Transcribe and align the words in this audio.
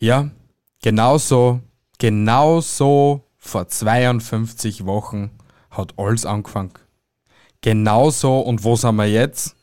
Ja, 0.00 0.28
genau 0.82 1.18
so, 1.18 1.60
genau 1.98 2.60
so 2.60 3.22
vor 3.36 3.66
52 3.68 4.86
Wochen 4.86 5.30
hat 5.70 5.94
alles 5.96 6.24
angefangen. 6.24 6.72
Genau 7.60 8.10
so 8.10 8.38
und 8.40 8.62
wo 8.62 8.76
sind 8.76 8.96
wir 8.96 9.10
jetzt? 9.10 9.56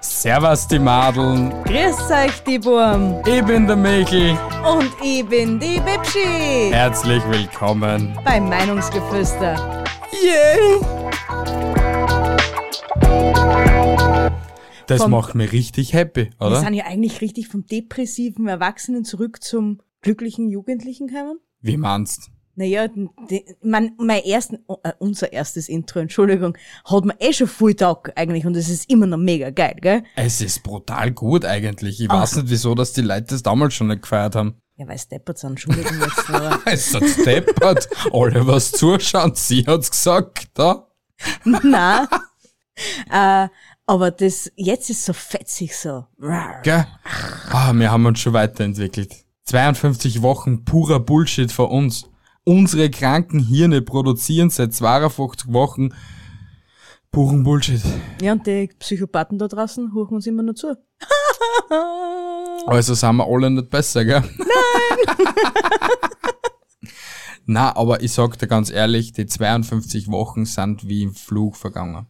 Servus 0.00 0.66
die 0.66 0.78
Madeln, 0.78 1.52
Grüß 1.64 2.10
euch, 2.10 2.42
die 2.46 2.58
Burm. 2.58 3.22
ich 3.26 3.44
bin 3.44 3.66
der 3.66 3.76
Michel. 3.76 4.36
Und 4.64 4.90
ich 5.02 5.24
bin 5.26 5.58
die 5.60 5.80
Bibschi. 5.80 6.70
Herzlich 6.72 7.22
willkommen. 7.28 8.18
Beim 8.24 8.48
Meinungsgeflüster. 8.48 9.84
Yay! 10.22 10.95
Das 14.86 15.02
Vom- 15.02 15.10
macht 15.10 15.34
mich 15.34 15.52
richtig 15.52 15.92
happy, 15.92 16.30
Wir 16.38 16.46
oder? 16.46 16.60
sind 16.60 16.74
ja 16.74 16.84
eigentlich 16.86 17.20
richtig 17.20 17.48
vom 17.48 17.66
depressiven 17.66 18.46
Erwachsenen 18.48 19.04
zurück 19.04 19.42
zum 19.42 19.80
glücklichen 20.02 20.48
Jugendlichen 20.48 21.08
gekommen. 21.08 21.38
Wie 21.60 21.76
meinst 21.76 22.30
Naja, 22.54 22.86
die, 22.88 23.44
mein, 23.62 23.92
mein 23.98 24.22
ersten, 24.22 24.60
äh, 24.82 24.92
unser 24.98 25.32
erstes 25.32 25.68
Intro, 25.68 25.98
Entschuldigung, 25.98 26.56
hat 26.84 27.04
mir 27.04 27.14
eh 27.20 27.32
schon 27.32 27.48
viel 27.48 27.74
Tag 27.74 28.12
eigentlich 28.16 28.46
und 28.46 28.56
es 28.56 28.68
ist 28.68 28.88
immer 28.88 29.06
noch 29.06 29.18
mega 29.18 29.50
geil, 29.50 29.76
gell? 29.80 30.02
Es 30.14 30.40
ist 30.40 30.62
brutal 30.62 31.10
gut 31.12 31.44
eigentlich. 31.44 32.00
Ich 32.00 32.08
Ach. 32.10 32.22
weiß 32.22 32.36
nicht, 32.36 32.50
wieso, 32.50 32.74
dass 32.74 32.92
die 32.92 33.02
Leute 33.02 33.26
das 33.30 33.42
damals 33.42 33.74
schon 33.74 33.88
nicht 33.88 34.02
gefeiert 34.02 34.36
haben. 34.36 34.54
Ja, 34.76 34.86
weil 34.86 34.98
Steppert 34.98 35.38
sind, 35.38 35.50
Entschuldigung 35.50 35.98
jetzt, 36.00 36.30
aber 36.30 36.60
Es 36.66 36.94
hat 36.94 37.02
steppert. 37.08 37.88
Alle, 38.12 38.46
was 38.46 38.70
zuschauen, 38.72 39.32
sie 39.34 39.64
hat's 39.66 39.90
gesagt, 39.90 40.48
da. 40.54 40.86
nein. 41.44 42.06
äh, 43.10 43.48
aber 43.86 44.10
das, 44.10 44.50
jetzt 44.56 44.90
ist 44.90 45.04
so 45.04 45.12
fetzig 45.12 45.76
so. 45.76 46.06
Gell? 46.62 46.86
Ah, 47.50 47.72
wir 47.72 47.90
haben 47.90 48.06
uns 48.06 48.20
schon 48.20 48.32
weiterentwickelt. 48.32 49.24
52 49.44 50.22
Wochen 50.22 50.64
purer 50.64 50.98
Bullshit 51.00 51.52
für 51.52 51.66
uns. 51.66 52.10
Unsere 52.44 52.90
kranken 52.90 53.38
Hirne 53.40 53.82
produzieren 53.82 54.50
seit 54.50 54.74
52 54.74 55.52
Wochen 55.52 55.90
puren 57.12 57.44
Bullshit. 57.44 57.80
Ja, 58.20 58.32
und 58.32 58.46
die 58.46 58.68
Psychopathen 58.78 59.38
da 59.38 59.48
draußen 59.48 59.94
huchen 59.94 60.16
uns 60.16 60.26
immer 60.26 60.42
nur 60.42 60.54
zu. 60.54 60.76
Also 62.66 62.94
sind 62.94 63.16
wir 63.16 63.26
alle 63.26 63.50
nicht 63.50 63.70
besser, 63.70 64.04
gell? 64.04 64.20
Nein! 64.20 65.16
Na, 67.46 67.76
aber 67.76 68.02
ich 68.02 68.12
sag 68.12 68.36
dir 68.38 68.48
ganz 68.48 68.70
ehrlich, 68.70 69.12
die 69.12 69.26
52 69.26 70.08
Wochen 70.10 70.44
sind 70.44 70.88
wie 70.88 71.04
im 71.04 71.14
Flug 71.14 71.56
vergangen. 71.56 72.08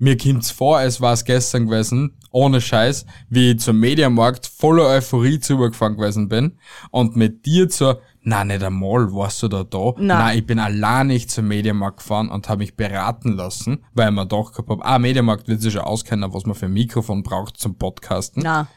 Mir 0.00 0.16
kommt's 0.16 0.52
vor, 0.52 0.80
es 0.80 1.00
war's 1.00 1.24
gestern 1.24 1.66
gewesen, 1.66 2.16
ohne 2.30 2.60
Scheiß, 2.60 3.04
wie 3.30 3.50
ich 3.50 3.58
zum 3.58 3.80
Mediamarkt 3.80 4.46
voller 4.46 4.86
Euphorie 4.86 5.40
zugefahren 5.40 5.96
gewesen 5.96 6.28
bin 6.28 6.56
und 6.92 7.16
mit 7.16 7.46
dir 7.46 7.68
zur, 7.68 8.00
na 8.22 8.44
nicht 8.44 8.62
einmal, 8.62 9.12
warst 9.12 9.42
du 9.42 9.48
da 9.48 9.64
da? 9.64 9.94
Nein, 9.96 10.38
ich 10.38 10.46
bin 10.46 10.60
allein 10.60 11.08
nicht 11.08 11.32
zum 11.32 11.48
Mediamarkt 11.48 11.96
gefahren 11.96 12.28
und 12.28 12.48
habe 12.48 12.60
mich 12.60 12.76
beraten 12.76 13.32
lassen, 13.32 13.84
weil 13.92 14.10
ich 14.10 14.14
mir 14.14 14.24
doch 14.24 14.52
gehabt 14.52 14.68
hab, 14.70 14.86
ah, 14.86 15.00
Mediamarkt 15.00 15.48
wird 15.48 15.62
sich 15.62 15.72
schon 15.72 15.82
auskennen, 15.82 16.32
was 16.32 16.46
man 16.46 16.54
für 16.54 16.66
ein 16.66 16.74
Mikrofon 16.74 17.24
braucht 17.24 17.56
zum 17.56 17.76
Podcasten. 17.76 18.44
Na. 18.44 18.68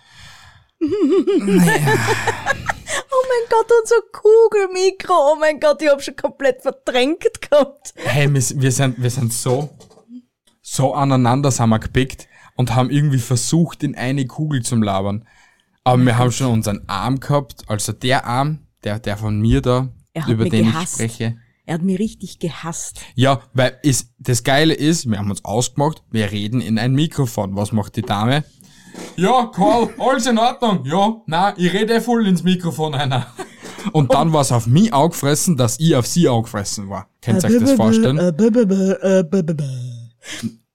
oh 0.82 0.88
mein 0.88 0.98
Gott, 3.48 3.72
unser 3.80 4.02
Kugelmikro. 4.12 5.14
Oh 5.14 5.36
mein 5.40 5.60
Gott, 5.60 5.84
ich 5.84 5.90
hab 5.90 6.02
schon 6.02 6.16
komplett 6.16 6.64
verdrängt 6.64 7.28
gehabt. 7.42 7.94
Hey, 7.98 8.28
wir 8.34 8.72
sind, 8.72 9.00
wir 9.00 9.12
sind 9.12 9.32
so, 9.32 9.70
so 10.72 10.94
aneinander 10.94 11.52
sind 11.52 11.68
wir 11.70 11.80
gepickt 11.80 12.30
und 12.56 12.76
haben 12.76 12.90
irgendwie 12.90 13.18
versucht, 13.18 13.84
in 13.84 13.94
eine 13.96 14.26
Kugel 14.26 14.64
zu 14.64 14.78
labern. 14.78 15.28
Aber 15.84 16.02
wir 16.06 16.18
haben 16.18 16.32
schon 16.32 16.54
unseren 16.54 16.84
Arm 16.88 17.20
gehabt, 17.20 17.64
also 17.68 17.92
der 17.92 18.26
Arm, 18.26 18.60
der, 18.86 19.00
der 19.00 19.18
von 19.18 19.38
mir 19.42 19.62
da, 19.62 19.90
Er 20.14 20.24
hat 20.24 20.32
über 20.32 20.48
den 20.48 20.68
gehasst. 20.68 21.02
ich 21.02 21.12
spreche. 21.12 21.38
Er 21.66 21.74
hat 21.74 21.82
mich 21.82 22.00
richtig 22.00 22.40
gehasst. 22.40 23.02
Ja, 23.16 23.42
weil 23.54 23.80
ist, 23.84 24.14
das 24.18 24.44
Geile 24.44 24.74
ist, 24.74 25.10
wir 25.10 25.18
haben 25.18 25.30
uns 25.30 25.44
ausgemacht, 25.44 26.04
wir 26.10 26.32
reden 26.32 26.62
in 26.62 26.80
ein 26.80 26.94
Mikrofon. 26.94 27.56
Was 27.58 27.74
macht 27.74 27.98
die 27.98 28.02
Dame? 28.02 28.46
Ja, 29.18 29.52
Karl, 29.54 29.90
alles 30.00 30.26
in 30.26 30.38
Ordnung. 30.38 30.86
Ja, 30.86 31.22
na, 31.26 31.54
ich 31.58 31.74
rede 31.74 31.96
eh 31.96 32.00
voll 32.00 32.26
ins 32.28 32.44
Mikrofon 32.44 32.94
einer. 32.94 33.28
Und 33.92 34.14
dann 34.14 34.32
war 34.32 34.42
es 34.42 34.54
auf 34.54 34.68
mich 34.68 34.94
angefressen, 34.94 35.58
dass 35.58 35.80
ich 35.80 35.96
auf 35.98 36.08
sie 36.08 36.30
angefressen 36.30 36.88
war. 36.88 37.10
Könnt 37.22 37.44
ihr 37.44 37.50
euch 37.50 37.60
das 37.60 37.72
vorstellen? 37.74 38.20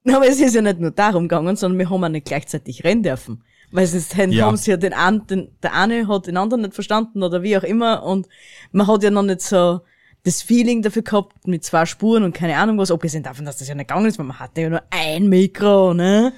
Aber 0.15 0.29
es 0.29 0.41
ist 0.41 0.55
ja 0.55 0.63
nicht 0.63 0.81
nur 0.81 0.91
darum 0.91 1.25
gegangen, 1.29 1.57
sondern 1.57 1.79
wir 1.79 1.91
haben 1.91 2.05
auch 2.05 2.09
nicht 2.09 2.27
gleichzeitig 2.27 2.85
rennen 2.85 3.03
dürfen. 3.03 3.43
Weil 3.73 3.87
sonst 3.87 4.17
haben 4.17 4.31
Ja. 4.33 4.47
haben 4.47 4.57
sie 4.57 4.71
ja 4.71 4.77
den 4.77 4.93
einen, 4.93 5.27
den, 5.27 5.49
der 5.63 5.75
eine 5.75 6.07
hat 6.07 6.29
den 6.29 6.37
anderen 6.37 6.63
nicht 6.63 6.75
verstanden 6.75 7.23
oder 7.23 7.43
wie 7.43 7.57
auch 7.59 7.65
immer 7.65 8.05
und 8.05 8.29
man 8.73 8.87
hat 8.87 9.03
ja 9.03 9.11
noch 9.11 9.23
nicht 9.23 9.41
so 9.41 9.81
das 10.23 10.43
Feeling 10.43 10.83
dafür 10.83 11.03
gehabt 11.03 11.47
mit 11.47 11.65
zwei 11.65 11.87
Spuren 11.87 12.25
und 12.25 12.35
keine 12.35 12.57
Ahnung 12.57 12.79
was, 12.79 12.91
abgesehen 12.91 13.23
davon, 13.23 13.45
dass 13.45 13.59
das 13.59 13.69
ja 13.69 13.75
nicht 13.75 13.89
gegangen 13.89 14.07
ist, 14.07 14.19
weil 14.19 14.27
man 14.27 14.39
hatte 14.39 14.61
ja 14.61 14.69
nur 14.71 14.83
ein 14.91 15.29
Mikro, 15.29 15.95
ne? 15.95 16.33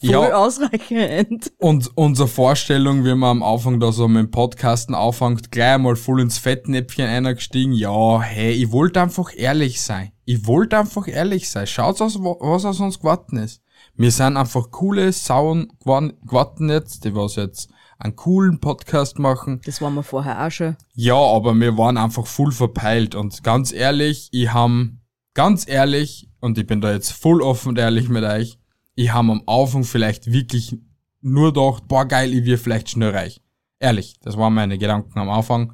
Voll 0.00 0.10
Ja. 0.10 0.34
ausreichend. 0.36 1.50
Und 1.58 1.90
unsere 1.96 2.28
Vorstellung, 2.28 3.04
wie 3.04 3.14
man 3.14 3.38
am 3.38 3.42
Anfang 3.42 3.80
da 3.80 3.90
so 3.92 4.06
mit 4.08 4.22
dem 4.22 4.30
Podcasten 4.30 4.94
anfängt, 4.94 5.50
gleich 5.50 5.74
einmal 5.74 5.96
voll 5.96 6.20
ins 6.20 6.38
Fettnäpfchen 6.38 7.06
eingestiegen. 7.06 7.72
Ja, 7.72 8.20
hey, 8.20 8.52
ich 8.52 8.70
wollte 8.70 9.00
einfach 9.00 9.30
ehrlich 9.36 9.80
sein. 9.80 10.12
Ich 10.24 10.46
wollte 10.46 10.78
einfach 10.78 11.08
ehrlich 11.08 11.50
sein. 11.50 11.66
Schaut 11.66 12.00
aus, 12.00 12.18
wa- 12.22 12.36
was 12.40 12.64
aus 12.64 12.80
uns 12.80 12.98
geworden 12.98 13.38
ist. 13.38 13.60
Wir 13.94 14.10
sind 14.12 14.36
einfach 14.36 14.70
coole 14.70 15.12
Sauen 15.12 15.68
geworden 15.80 16.12
geworden 16.24 16.68
jetzt, 16.68 17.04
die 17.04 17.14
was 17.14 17.34
jetzt 17.36 17.68
einen 17.98 18.14
coolen 18.14 18.60
Podcast 18.60 19.18
machen. 19.18 19.60
Das 19.64 19.80
waren 19.82 19.94
wir 19.94 20.04
vorher 20.04 20.46
auch 20.46 20.50
schon. 20.50 20.76
Ja, 20.94 21.16
aber 21.16 21.54
wir 21.54 21.76
waren 21.76 21.96
einfach 21.96 22.26
voll 22.26 22.52
verpeilt 22.52 23.16
und 23.16 23.42
ganz 23.42 23.72
ehrlich, 23.72 24.28
ich 24.30 24.52
ham, 24.52 25.00
ganz 25.34 25.66
ehrlich, 25.68 26.28
und 26.40 26.56
ich 26.58 26.66
bin 26.66 26.80
da 26.80 26.92
jetzt 26.92 27.10
voll 27.10 27.42
offen 27.42 27.70
und 27.70 27.78
ehrlich 27.78 28.08
mit 28.08 28.22
euch, 28.22 28.57
ich 28.98 29.12
ham 29.12 29.30
am 29.30 29.42
Anfang 29.46 29.84
vielleicht 29.84 30.32
wirklich 30.32 30.76
nur 31.20 31.52
gedacht, 31.52 31.84
boah 31.86 32.04
geil, 32.04 32.34
ich 32.34 32.44
wir 32.44 32.58
vielleicht 32.58 32.90
schnell 32.90 33.10
reich. 33.10 33.40
Ehrlich, 33.78 34.16
das 34.22 34.36
waren 34.36 34.54
meine 34.54 34.76
Gedanken 34.76 35.16
am 35.20 35.30
Anfang. 35.30 35.72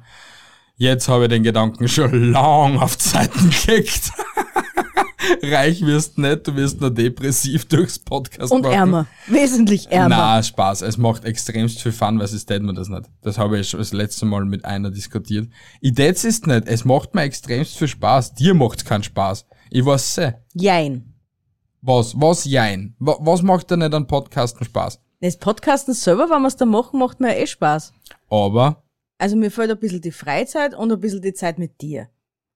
Jetzt 0.75 1.09
habe 1.09 1.23
ich 1.23 1.29
den 1.29 1.41
Gedanken 1.41 1.87
schon 1.87 2.31
lang 2.31 2.77
auf 2.77 2.97
die 2.97 3.09
Seiten 3.09 3.49
gekickt. 3.49 4.11
reich 5.41 5.83
wirst 5.83 6.19
nicht, 6.19 6.45
du 6.45 6.55
wirst 6.55 6.81
nur 6.81 6.91
depressiv 6.91 7.65
durchs 7.65 7.97
Podcast 7.97 8.51
Und 8.51 8.61
machen. 8.61 8.73
ärmer. 8.73 9.07
Wesentlich 9.25 9.89
ärmer. 9.91 10.09
Na, 10.09 10.43
Spaß. 10.43 10.83
Es 10.83 10.99
macht 10.99 11.25
extremst 11.25 11.81
viel 11.81 11.93
Fun, 11.93 12.19
weil 12.19 12.25
es 12.25 12.45
tät 12.45 12.61
mir 12.61 12.75
das 12.75 12.89
nicht. 12.89 13.09
Das 13.23 13.39
habe 13.39 13.57
ich 13.57 13.69
schon 13.69 13.79
das 13.79 13.91
letzte 13.91 14.27
Mal 14.27 14.45
mit 14.45 14.65
einer 14.65 14.91
diskutiert. 14.91 15.49
Ich 15.81 15.95
tät's 15.95 16.25
ist 16.25 16.45
nicht. 16.45 16.67
Es 16.67 16.85
macht 16.85 17.15
mir 17.15 17.23
extremst 17.23 17.75
viel 17.75 17.87
Spaß. 17.87 18.35
Dir 18.35 18.53
macht's 18.53 18.85
keinen 18.85 19.01
Spaß. 19.01 19.47
Ich 19.71 19.83
weiß 19.83 20.19
eh. 20.19 20.33
Jein. 20.53 21.14
Was? 21.87 22.19
Was 22.19 22.45
jein? 22.45 22.95
Wa- 22.99 23.17
Was 23.21 23.41
macht 23.43 23.69
dir 23.69 23.77
nicht 23.77 23.93
an 23.93 24.07
Podcasten 24.07 24.65
Spaß? 24.65 24.99
Das 25.21 25.37
Podcasten 25.37 25.93
selber, 25.93 26.29
wenn 26.29 26.41
wir 26.41 26.47
es 26.47 26.55
da 26.55 26.65
machen, 26.65 26.99
macht 26.99 27.19
mir 27.19 27.37
eh 27.37 27.45
Spaß. 27.47 27.93
Aber, 28.29 28.83
Also 29.19 29.35
mir 29.35 29.51
fehlt 29.51 29.69
ein 29.71 29.79
bisschen 29.79 30.01
die 30.01 30.11
Freizeit 30.11 30.73
und 30.73 30.91
ein 30.91 30.99
bisschen 30.99 31.21
die 31.21 31.33
Zeit 31.33 31.57
mit 31.59 31.79
dir. 31.81 32.09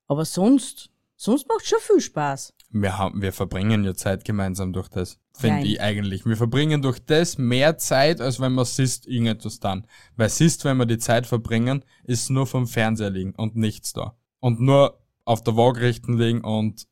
Aber 0.07 0.25
sonst, 0.25 0.89
sonst 1.15 1.47
macht 1.47 1.65
schon 1.67 1.79
viel 1.79 2.01
Spaß. 2.01 2.53
wir 2.71 2.97
haben, 2.97 3.21
wir 3.21 3.31
verbringen 3.33 3.83
ja 3.83 3.93
Zeit 3.95 4.25
gemeinsam 4.25 4.73
durch 4.73 4.89
das. 4.89 5.19
Finde 5.33 5.67
ich 5.67 5.79
eigentlich. 5.79 6.25
Wir 6.25 6.35
verbringen 6.35 6.81
durch 6.81 6.99
das 7.05 7.37
mehr 7.37 7.77
Zeit, 7.77 8.19
als 8.21 8.39
wenn 8.41 8.51
man 8.53 8.65
sist 8.65 9.05
irgendetwas 9.07 9.59
dann. 9.59 9.85
Weil 10.17 10.29
sist, 10.29 10.65
wenn 10.65 10.77
wir 10.77 10.85
die 10.85 10.97
Zeit 10.97 11.27
verbringen, 11.27 11.85
ist 12.03 12.29
nur 12.29 12.45
vom 12.47 12.67
Fernseher 12.67 13.09
liegen 13.11 13.33
und 13.35 13.55
nichts 13.55 13.93
da. 13.93 14.15
Und 14.39 14.59
nur 14.59 14.99
auf 15.23 15.43
der 15.43 15.55
Waagrechten 15.55 16.17
liegen 16.17 16.41
und 16.43 16.87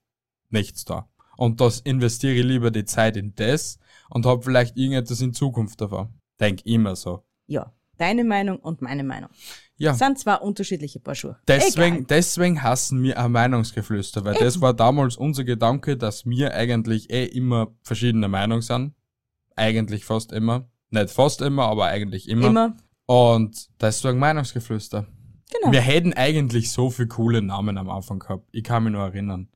nichts 0.49 0.85
da. 0.85 1.09
Und 1.37 1.61
das 1.61 1.79
investiere 1.79 2.33
ich 2.33 2.43
lieber 2.43 2.71
die 2.71 2.85
Zeit 2.85 3.15
in 3.15 3.33
das 3.35 3.79
und 4.09 4.25
hab 4.25 4.43
vielleicht 4.43 4.75
irgendetwas 4.75 5.21
in 5.21 5.33
Zukunft 5.33 5.79
davon. 5.79 6.09
Denk 6.39 6.65
immer 6.65 6.95
so. 6.95 7.23
Ja, 7.45 7.73
deine 7.97 8.23
Meinung 8.23 8.57
und 8.57 8.81
meine 8.81 9.03
Meinung. 9.03 9.29
Ja. 9.77 9.93
Sind 9.93 10.17
zwei 10.17 10.35
unterschiedliche 10.35 10.99
Paar 10.99 11.13
Schuhe. 11.13 11.37
Deswegen, 11.47 11.97
Egal. 11.97 12.05
deswegen 12.09 12.63
hassen 12.63 13.03
wir 13.03 13.19
ein 13.19 13.31
Meinungsgeflüster, 13.31 14.25
weil 14.25 14.33
das 14.35 14.59
war 14.59 14.73
damals 14.73 15.15
unser 15.15 15.43
Gedanke, 15.43 15.95
dass 15.95 16.25
wir 16.25 16.53
eigentlich 16.53 17.11
eh 17.11 17.25
immer 17.25 17.67
verschiedene 17.83 18.27
Meinung 18.27 18.61
sind. 18.61 18.93
Eigentlich 19.55 20.03
fast 20.03 20.31
immer. 20.31 20.67
Nicht 20.89 21.11
fast 21.11 21.41
immer, 21.41 21.65
aber 21.65 21.85
eigentlich 21.85 22.27
immer. 22.27 22.47
Immer. 22.47 22.77
Und 23.05 23.69
deswegen 23.79 24.17
Meinungsgeflüster. 24.17 25.05
Genau. 25.51 25.71
Wir 25.71 25.81
hätten 25.81 26.13
eigentlich 26.13 26.71
so 26.71 26.89
viele 26.89 27.07
coole 27.07 27.41
Namen 27.41 27.77
am 27.77 27.89
Anfang 27.89 28.19
gehabt. 28.19 28.47
Ich 28.51 28.63
kann 28.63 28.83
mich 28.83 28.93
nur 28.93 29.03
erinnern. 29.03 29.49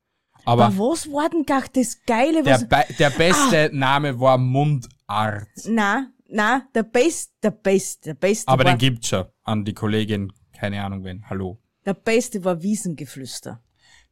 Aber 0.46 0.66
Aber 0.66 0.78
was 0.78 1.08
war 1.12 1.30
denn 1.30 1.46
gar 1.46 1.64
das 1.74 2.00
Geile, 2.06 2.44
der, 2.44 2.56
was... 2.56 2.68
Be 2.68 2.84
der 3.00 3.10
beste 3.12 3.70
Ah. 3.72 3.76
Name 3.76 4.20
war 4.20 4.38
Mundart. 4.38 5.48
na, 5.68 6.08
na, 6.28 6.64
der 6.74 6.84
Beste, 6.84 7.34
der 7.44 7.52
Beste, 7.52 8.10
der 8.10 8.14
Beste 8.16 8.48
Aber 8.48 8.64
war, 8.64 8.74
den 8.74 8.78
gibt's 8.78 9.08
schon. 9.10 9.26
An 9.44 9.66
die 9.66 9.74
Kollegin, 9.74 10.32
keine 10.58 10.84
Ahnung 10.84 11.04
wen. 11.04 11.24
Hallo. 11.30 11.60
der 11.86 11.94
Beste 11.94 12.44
war 12.46 12.62
Wiesengeflüster. 12.62 13.62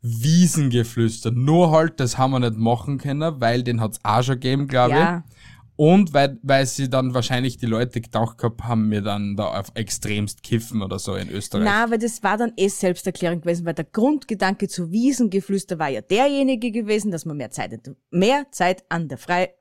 Wiesengeflüster. 0.02 1.31
Nur 1.31 1.72
halt, 1.72 2.00
das 2.00 2.18
haben 2.18 2.31
wir 2.31 2.40
nicht 2.40 2.56
machen 2.58 2.98
können, 2.98 3.40
weil 3.42 3.64
den 3.64 3.81
hat's 3.81 4.00
auch 4.04 4.24
schon 4.24 4.36
gegeben, 4.36 4.68
glaube 4.68 4.96
Ja. 4.96 5.24
ich. 5.28 5.59
Und 5.80 6.14
weil, 6.14 6.38
weil 6.42 6.66
sie 6.66 6.90
dann 6.90 7.14
wahrscheinlich 7.14 7.56
die 7.56 7.66
Leute 7.66 8.02
gedacht 8.02 8.38
gehabt 8.38 8.66
haben, 8.66 8.92
wir 8.92 9.02
dann 9.02 9.38
da 9.38 9.58
auf 9.58 9.72
extremst 9.76 10.44
kiffen 10.44 10.81
oder 10.81 11.00
so 11.00 11.16
in 11.16 11.30
Österreich. 11.30 11.64
Na, 11.64 11.90
weil 11.90 12.00
das 12.00 12.22
war 12.22 12.36
dann 12.36 12.52
eh 12.58 12.68
selbsterklärend 12.68 13.44
gewesen, 13.44 13.66
weil 13.66 13.76
der 13.76 13.86
Grundgedanke 13.86 14.68
zu 14.68 14.92
Wiesengeflüster 14.92 15.80
war 15.80 15.88
ja 15.88 16.02
derjenige 16.02 16.74
gewesen, 16.74 17.12
dass 17.12 17.24
man 17.24 17.38
mehr 17.38 17.52
Zeit, 17.52 17.80
mehr 18.12 18.48
Zeit 18.52 18.84
an 18.90 19.08
der 19.08 19.18
frei, 19.18 19.54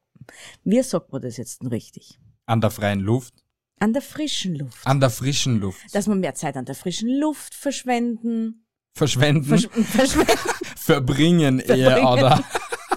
wie 0.65 0.83
sagt 0.83 1.13
man 1.13 1.23
das 1.23 1.37
jetzt 1.37 1.63
denn 1.63 1.69
richtig? 1.69 2.19
An 2.47 2.61
der 2.61 2.71
freien 2.71 2.99
Luft. 2.99 3.35
An 3.79 3.93
der 3.93 4.03
frischen 4.03 4.57
Luft. 4.57 4.85
An 4.89 4.99
der 4.99 5.11
frischen 5.11 5.61
Luft. 5.61 5.95
Dass 5.95 6.09
man 6.09 6.19
mehr 6.19 6.35
Zeit 6.35 6.57
an 6.57 6.65
der 6.65 6.75
frischen 6.75 7.17
Luft 7.21 7.55
verschwenden, 7.55 8.67
Verschwenden. 8.93 9.45
versch 9.45 9.69
verschwenden 9.85 10.33
verbringen 10.75 11.61
eher, 11.61 11.93
Verbringen. 11.93 12.09
oder? 12.09 12.45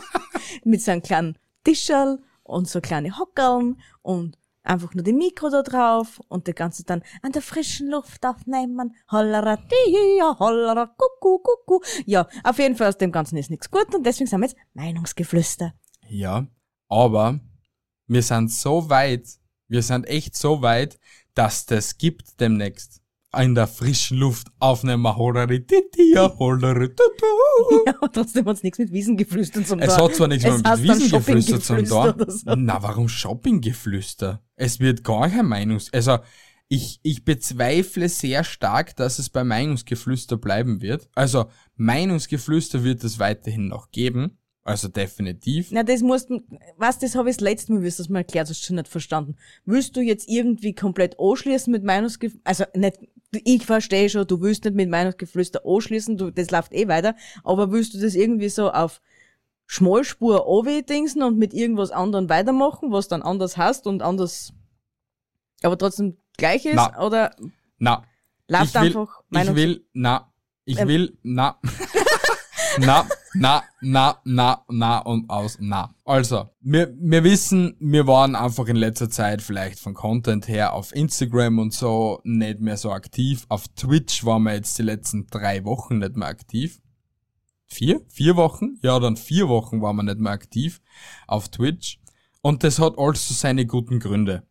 mit 0.64 0.82
so 0.82 0.90
einem 0.90 1.04
kleinen 1.04 1.38
Tischerl 1.64 2.18
und 2.52 2.68
so 2.68 2.82
kleine 2.82 3.18
Hockerln 3.18 3.80
und 4.02 4.38
einfach 4.64 4.94
nur 4.94 5.04
die 5.04 5.14
Mikro 5.14 5.50
da 5.50 5.64
drauf 5.64 6.22
und 6.28 6.48
das 6.48 6.56
Ganze 6.56 6.84
dann 6.84 7.04
an 7.22 7.32
der 7.32 7.42
frischen 7.42 7.90
Luft 7.90 8.26
aufnehmen. 8.26 8.96
Hollera, 9.12 9.58
dia, 9.58 10.38
hollera, 10.40 10.86
kucku, 10.86 11.40
kucku. 11.40 11.80
Ja, 12.06 12.28
auf 12.44 12.60
jeden 12.60 12.76
Fall 12.76 12.90
aus 12.90 12.98
dem 12.98 13.12
Ganzen 13.12 13.38
ist 13.38 13.50
nichts 13.50 13.72
gut 13.72 13.94
und 13.96 14.06
deswegen 14.06 14.28
sind 14.28 14.40
wir 14.40 14.48
jetzt 14.48 14.58
Meinungsgeflüster. 14.74 15.74
Ja, 16.08 16.46
aber 16.90 17.40
wir 18.08 18.22
sind 18.22 18.52
so 18.52 18.90
weit, 18.90 19.28
wir 19.68 19.82
sind 19.82 20.08
echt 20.08 20.36
so 20.36 20.62
weit, 20.62 21.00
dass 21.34 21.66
das 21.66 21.98
gibt 21.98 22.40
demnächst. 22.40 23.01
In 23.38 23.56
der 23.56 23.68
frischen 23.68 24.18
Luft 24.18 24.48
aufnehmen. 24.60 25.06
Ja, 25.06 26.28
trotzdem 28.14 28.46
hat's 28.46 28.62
nichts 28.62 28.78
mit 28.78 28.92
Wiesengeflüstern 28.92 29.66
zum 29.66 29.80
Es 29.80 29.98
hat 29.98 30.16
zwar 30.16 30.28
nichts 30.28 30.44
mehr 30.44 30.56
Es 30.56 30.62
mit 30.62 30.84
Wiesengeflüster 30.84 31.62
zum 31.62 31.86
so. 31.86 32.14
Na, 32.56 32.84
warum 32.84 33.08
Shoppinggeflüster? 33.08 34.44
Es 34.56 34.80
wird 34.80 35.04
gar 35.04 35.30
kein 35.30 35.46
Meinungs... 35.46 35.92
Also, 35.94 36.20
ich, 36.68 37.00
ich 37.04 37.26
bezweifle 37.26 38.08
sehr 38.08 38.44
stark, 38.44 38.96
dass 38.96 39.20
es 39.20 39.30
bei 39.30 39.44
Meinungsgeflüster 39.44 40.38
bleiben 40.38 40.82
wird. 40.82 41.10
Also, 41.16 41.46
Meinungsgeflüster 41.76 42.84
wird 42.84 43.04
es 43.04 43.20
weiterhin 43.20 43.68
noch 43.68 43.92
geben. 43.92 44.38
Also 44.64 44.90
definitiv. 44.90 45.70
Na, 45.72 45.84
das 45.84 46.02
musst 46.02 46.30
du, 46.30 46.40
was, 46.78 47.00
das 47.00 47.16
habe 47.16 47.30
ich 47.30 47.38
das 47.38 47.44
letzte 47.44 47.74
Mal, 47.74 47.82
wie 47.82 47.90
du 47.90 47.98
das 47.98 48.10
mal 48.10 48.20
erklärt 48.20 48.48
hast, 48.48 48.64
schon 48.64 48.76
nicht 48.76 48.88
verstanden. 48.88 49.36
Willst 49.66 49.96
du 49.96 50.02
jetzt 50.02 50.30
irgendwie 50.30 50.76
komplett 50.76 51.20
anschließen 51.20 51.72
mit 51.72 51.84
Meinungsgeflüster, 51.84 52.42
also 52.44 52.66
nicht, 52.76 53.00
ich 53.32 53.66
verstehe 53.66 54.10
schon, 54.10 54.28
du 54.28 54.42
willst 54.42 54.66
nicht 54.66 54.76
mit 54.76 54.90
Meinungsgeflüster 54.90 55.62
anschließen, 55.66 56.18
du, 56.18 56.32
das 56.32 56.52
läuft 56.52 56.74
eh 56.74 56.88
weiter, 56.88 57.16
aber 57.44 57.72
willst 57.72 57.94
du 57.94 58.00
das 58.00 58.16
irgendwie 58.16 58.50
so 58.50 58.72
auf 58.72 59.02
Schmalspur 59.68 60.46
dingsen 60.90 61.24
und 61.24 61.38
mit 61.38 61.54
irgendwas 61.54 61.92
anderem 61.92 62.28
weitermachen, 62.30 62.92
was 62.92 63.08
dann 63.08 63.22
anders 63.22 63.56
hast 63.56 63.88
und 63.88 64.02
anders, 64.02 64.54
aber 65.64 65.78
trotzdem 65.78 66.18
gleich 66.38 66.66
ist, 66.66 66.76
Na. 66.76 67.06
oder 67.06 67.36
Na, 67.78 68.04
läuft 68.48 68.66
ich 68.66 68.74
will, 68.76 68.88
einfach 68.88 69.24
ich 69.30 69.56
will, 69.56 69.86
na, 69.94 70.32
ich 70.66 70.78
Ähm. 70.80 70.88
will, 70.90 71.18
na, 71.24 71.60
na, 72.78 73.08
na, 73.34 73.64
na, 73.82 74.22
na, 74.24 74.64
na 74.70 75.00
und 75.00 75.30
aus, 75.30 75.58
na. 75.60 75.94
Also, 76.06 76.50
wir, 76.60 76.94
wir 77.00 77.24
wissen, 77.24 77.76
wir 77.80 78.08
waren 78.08 78.36
einfach 78.36 78.68
in 78.68 78.76
letzter 78.76 79.10
Zeit 79.10 79.42
vielleicht 79.42 79.80
von 79.80 79.94
Content 79.94 80.48
her 80.48 80.74
auf 80.74 80.94
Instagram 80.96 81.60
und 81.60 81.74
so 81.74 82.20
nicht 82.24 82.60
mehr 82.60 82.78
so 82.78 82.92
aktiv. 82.92 83.46
Auf 83.50 83.68
Twitch 83.70 84.26
waren 84.26 84.44
wir 84.44 84.54
jetzt 84.54 84.78
die 84.78 84.84
letzten 84.84 85.28
drei 85.28 85.64
Wochen 85.66 86.00
nicht 86.00 86.16
mehr 86.16 86.28
aktiv. 86.28 86.82
Vier? 87.66 88.02
Vier 88.10 88.36
Wochen? 88.36 88.78
Ja, 88.82 89.00
dann 89.00 89.16
vier 89.16 89.48
Wochen 89.48 89.82
waren 89.82 89.96
wir 89.96 90.04
nicht 90.04 90.20
mehr 90.20 90.34
aktiv 90.34 90.82
auf 91.28 91.50
Twitch. 91.50 92.00
Und 92.42 92.64
das 92.64 92.80
hat 92.80 92.98
alles 92.98 93.28
so 93.28 93.34
seine 93.34 93.66
guten 93.66 94.00
Gründe. 94.00 94.44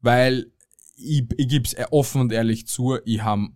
Weil 0.00 0.52
ich, 0.96 1.24
ich 1.36 1.48
gib's 1.48 1.74
offen 1.90 2.20
und 2.20 2.32
ehrlich 2.32 2.66
zu, 2.66 2.98
ich 3.04 3.22
habe 3.22 3.48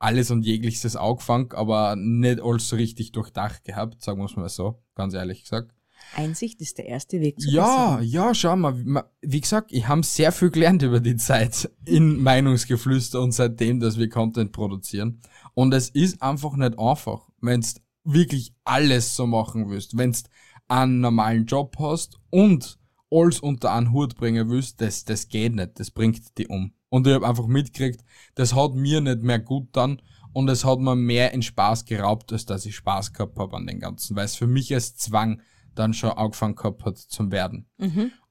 alles 0.00 0.30
und 0.32 0.44
jegliches 0.44 0.96
angefangen, 0.96 1.52
aber 1.52 1.94
nicht 1.94 2.40
alles 2.42 2.68
so 2.68 2.74
richtig 2.76 3.12
durchdacht 3.12 3.62
gehabt, 3.64 4.02
sagen 4.02 4.20
wir's 4.20 4.34
mal 4.34 4.48
so, 4.48 4.82
ganz 4.96 5.14
ehrlich 5.14 5.42
gesagt. 5.44 5.72
Einsicht 6.16 6.60
ist 6.60 6.78
der 6.78 6.86
erste 6.86 7.20
Weg 7.20 7.38
zur 7.38 7.52
Ja, 7.52 7.96
Besserung. 7.98 8.10
ja, 8.10 8.34
schau 8.34 8.56
mal, 8.56 8.74
ma- 8.74 9.04
wie 9.20 9.40
gesagt, 9.40 9.70
ich 9.70 9.86
habe 9.86 10.02
sehr 10.02 10.32
viel 10.32 10.50
gelernt 10.50 10.82
über 10.82 10.98
die 10.98 11.16
Zeit 11.16 11.70
in 11.84 12.20
Meinungsgeflüster 12.22 13.20
und 13.20 13.32
seitdem, 13.32 13.78
dass 13.78 13.98
wir 13.98 14.08
Content 14.08 14.50
produzieren. 14.52 15.20
Und 15.54 15.72
es 15.74 15.90
ist 15.90 16.20
einfach 16.22 16.56
nicht 16.56 16.78
einfach, 16.78 17.28
wenn's 17.40 17.76
wirklich 18.02 18.54
alles 18.64 19.14
so 19.14 19.26
machen 19.26 19.68
willst, 19.68 19.96
wenn's 19.98 20.24
einen 20.68 21.00
normalen 21.00 21.44
Job 21.44 21.76
hast 21.78 22.18
und 22.30 22.78
alles 23.10 23.40
unter 23.40 23.72
einen 23.72 23.92
Hut 23.92 24.14
bringen 24.16 24.48
willst, 24.48 24.80
das, 24.80 25.04
das 25.04 25.28
geht 25.28 25.54
nicht, 25.54 25.78
das 25.78 25.90
bringt 25.90 26.38
die 26.38 26.46
um. 26.48 26.72
Und 26.90 27.06
ich 27.06 27.14
habe 27.14 27.26
einfach 27.26 27.46
mitgekriegt, 27.46 28.04
das 28.34 28.54
hat 28.54 28.74
mir 28.74 29.00
nicht 29.00 29.22
mehr 29.22 29.38
gut 29.38 29.68
dann 29.72 30.02
und 30.32 30.48
es 30.48 30.64
hat 30.64 30.78
mir 30.80 30.96
mehr 30.96 31.32
in 31.32 31.42
Spaß 31.42 31.84
geraubt, 31.84 32.32
als 32.32 32.44
dass 32.44 32.66
ich 32.66 32.76
Spaß 32.76 33.12
gehabt 33.12 33.38
habe 33.38 33.56
an 33.56 33.66
den 33.66 33.80
Ganzen, 33.80 34.16
weil 34.16 34.26
es 34.26 34.34
für 34.36 34.46
mich 34.46 34.74
als 34.74 34.96
Zwang 34.96 35.40
dann 35.74 35.94
schon 35.94 36.10
angefangen 36.10 36.56
gehabt 36.56 36.84
hat 36.84 36.98
zum 36.98 37.32
Werden. 37.32 37.68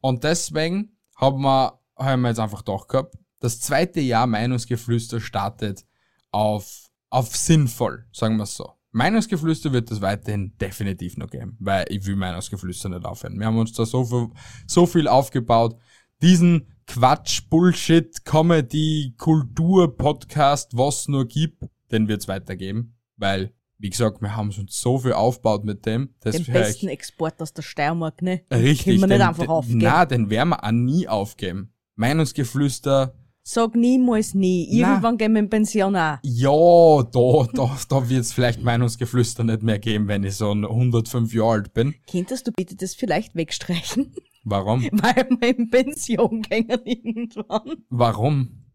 Und 0.01 0.23
deswegen 0.23 0.97
haben 1.15 1.41
wir, 1.41 1.79
haben 1.97 2.21
wir 2.21 2.29
jetzt 2.29 2.39
einfach 2.39 2.61
doch 2.61 2.87
gehabt, 2.87 3.15
das 3.39 3.61
zweite 3.61 4.01
Jahr 4.01 4.27
Meinungsgeflüster 4.27 5.21
startet 5.21 5.85
auf, 6.31 6.89
auf 7.09 7.35
sinnvoll, 7.35 8.05
sagen 8.11 8.37
wir 8.37 8.45
so. 8.45 8.73
Meinungsgeflüster 8.91 9.71
wird 9.71 9.91
es 9.91 10.01
weiterhin 10.01 10.57
definitiv 10.57 11.15
noch 11.17 11.29
geben, 11.29 11.55
weil 11.59 11.85
ich 11.89 12.05
will 12.05 12.15
Meinungsgeflüster 12.15 12.89
nicht 12.89 13.05
aufhören. 13.05 13.39
Wir 13.39 13.45
haben 13.45 13.57
uns 13.57 13.73
da 13.73 13.85
so 13.85 14.03
viel, 14.03 14.29
so 14.67 14.85
viel 14.85 15.07
aufgebaut. 15.07 15.77
Diesen 16.21 16.73
Quatsch, 16.89 17.43
Bullshit, 17.47 18.25
Comedy, 18.25 19.13
Kultur, 19.15 19.95
Podcast, 19.95 20.75
was 20.75 21.07
nur 21.07 21.27
gibt, 21.27 21.63
den 21.91 22.07
wird 22.07 22.21
es 22.21 22.27
weitergeben, 22.27 22.95
weil, 23.15 23.53
wie 23.77 23.91
gesagt, 23.91 24.23
wir 24.23 24.35
haben 24.35 24.47
uns 24.49 24.81
so 24.81 24.97
viel 24.97 25.13
aufgebaut 25.13 25.65
mit 25.65 25.85
dem, 25.85 26.15
das 26.21 26.35
Den 26.35 26.51
besten 26.51 26.87
Export 26.87 27.39
aus 27.43 27.53
der 27.53 27.61
Steiermark, 27.61 28.23
ne? 28.23 28.41
richtig. 28.51 28.85
Können 28.85 29.01
wir 29.01 29.07
nicht 29.07 29.19
den, 29.19 29.21
einfach 29.21 29.43
den, 29.43 29.49
aufgeben. 29.51 29.79
Na, 29.83 30.05
den 30.05 30.31
werden 30.31 30.49
wir 30.49 30.63
auch 30.63 30.71
nie 30.71 31.07
aufgeben. 31.07 31.71
Meinungsgeflüster, 31.95 33.13
Sag 33.43 33.75
niemals 33.75 34.33
nie. 34.33 34.67
Na. 34.71 34.89
Irgendwann 34.89 35.17
gehen 35.17 35.33
wir 35.33 35.39
in 35.39 35.49
Pension 35.49 35.95
auch. 35.95 36.17
ja, 36.23 37.03
da, 37.03 37.47
da, 37.53 37.77
da 37.87 38.09
wird 38.09 38.21
es 38.21 38.33
vielleicht 38.33 38.63
Meinungsgeflüster 38.63 39.43
nicht 39.43 39.61
mehr 39.61 39.79
geben, 39.79 40.07
wenn 40.07 40.23
ich 40.23 40.35
so 40.35 40.51
105 40.51 41.33
Jahre 41.33 41.51
alt 41.51 41.73
bin. 41.73 41.93
Könntest 42.11 42.47
du 42.47 42.51
bitte 42.51 42.75
das 42.75 42.95
vielleicht 42.95 43.35
wegstreichen? 43.35 44.11
Warum? 44.43 44.83
Weil 44.91 45.29
wir 45.39 45.57
in 45.57 45.69
Pension 45.69 46.41
gehen 46.41 46.69
irgendwann. 46.85 47.83
Warum? 47.89 48.65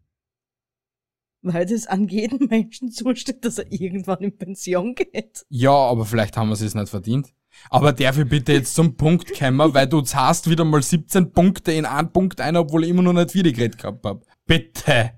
Weil 1.43 1.67
das 1.67 1.87
an 1.87 2.09
jeden 2.09 2.47
Menschen 2.49 2.91
zusteht, 2.91 3.45
dass 3.45 3.59
er 3.59 3.71
irgendwann 3.71 4.21
in 4.21 4.37
Pension 4.37 4.95
geht. 4.95 5.45
Ja, 5.51 5.73
aber 5.73 6.07
vielleicht 6.07 6.37
haben 6.37 6.49
wir 6.49 6.55
es 6.55 6.75
nicht 6.75 6.89
verdient. 6.89 7.35
Aber 7.71 7.93
darf 7.93 8.19
ich 8.19 8.29
bitte 8.29 8.53
jetzt 8.53 8.75
zum 8.75 8.97
Punkt 8.97 9.39
kommen, 9.39 9.75
weil 9.75 9.87
du 9.87 10.03
hast 10.03 10.49
wieder 10.49 10.65
mal 10.65 10.83
17 10.83 11.33
Punkte 11.33 11.73
in 11.73 11.87
einen 11.87 12.13
Punkt 12.13 12.41
ein, 12.41 12.57
obwohl 12.57 12.85
ich 12.85 12.91
immer 12.91 13.03
noch 13.03 13.13
nicht 13.13 13.35
wieder 13.35 13.53
geredet 13.53 13.79
gehabt 13.79 14.05
hab. 14.05 14.25
Bitte! 14.47 15.13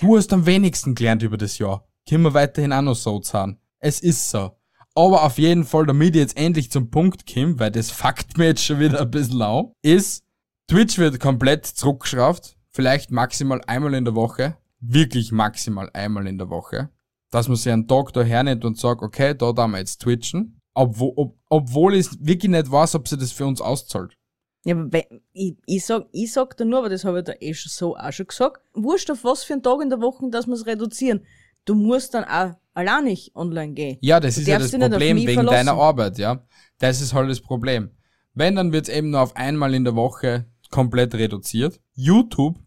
Du 0.00 0.16
hast 0.16 0.32
am 0.32 0.46
wenigsten 0.46 0.94
gelernt 0.94 1.22
über 1.22 1.36
das 1.36 1.58
Jahr. 1.58 1.86
Können 2.08 2.24
wir 2.24 2.34
weiterhin 2.34 2.72
auch 2.72 2.82
noch 2.82 2.94
so 2.94 3.20
zahlen. 3.20 3.58
Es 3.78 4.00
ist 4.00 4.30
so. 4.30 4.50
Aber 4.94 5.24
auf 5.24 5.38
jeden 5.38 5.64
Fall, 5.64 5.86
damit 5.86 6.14
ich 6.14 6.20
jetzt 6.20 6.36
endlich 6.36 6.70
zum 6.70 6.90
Punkt 6.90 7.32
komme, 7.32 7.58
weil 7.58 7.70
das 7.70 7.90
fuckt 7.90 8.36
mir 8.36 8.46
jetzt 8.46 8.64
schon 8.64 8.80
wieder 8.80 9.00
ein 9.00 9.10
bisschen 9.10 9.40
an, 9.40 9.72
ist, 9.82 10.24
Twitch 10.68 10.98
wird 10.98 11.20
komplett 11.20 11.66
zurückgeschraubt. 11.66 12.56
Vielleicht 12.72 13.10
maximal 13.10 13.60
einmal 13.66 13.94
in 13.94 14.04
der 14.04 14.14
Woche. 14.14 14.56
Wirklich 14.80 15.32
maximal 15.32 15.90
einmal 15.92 16.26
in 16.26 16.38
der 16.38 16.48
Woche. 16.48 16.90
Dass 17.30 17.48
man 17.48 17.56
sich 17.56 17.72
einen 17.72 17.88
Tag 17.88 18.12
da 18.12 18.22
hernimmt 18.22 18.64
und 18.64 18.78
sagt, 18.78 19.02
okay, 19.02 19.34
da 19.34 19.52
darf 19.52 19.68
man 19.68 19.80
jetzt 19.80 20.02
twitchen. 20.02 20.60
Obwohl, 20.74 21.12
ob, 21.16 21.38
obwohl 21.48 21.94
ich 21.94 22.08
wirklich 22.20 22.50
nicht 22.50 22.70
weiß, 22.70 22.94
ob 22.94 23.08
sie 23.08 23.18
das 23.18 23.32
für 23.32 23.46
uns 23.46 23.60
auszahlt. 23.60 24.16
Ja, 24.64 24.74
aber 24.74 24.92
wenn, 24.92 25.22
ich, 25.32 25.56
ich 25.66 25.84
sag, 25.84 26.06
ich 26.12 26.32
sag 26.32 26.56
da 26.56 26.64
nur, 26.64 26.80
aber 26.80 26.88
das 26.88 27.04
habe 27.04 27.18
ich 27.18 27.24
da 27.24 27.32
eh 27.40 27.54
schon 27.54 27.70
so 27.70 27.96
auch 27.96 28.12
schon 28.12 28.26
gesagt. 28.26 28.60
Wurscht 28.74 29.10
auf 29.10 29.24
was 29.24 29.42
für 29.42 29.54
einen 29.54 29.62
Tag 29.62 29.80
in 29.82 29.90
der 29.90 30.00
Woche, 30.00 30.28
dass 30.30 30.46
wir 30.46 30.54
es 30.54 30.66
reduzieren. 30.66 31.26
Du 31.64 31.74
musst 31.74 32.14
dann 32.14 32.24
auch 32.24 32.54
allein 32.74 33.04
nicht 33.04 33.34
online 33.34 33.72
gehen. 33.74 33.98
Ja, 34.00 34.20
das 34.20 34.34
Du 34.36 34.42
ist 34.42 34.46
ja 34.48 34.58
das 34.58 34.70
Problem 34.70 35.16
wegen 35.16 35.32
verlassen. 35.34 35.66
deiner 35.66 35.80
Arbeit, 35.80 36.18
ja. 36.18 36.44
Das 36.78 37.00
ist 37.00 37.12
halt 37.14 37.28
das 37.30 37.40
Problem. 37.40 37.90
Wenn, 38.34 38.56
dann 38.56 38.72
wird's 38.72 38.88
eben 38.88 39.10
nur 39.10 39.20
auf 39.20 39.36
einmal 39.36 39.74
in 39.74 39.84
der 39.84 39.96
Woche 39.96 40.46
komplett 40.70 41.14
reduziert. 41.14 41.80
YouTube, 41.94 42.58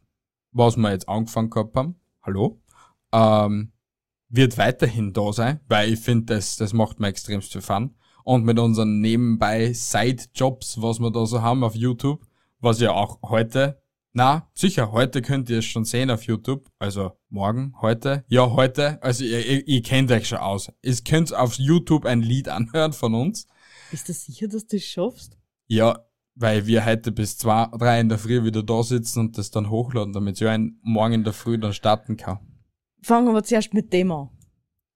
was 0.51 0.77
wir 0.77 0.91
jetzt 0.91 1.07
angefangen 1.07 1.49
gehabt 1.49 1.75
haben, 1.75 1.95
hallo, 2.21 2.61
ähm, 3.13 3.71
wird 4.29 4.57
weiterhin 4.57 5.13
da 5.13 5.31
sein, 5.31 5.59
weil 5.67 5.93
ich 5.93 5.99
finde, 5.99 6.35
das, 6.35 6.57
das 6.57 6.73
macht 6.73 6.99
mir 6.99 7.07
extremst 7.07 7.51
viel 7.51 7.61
Fun. 7.61 7.95
Und 8.23 8.45
mit 8.45 8.57
unseren 8.57 8.99
nebenbei 9.01 9.73
Side-Jobs, 9.73 10.81
was 10.81 10.99
wir 10.99 11.11
da 11.11 11.25
so 11.25 11.41
haben 11.41 11.63
auf 11.63 11.75
YouTube, 11.75 12.25
was 12.59 12.79
ja 12.79 12.91
auch 12.91 13.19
heute, 13.23 13.82
na, 14.13 14.47
sicher, 14.53 14.91
heute 14.91 15.21
könnt 15.21 15.49
ihr 15.49 15.59
es 15.59 15.65
schon 15.65 15.85
sehen 15.85 16.11
auf 16.11 16.23
YouTube, 16.23 16.69
also 16.79 17.13
morgen, 17.29 17.73
heute, 17.81 18.23
ja, 18.27 18.51
heute, 18.51 19.01
also 19.01 19.23
ihr, 19.23 19.45
ihr, 19.45 19.67
ihr 19.67 19.81
kennt 19.81 20.11
euch 20.11 20.27
schon 20.27 20.37
aus. 20.37 20.71
Ihr 20.83 20.95
könnt 21.03 21.33
auf 21.33 21.55
YouTube 21.55 22.05
ein 22.05 22.21
Lied 22.21 22.47
anhören 22.47 22.93
von 22.93 23.15
uns. 23.15 23.47
Bist 23.89 24.07
du 24.07 24.13
sicher, 24.13 24.47
dass 24.47 24.67
du 24.67 24.77
das 24.77 24.85
schaffst? 24.85 25.37
Ja, 25.67 25.99
weil 26.35 26.67
wir 26.67 26.85
heute 26.85 27.11
bis 27.11 27.37
zwei, 27.37 27.67
drei 27.77 27.99
in 27.99 28.09
der 28.09 28.17
Früh 28.19 28.43
wieder 28.43 28.63
da 28.63 28.83
sitzen 28.83 29.19
und 29.19 29.37
das 29.37 29.51
dann 29.51 29.69
hochladen, 29.69 30.13
damit 30.13 30.39
ich 30.39 30.47
ein 30.47 30.79
morgen 30.83 31.13
in 31.13 31.23
der 31.23 31.33
Früh 31.33 31.57
dann 31.57 31.73
starten 31.73 32.15
kann. 32.15 32.39
Fangen 33.01 33.33
wir 33.33 33.43
zuerst 33.43 33.73
mit 33.73 33.91
dem 33.91 34.11
an. 34.11 34.29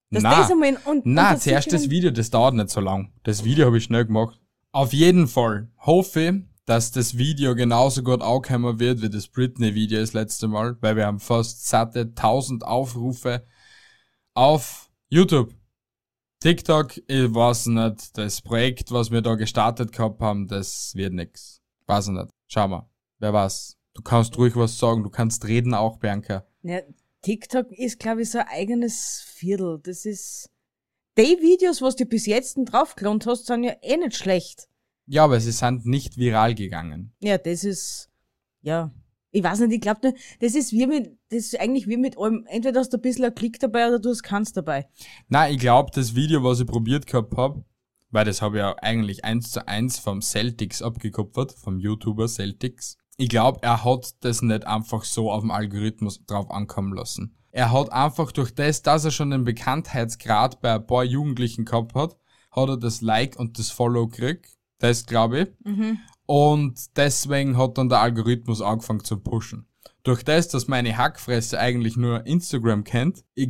Dass 0.09 0.23
Na, 0.23 0.39
das 0.39 0.51
einmal 0.51 0.69
in, 0.69 0.77
und, 0.77 1.05
Na, 1.05 1.29
unter 1.29 1.41
zuerst 1.41 1.73
das 1.73 1.89
Video, 1.89 2.11
das 2.11 2.29
dauert 2.29 2.53
nicht 2.53 2.69
so 2.69 2.79
lang. 2.79 3.11
Das 3.23 3.43
Video 3.43 3.65
habe 3.65 3.77
ich 3.77 3.83
schnell 3.83 4.05
gemacht. 4.05 4.39
Auf 4.71 4.93
jeden 4.93 5.27
Fall 5.27 5.69
hoffe 5.79 6.43
dass 6.67 6.91
das 6.91 7.17
Video 7.17 7.55
genauso 7.55 8.03
gut 8.03 8.21
ankommen 8.21 8.77
wird 8.77 9.01
wie 9.01 9.09
das 9.09 9.29
Britney-Video 9.29 10.01
das 10.01 10.11
letzte 10.11 10.49
Mal, 10.49 10.77
weil 10.81 10.97
wir 10.97 11.05
haben 11.05 11.21
fast 11.21 11.65
satte 11.65 12.01
1000 12.01 12.65
Aufrufe 12.65 13.47
auf 14.33 14.91
YouTube. 15.07 15.53
TikTok, 16.41 16.97
ich 16.97 17.33
weiß 17.33 17.67
nicht, 17.67 18.17
das 18.17 18.41
Projekt, 18.41 18.91
was 18.91 19.11
wir 19.11 19.21
da 19.21 19.35
gestartet 19.35 19.93
gehabt 19.93 20.19
haben, 20.19 20.47
das 20.47 20.93
wird 20.93 21.13
nix. 21.13 21.61
Weiß 21.85 22.09
ich 22.09 22.13
nicht. 22.13 22.29
Schau 22.49 22.67
mal. 22.67 22.89
Wer 23.19 23.31
weiß. 23.31 23.77
Du 23.93 24.01
kannst 24.01 24.37
ruhig 24.37 24.57
was 24.57 24.77
sagen, 24.77 25.03
du 25.03 25.09
kannst 25.09 25.47
reden 25.47 25.73
auch, 25.73 25.97
Bianca. 25.97 26.45
Ja, 26.63 26.81
TikTok 27.21 27.71
ist, 27.71 27.97
glaube 27.97 28.23
ich, 28.23 28.29
so 28.29 28.39
ein 28.39 28.47
eigenes 28.49 29.21
Viertel. 29.25 29.79
Das 29.81 30.05
ist. 30.05 30.49
Die 31.17 31.37
Videos, 31.41 31.81
was 31.81 31.95
du 31.95 32.05
bis 32.05 32.25
jetzt 32.25 32.57
draufgelohnt 32.57 33.25
hast, 33.25 33.45
sind 33.45 33.63
ja 33.63 33.73
eh 33.81 33.95
nicht 33.95 34.17
schlecht. 34.17 34.67
Ja, 35.07 35.23
aber 35.23 35.39
sie 35.39 35.51
sind 35.51 35.85
nicht 35.85 36.17
viral 36.17 36.53
gegangen. 36.53 37.13
Ja, 37.19 37.37
das 37.37 37.63
ist. 37.63 38.09
Ja. 38.61 38.91
Ich 39.31 39.43
weiß 39.43 39.59
nicht, 39.61 39.73
ich 39.73 39.81
glaube, 39.81 40.13
das 40.39 40.55
ist 40.55 40.71
wie 40.71 40.87
mit, 40.87 41.17
das 41.29 41.45
ist 41.45 41.59
eigentlich 41.59 41.87
wie 41.87 41.97
mit 41.97 42.17
allem. 42.17 42.45
Entweder 42.47 42.79
hast 42.79 42.93
du 42.93 42.97
ein 42.97 43.01
bisschen 43.01 43.25
ein 43.25 43.35
Klick 43.35 43.59
dabei 43.59 43.87
oder 43.87 43.99
du 43.99 44.09
hast 44.09 44.23
keins 44.23 44.53
dabei. 44.53 44.87
Na, 45.27 45.49
ich 45.49 45.59
glaube, 45.59 45.91
das 45.93 46.15
Video, 46.15 46.43
was 46.43 46.59
ich 46.59 46.65
probiert 46.65 47.07
gehabt 47.07 47.35
hab, 47.35 47.63
weil 48.09 48.25
das 48.25 48.41
habe 48.41 48.57
ich 48.57 48.59
ja 48.61 48.75
eigentlich 48.81 49.25
eins 49.25 49.51
zu 49.51 49.67
eins 49.67 49.99
vom 49.99 50.21
Celtics 50.21 50.81
abgekupfert, 50.81 51.51
vom 51.51 51.79
YouTuber 51.79 52.27
Celtics. 52.27 52.97
Ich 53.17 53.29
glaube, 53.29 53.59
er 53.63 53.83
hat 53.83 54.15
das 54.21 54.41
nicht 54.41 54.65
einfach 54.65 55.03
so 55.03 55.31
auf 55.31 55.41
dem 55.41 55.51
Algorithmus 55.51 56.23
drauf 56.25 56.49
ankommen 56.49 56.93
lassen. 56.93 57.35
Er 57.51 57.71
hat 57.71 57.91
einfach 57.91 58.31
durch 58.31 58.53
das, 58.53 58.81
dass 58.81 59.05
er 59.05 59.11
schon 59.11 59.31
den 59.31 59.43
Bekanntheitsgrad 59.43 60.61
bei 60.61 60.75
ein 60.75 60.85
paar 60.85 61.03
Jugendlichen 61.03 61.65
gehabt 61.65 61.95
hat, 61.95 62.15
hat 62.51 62.69
er 62.69 62.77
das 62.77 63.01
Like 63.01 63.37
und 63.37 63.59
das 63.59 63.71
Follow 63.71 64.07
gekriegt. 64.07 64.56
Das 64.79 65.05
glaube 65.05 65.39
ich. 65.39 65.47
Und 66.25 66.97
deswegen 66.97 67.57
hat 67.57 67.77
dann 67.77 67.89
der 67.89 67.99
Algorithmus 67.99 68.61
angefangen 68.61 69.03
zu 69.03 69.17
pushen. 69.17 69.67
Durch 70.03 70.23
das, 70.23 70.47
dass 70.47 70.67
meine 70.67 70.97
Hackfresse 70.97 71.59
eigentlich 71.59 71.97
nur 71.97 72.25
Instagram 72.25 72.83
kennt, 72.83 73.25
ich 73.33 73.49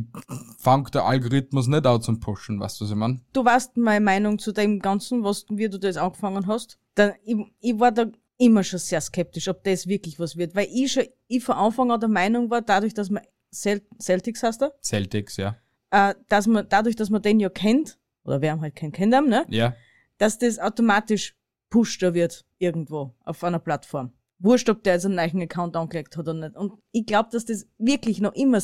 fängt 0.58 0.92
der 0.94 1.04
Algorithmus 1.04 1.68
nicht 1.68 1.86
an 1.86 2.02
zum 2.02 2.18
Pushen, 2.18 2.58
weißt 2.58 2.80
du, 2.80 2.84
was 2.84 2.90
ich 2.90 2.96
mein? 2.96 3.20
Du 3.32 3.44
weißt 3.44 3.76
meine 3.76 4.04
Meinung 4.04 4.38
zu 4.38 4.50
dem 4.52 4.80
Ganzen, 4.80 5.22
was, 5.22 5.46
wie 5.50 5.68
du 5.68 5.78
das 5.78 5.96
angefangen 5.96 6.46
hast. 6.48 6.78
Dann, 6.96 7.12
ich, 7.24 7.36
ich 7.60 7.78
war 7.78 7.92
da 7.92 8.06
immer 8.38 8.64
schon 8.64 8.78
sehr 8.78 9.00
skeptisch, 9.00 9.48
ob 9.48 9.62
das 9.64 9.86
wirklich 9.86 10.18
was 10.18 10.36
wird. 10.36 10.54
Weil 10.56 10.68
ich 10.72 10.92
schon, 10.92 11.04
ich 11.26 11.44
von 11.44 11.56
Anfang 11.56 11.92
an 11.92 12.00
der 12.00 12.08
Meinung 12.08 12.50
war, 12.50 12.62
dadurch, 12.62 12.94
dass 12.94 13.10
man 13.10 13.22
Cel 13.52 13.82
Celtics 14.00 14.42
heißt 14.42 14.62
er, 14.62 14.74
Celtics, 14.82 15.36
ja. 15.36 15.56
äh, 15.90 16.14
dass 16.28 16.46
man, 16.46 16.66
dadurch, 16.68 16.96
dass 16.96 17.10
man 17.10 17.22
den 17.22 17.40
ja 17.40 17.48
kennt, 17.48 17.98
oder 18.24 18.40
wer 18.40 18.60
halt 18.60 18.74
kennt, 18.74 18.94
kennt 18.94 19.14
ihn, 19.14 19.28
ne? 19.28 19.46
Ja. 19.48 19.74
Dass 20.18 20.38
das 20.38 20.58
automatisch 20.58 21.34
pushter 21.70 22.14
wird 22.14 22.44
irgendwo 22.58 23.14
auf 23.24 23.42
einer 23.44 23.58
Plattform. 23.58 24.12
Wurscht, 24.38 24.68
ob 24.68 24.82
der 24.84 24.94
jetzt 24.94 25.06
einen 25.06 25.16
neuen 25.16 25.42
Account 25.42 25.76
angelegt 25.76 26.16
hat 26.16 26.28
oder 26.28 26.34
nicht. 26.34 26.56
Und 26.56 26.74
ich 26.92 27.06
glaube, 27.06 27.28
dass 27.32 27.44
das 27.44 27.66
wirklich 27.78 28.20
noch 28.20 28.34
immer 28.34 28.60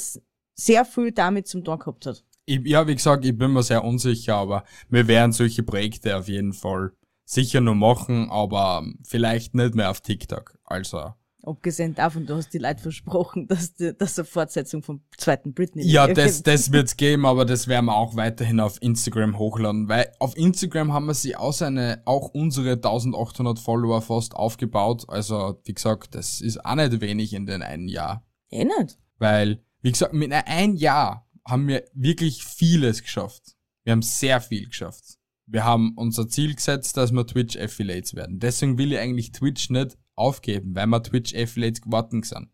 sehr 0.54 0.84
viel 0.84 1.12
damit 1.12 1.48
zum 1.48 1.64
Tun 1.64 1.78
gehabt 1.78 2.06
hat. 2.06 2.24
Ich, 2.46 2.60
ja, 2.64 2.86
wie 2.86 2.94
gesagt, 2.94 3.24
ich 3.24 3.36
bin 3.36 3.52
mir 3.52 3.62
sehr 3.62 3.82
unsicher, 3.82 4.36
aber 4.36 4.64
wir 4.88 5.08
werden 5.08 5.32
solche 5.32 5.62
Projekte 5.62 6.16
auf 6.16 6.28
jeden 6.28 6.52
Fall 6.52 6.92
sicher 7.24 7.60
nur 7.60 7.74
machen, 7.74 8.30
aber 8.30 8.84
vielleicht 9.04 9.54
nicht 9.54 9.74
mehr 9.74 9.90
auf 9.90 10.00
TikTok. 10.00 10.58
Also, 10.64 11.14
Abgesehen 11.46 11.94
davon, 11.94 12.26
du 12.26 12.36
hast 12.36 12.54
die 12.54 12.58
Leute 12.58 12.82
versprochen, 12.82 13.46
dass, 13.48 13.74
die, 13.74 13.96
dass 13.96 14.18
eine 14.18 14.24
Fortsetzung 14.24 14.82
vom 14.82 15.02
zweiten 15.16 15.52
Britney 15.52 15.84
Ja, 15.84 16.06
das, 16.06 16.42
das 16.42 16.72
wird's 16.72 16.96
geben, 16.96 17.26
aber 17.26 17.44
das 17.44 17.68
werden 17.68 17.86
wir 17.86 17.96
auch 17.96 18.16
weiterhin 18.16 18.60
auf 18.60 18.80
Instagram 18.80 19.38
hochladen, 19.38 19.88
weil 19.88 20.10
auf 20.18 20.36
Instagram 20.36 20.92
haben 20.92 21.06
wir 21.06 21.14
sie 21.14 21.36
auch 21.36 21.52
seine, 21.52 22.02
auch 22.06 22.28
unsere 22.28 22.72
1800 22.72 23.58
Follower 23.58 24.00
fast 24.00 24.34
aufgebaut. 24.34 25.04
Also, 25.08 25.60
wie 25.64 25.74
gesagt, 25.74 26.14
das 26.14 26.40
ist 26.40 26.64
auch 26.64 26.74
nicht 26.74 27.00
wenig 27.00 27.32
in 27.32 27.46
den 27.46 27.62
einen 27.62 27.88
Jahr. 27.88 28.26
Eh 28.50 28.64
nicht. 28.64 28.98
Weil, 29.18 29.62
wie 29.82 29.92
gesagt, 29.92 30.14
mit 30.14 30.32
einem 30.32 30.76
Jahr 30.76 31.28
haben 31.46 31.68
wir 31.68 31.84
wirklich 31.92 32.42
vieles 32.42 33.02
geschafft. 33.02 33.56
Wir 33.84 33.92
haben 33.92 34.02
sehr 34.02 34.40
viel 34.40 34.66
geschafft. 34.66 35.18
Wir 35.46 35.64
haben 35.64 35.92
unser 35.96 36.26
Ziel 36.28 36.54
gesetzt, 36.54 36.96
dass 36.96 37.12
wir 37.12 37.26
Twitch 37.26 37.58
Affiliates 37.58 38.14
werden. 38.14 38.38
Deswegen 38.38 38.78
will 38.78 38.92
ich 38.92 38.98
eigentlich 38.98 39.32
Twitch 39.32 39.68
nicht 39.68 39.98
aufgeben, 40.16 40.74
weil 40.74 40.86
wir 40.86 41.02
Twitch 41.02 41.34
Affiliates 41.34 41.82
geworden 41.82 42.22
sind. 42.22 42.48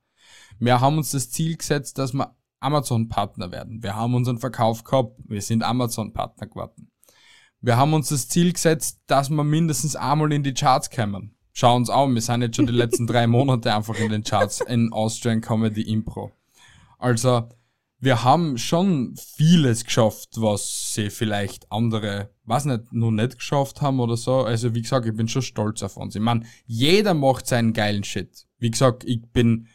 Wir 0.59 0.81
haben 0.81 0.99
uns 0.99 1.11
das 1.11 1.31
Ziel 1.31 1.57
gesetzt, 1.57 1.99
dass 1.99 2.13
wir 2.13 2.35
Amazon 2.61 3.09
Partner 3.09 3.51
werden. 3.51 3.83
Wir 3.83 3.97
haben 3.97 4.15
unseren 4.15 4.39
Verkauf 4.39 4.85
gehabt. 4.85 5.17
Wir 5.27 5.41
sind 5.41 5.63
Amazon 5.63 6.13
Partner 6.13 6.47
geworden. 6.47 6.91
Wir 7.63 7.77
haben 7.77 7.95
uns 7.95 8.11
das 8.11 8.29
Ziel 8.29 8.53
gesetzt, 8.53 9.01
dass 9.07 9.31
wir 9.31 9.45
mindestens 9.45 9.97
einmal 9.97 10.33
in 10.33 10.43
die 10.43 10.55
Charts 10.55 10.91
kommen. 10.91 11.37
Schau 11.53 11.77
uns 11.77 11.91
an, 11.91 12.15
wir 12.15 12.23
sind 12.23 12.43
jetzt 12.43 12.57
schon 12.57 12.67
die 12.67 12.73
letzten 12.73 13.07
drei 13.07 13.27
Monate 13.27 13.75
einfach 13.75 13.99
in 13.99 14.11
den 14.11 14.25
Charts 14.25 14.61
in 14.61 14.93
Austrian 14.93 15.41
Comedy 15.41 15.83
Impro. 15.83 16.33
Also, 16.99 17.49
wir 18.03 18.25
haben 18.25 18.57
schon 18.57 19.15
vieles 19.17 19.85
geschafft, 19.85 20.31
was 20.37 20.95
sie 20.95 21.11
vielleicht 21.11 21.71
andere, 21.71 22.31
weiß 22.45 22.65
nicht, 22.65 22.93
noch 22.93 23.11
nicht 23.11 23.37
geschafft 23.37 23.83
haben 23.83 24.01
oder 24.01 24.17
so. 24.17 24.39
Also, 24.39 24.75
wie 24.75 24.81
gesagt, 24.81 25.07
ich 25.07 25.15
bin 25.15 25.29
schon 25.29 25.43
stolz 25.43 25.83
auf 25.83 25.99
uns. 25.99 26.15
Ich 26.15 26.23
meine, 26.23 26.47
jeder 26.67 27.13
macht 27.13 27.47
seinen 27.47 27.75
geilen 27.75 28.03
Shit. 28.03 28.47
Wie 28.59 28.71
gesagt, 28.71 29.05
ich 29.05 29.21
bin, 29.33 29.69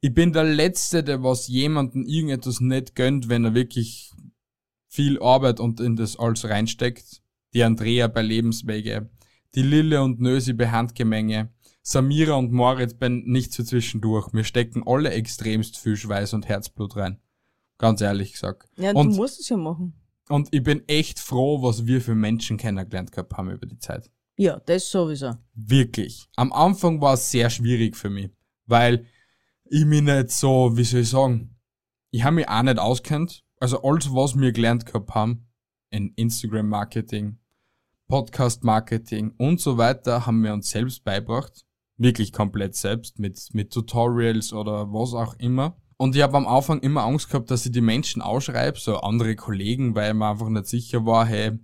ich 0.00 0.14
bin 0.14 0.32
der 0.32 0.44
Letzte, 0.44 1.04
der 1.04 1.22
was 1.22 1.48
jemanden 1.48 2.06
irgendetwas 2.06 2.60
nicht 2.60 2.94
gönnt, 2.94 3.28
wenn 3.28 3.44
er 3.44 3.54
wirklich 3.54 4.12
viel 4.88 5.20
Arbeit 5.20 5.60
und 5.60 5.78
in 5.78 5.94
das 5.94 6.18
alles 6.18 6.48
reinsteckt. 6.48 7.20
Die 7.52 7.62
Andrea 7.62 8.08
bei 8.08 8.22
Lebenswege, 8.22 9.10
die 9.54 9.62
Lille 9.62 10.02
und 10.02 10.20
Nösi 10.20 10.54
bei 10.54 10.70
Handgemenge, 10.70 11.50
Samira 11.82 12.34
und 12.34 12.52
Moritz 12.52 12.94
bei 12.94 13.08
nichts 13.08 13.56
für 13.56 13.64
zwischendurch. 13.64 14.32
Wir 14.32 14.44
stecken 14.44 14.82
alle 14.86 15.10
extremst 15.10 15.78
viel 15.78 15.96
Schweiß 15.96 16.34
und 16.34 16.48
Herzblut 16.48 16.96
rein. 16.96 17.18
Ganz 17.78 18.00
ehrlich 18.00 18.32
gesagt. 18.32 18.68
Ja, 18.76 18.92
und, 18.92 19.12
du 19.12 19.16
musst 19.16 19.40
es 19.40 19.48
ja 19.48 19.56
machen. 19.56 19.94
und 20.28 20.48
ich 20.50 20.62
bin 20.62 20.86
echt 20.88 21.20
froh, 21.20 21.62
was 21.62 21.86
wir 21.86 22.00
für 22.00 22.14
Menschen 22.14 22.56
kennengelernt 22.56 23.12
gehabt 23.12 23.32
haben 23.36 23.50
über 23.50 23.66
die 23.66 23.78
Zeit. 23.78 24.10
Ja, 24.36 24.60
das 24.66 24.90
sowieso. 24.90 25.34
Wirklich. 25.54 26.28
Am 26.36 26.52
Anfang 26.52 27.00
war 27.00 27.14
es 27.14 27.30
sehr 27.30 27.50
schwierig 27.50 27.96
für 27.96 28.10
mich, 28.10 28.30
weil 28.66 29.06
ich 29.64 29.84
mich 29.84 30.02
nicht 30.02 30.30
so, 30.30 30.76
wie 30.76 30.84
soll 30.84 31.00
ich 31.00 31.10
sagen, 31.10 31.56
ich 32.10 32.24
habe 32.24 32.36
mich 32.36 32.48
auch 32.48 32.62
nicht 32.62 32.78
auskennt. 32.78 33.44
Also 33.60 33.82
alles, 33.82 34.12
was 34.14 34.38
wir 34.38 34.52
gelernt 34.52 34.86
gehabt 34.86 35.14
haben, 35.14 35.48
in 35.90 36.12
Instagram-Marketing, 36.14 37.38
Podcast-Marketing 38.08 39.34
und 39.38 39.60
so 39.60 39.76
weiter, 39.76 40.26
haben 40.26 40.42
wir 40.42 40.52
uns 40.52 40.70
selbst 40.70 41.04
beibracht. 41.04 41.64
Wirklich 41.96 42.32
komplett 42.32 42.76
selbst, 42.76 43.18
mit, 43.18 43.48
mit 43.52 43.72
Tutorials 43.72 44.52
oder 44.52 44.92
was 44.92 45.14
auch 45.14 45.34
immer. 45.34 45.76
Und 45.98 46.14
ich 46.14 46.22
habe 46.22 46.36
am 46.36 46.46
Anfang 46.46 46.80
immer 46.80 47.02
Angst 47.02 47.28
gehabt, 47.28 47.50
dass 47.50 47.66
ich 47.66 47.72
die 47.72 47.80
Menschen 47.80 48.22
ausschreibe, 48.22 48.78
so 48.78 48.98
andere 48.98 49.34
Kollegen, 49.34 49.96
weil 49.96 50.14
man 50.14 50.30
einfach 50.32 50.48
nicht 50.48 50.66
sicher 50.66 51.04
war, 51.04 51.26
hey, 51.26 51.58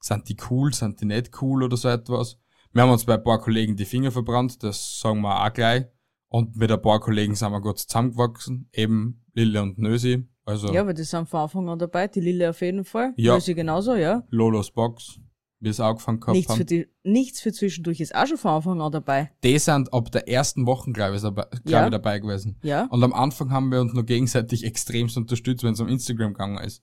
sind 0.00 0.28
die 0.28 0.36
cool, 0.50 0.72
sind 0.72 1.00
die 1.00 1.04
nicht 1.04 1.30
cool 1.42 1.62
oder 1.62 1.76
so 1.76 1.88
etwas. 1.88 2.38
Wir 2.72 2.82
haben 2.82 2.90
uns 2.90 3.04
bei 3.04 3.14
ein 3.14 3.22
paar 3.22 3.38
Kollegen 3.38 3.76
die 3.76 3.84
Finger 3.84 4.10
verbrannt, 4.10 4.62
das 4.62 4.98
sagen 4.98 5.20
wir 5.20 5.44
auch 5.44 5.52
gleich. 5.52 5.84
Und 6.28 6.56
mit 6.56 6.72
ein 6.72 6.82
paar 6.82 6.98
Kollegen 6.98 7.34
sind 7.34 7.52
wir 7.52 7.60
gut 7.60 7.78
zusammengewachsen, 7.78 8.68
eben 8.72 9.22
Lille 9.34 9.62
und 9.62 9.78
Nösi, 9.78 10.26
also 10.46 10.72
Ja, 10.72 10.80
aber 10.80 10.94
die 10.94 11.04
sind 11.04 11.28
von 11.28 11.40
Anfang 11.40 11.68
an 11.68 11.78
dabei. 11.78 12.08
Die 12.08 12.20
Lille 12.20 12.50
auf 12.50 12.60
jeden 12.62 12.84
Fall. 12.84 13.12
Ja. 13.16 13.34
Lucy 13.34 13.54
genauso, 13.54 13.94
ja. 13.94 14.24
Lolos 14.30 14.70
Box, 14.70 15.20
wie 15.64 15.68
es 15.70 15.80
angefangen 15.80 16.20
gehabt 16.20 16.36
Nichts 16.36 16.50
haben. 16.50 16.58
für, 16.58 16.64
die, 16.64 16.86
nichts 17.02 17.40
für 17.40 17.52
zwischendurch 17.52 18.00
ist 18.00 18.14
auch 18.14 18.26
schon 18.26 18.36
von 18.38 18.50
Anfang 18.52 18.80
an 18.80 18.92
dabei. 18.92 19.30
die 19.42 19.58
sind 19.58 19.92
ab 19.92 20.12
der 20.12 20.28
ersten 20.28 20.66
Woche, 20.66 20.92
glaube 20.92 21.16
ich, 21.16 21.22
dabei, 21.22 21.46
Ja. 21.66 21.84
ich, 21.86 21.90
dabei 21.90 22.18
gewesen. 22.20 22.56
Ja. 22.62 22.86
Und 22.90 23.02
am 23.02 23.12
Anfang 23.12 23.50
haben 23.50 23.70
wir 23.70 23.80
uns 23.80 23.92
nur 23.92 24.04
gegenseitig 24.04 24.64
extremst 24.64 25.16
unterstützt, 25.16 25.64
wenn 25.64 25.72
es 25.74 25.80
um 25.80 25.88
Instagram 25.88 26.34
gegangen 26.34 26.58
ist. 26.58 26.82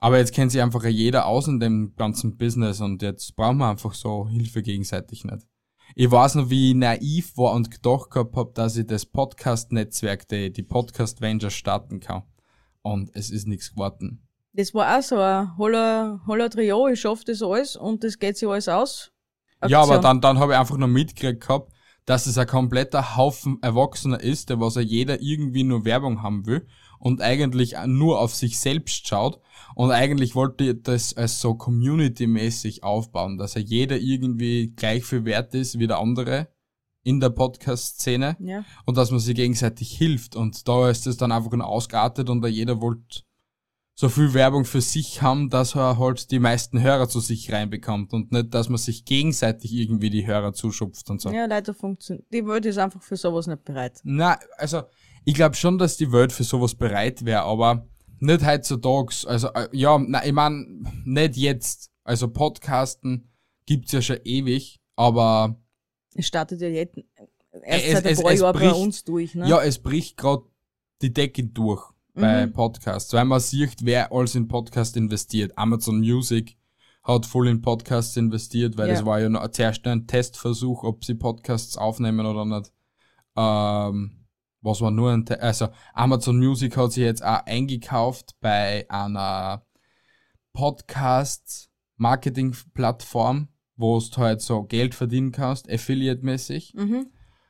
Aber 0.00 0.18
jetzt 0.18 0.32
kennt 0.32 0.52
sich 0.52 0.62
einfach 0.62 0.84
jeder 0.84 1.26
aus 1.26 1.48
in 1.48 1.58
dem 1.58 1.94
ganzen 1.96 2.36
Business 2.36 2.80
und 2.80 3.02
jetzt 3.02 3.34
brauchen 3.34 3.58
wir 3.58 3.68
einfach 3.68 3.94
so 3.94 4.28
Hilfe 4.28 4.62
gegenseitig 4.62 5.24
nicht. 5.24 5.46
Ich 5.94 6.10
weiß 6.10 6.34
noch, 6.36 6.50
wie 6.50 6.70
ich 6.70 6.76
naiv 6.76 7.36
war 7.36 7.54
und 7.54 7.70
gedacht 7.70 8.10
gehabt 8.10 8.36
hab, 8.36 8.54
dass 8.54 8.76
ich 8.76 8.86
das 8.86 9.06
Podcast-Netzwerk, 9.06 10.28
die, 10.28 10.52
die 10.52 10.62
Podcast-Ventures 10.62 11.54
starten 11.54 11.98
kann. 11.98 12.22
Und 12.82 13.10
es 13.14 13.30
ist 13.30 13.48
nichts 13.48 13.72
geworden. 13.72 14.27
Das 14.58 14.74
war 14.74 14.98
auch 14.98 15.02
so 15.04 15.16
ein 15.20 15.56
holler, 15.56 16.20
holler 16.26 16.50
Trio, 16.50 16.88
ich 16.88 17.00
schaff 17.00 17.22
das 17.22 17.42
alles 17.44 17.76
und 17.76 18.02
das 18.02 18.18
geht 18.18 18.36
sich 18.36 18.48
alles 18.48 18.68
aus. 18.68 19.12
Ja, 19.68 19.82
aber 19.82 19.94
Aktion. 19.94 20.02
dann, 20.02 20.20
dann 20.20 20.38
habe 20.40 20.54
ich 20.54 20.58
einfach 20.58 20.76
noch 20.76 20.88
mitgekriegt 20.88 21.42
gehabt, 21.42 21.72
dass 22.06 22.26
es 22.26 22.38
ein 22.38 22.48
kompletter 22.48 23.16
Haufen 23.16 23.58
Erwachsener 23.62 24.20
ist, 24.20 24.50
der 24.50 24.58
was 24.58 24.74
ja 24.74 24.80
jeder 24.80 25.22
irgendwie 25.22 25.62
nur 25.62 25.84
Werbung 25.84 26.24
haben 26.24 26.44
will 26.46 26.66
und 26.98 27.22
eigentlich 27.22 27.76
nur 27.86 28.18
auf 28.18 28.34
sich 28.34 28.58
selbst 28.58 29.06
schaut. 29.06 29.40
Und 29.76 29.92
eigentlich 29.92 30.34
wollte 30.34 30.64
ich 30.64 30.82
das 30.82 31.16
als 31.16 31.40
so 31.40 31.54
community-mäßig 31.54 32.82
aufbauen, 32.82 33.38
dass 33.38 33.54
ja 33.54 33.60
jeder 33.60 33.96
irgendwie 33.96 34.72
gleich 34.74 35.04
viel 35.04 35.24
wert 35.24 35.54
ist 35.54 35.78
wie 35.78 35.86
der 35.86 36.00
andere 36.00 36.48
in 37.04 37.20
der 37.20 37.30
Podcast-Szene 37.30 38.36
Ja. 38.40 38.64
und 38.86 38.96
dass 38.96 39.12
man 39.12 39.20
sich 39.20 39.36
gegenseitig 39.36 39.96
hilft. 39.96 40.34
Und 40.34 40.66
da 40.66 40.90
ist 40.90 41.06
es 41.06 41.16
dann 41.16 41.30
einfach 41.30 41.52
nur 41.52 41.68
ausgeartet 41.68 42.28
und 42.28 42.42
da 42.42 42.48
jeder 42.48 42.80
wollte 42.80 43.20
so 44.00 44.08
viel 44.08 44.32
Werbung 44.32 44.64
für 44.64 44.80
sich 44.80 45.22
haben, 45.22 45.50
dass 45.50 45.74
er 45.74 45.98
halt 45.98 46.30
die 46.30 46.38
meisten 46.38 46.80
Hörer 46.80 47.08
zu 47.08 47.18
sich 47.18 47.50
reinbekommt 47.52 48.12
und 48.12 48.30
nicht, 48.30 48.54
dass 48.54 48.68
man 48.68 48.78
sich 48.78 49.04
gegenseitig 49.04 49.72
irgendwie 49.72 50.08
die 50.08 50.24
Hörer 50.24 50.52
zuschupft 50.52 51.10
und 51.10 51.20
so. 51.20 51.30
Ja, 51.32 51.46
leider 51.46 51.74
funktioniert. 51.74 52.24
Die 52.32 52.46
Welt 52.46 52.64
ist 52.64 52.78
einfach 52.78 53.02
für 53.02 53.16
sowas 53.16 53.48
nicht 53.48 53.64
bereit. 53.64 53.98
Na, 54.04 54.38
also 54.56 54.82
ich 55.24 55.34
glaube 55.34 55.56
schon, 55.56 55.78
dass 55.78 55.96
die 55.96 56.12
Welt 56.12 56.30
für 56.30 56.44
sowas 56.44 56.76
bereit 56.76 57.24
wäre, 57.24 57.42
aber 57.42 57.88
nicht 58.20 58.46
heutzutage. 58.46 59.26
Also 59.26 59.48
äh, 59.48 59.66
ja, 59.72 59.98
na, 59.98 60.24
ich 60.24 60.32
mein, 60.32 60.86
nicht 61.04 61.36
jetzt. 61.36 61.90
Also 62.04 62.28
Podcasten 62.28 63.28
gibt's 63.66 63.90
ja 63.90 64.00
schon 64.00 64.18
ewig, 64.22 64.78
aber 64.94 65.60
Es 66.14 66.28
startet 66.28 66.60
ja 66.60 66.68
jetzt 66.68 66.96
erst 67.64 67.84
Es- 67.84 67.92
seit 67.94 68.06
ein 68.06 68.12
es- 68.12 68.22
paar 68.22 68.32
Jahren 68.32 68.60
bei 68.60 68.70
uns 68.72 69.02
durch, 69.02 69.34
ne? 69.34 69.48
ja, 69.48 69.60
es 69.60 69.80
bricht 69.80 70.16
gerade 70.16 70.44
die 71.02 71.12
Decke 71.12 71.42
durch 71.42 71.82
bei 72.20 72.46
Mhm. 72.46 72.52
Podcasts, 72.52 73.12
weil 73.12 73.24
man 73.24 73.40
sieht, 73.40 73.84
wer 73.84 74.12
alles 74.12 74.34
in 74.34 74.48
Podcast 74.48 74.96
investiert. 74.96 75.56
Amazon 75.56 76.00
Music 76.00 76.56
hat 77.04 77.24
voll 77.26 77.48
in 77.48 77.62
Podcasts 77.62 78.16
investiert, 78.16 78.76
weil 78.76 78.88
Ja. 78.88 78.94
das 78.94 79.04
war 79.06 79.20
ja 79.20 79.28
noch 79.28 79.46
zuerst 79.48 79.86
ein 79.86 80.06
Testversuch, 80.06 80.82
ob 80.84 81.04
sie 81.04 81.14
Podcasts 81.14 81.76
aufnehmen 81.78 82.26
oder 82.26 82.44
nicht. 82.44 82.72
Ähm, 83.36 84.26
was 84.60 84.80
war 84.80 84.90
nur 84.90 85.12
ein, 85.12 85.24
Te 85.24 85.40
also 85.40 85.68
Amazon 85.94 86.38
Music 86.38 86.76
hat 86.76 86.92
sich 86.92 87.04
jetzt 87.04 87.24
auch 87.24 87.46
eingekauft 87.46 88.34
bei 88.40 88.84
einer 88.90 89.62
Podcast-Marketing-Plattform, 90.52 93.48
wo 93.76 94.00
du 94.00 94.16
halt 94.16 94.40
so 94.40 94.64
Geld 94.64 94.94
verdienen 94.94 95.32
kannst, 95.32 95.68
Affiliate-mäßig 95.70 96.74
Mhm. 96.74 97.06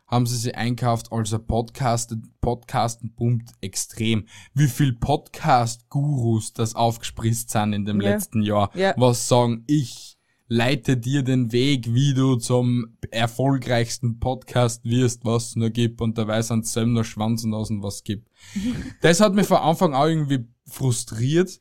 Haben 0.09 0.27
sie 0.27 0.37
sie 0.37 0.55
einkauft, 0.55 1.13
also 1.13 1.39
Podcast, 1.39 2.17
Podcasten 2.41 3.13
boomt 3.15 3.53
extrem. 3.61 4.27
Wie 4.55 4.67
viel 4.69 4.95
Podcast-Gurus 4.95 6.53
das 6.55 6.75
aufgespritzt 6.75 7.51
sind 7.51 7.73
in 7.75 7.85
dem 7.85 8.01
Ja. 8.01 8.11
letzten 8.11 8.43
Jahr, 8.43 8.71
Ja. 8.75 8.95
was 8.97 9.29
sagen, 9.29 9.65
ich 9.67 10.17
leite 10.51 10.97
dir 10.97 11.23
den 11.23 11.53
Weg, 11.53 11.93
wie 11.93 12.15
du 12.15 12.37
zum 12.37 12.97
erfolgreichsten 13.11 14.19
Podcast 14.19 14.83
wirst, 14.85 15.27
was 15.27 15.49
es 15.51 15.57
nur 15.57 15.69
gibt, 15.71 16.01
und 16.01 16.17
dabei 16.17 16.41
sind 16.41 16.67
selber 16.67 16.91
noch 16.91 17.05
Schwanzen 17.05 17.53
aus 17.53 17.69
und 17.71 17.83
was 17.83 18.03
gibt. 18.03 18.29
das 19.03 19.21
hat 19.21 19.35
mich 19.35 19.47
von 19.47 19.59
Anfang 19.59 19.95
an 19.95 20.09
irgendwie 20.09 20.49
frustriert, 20.65 21.61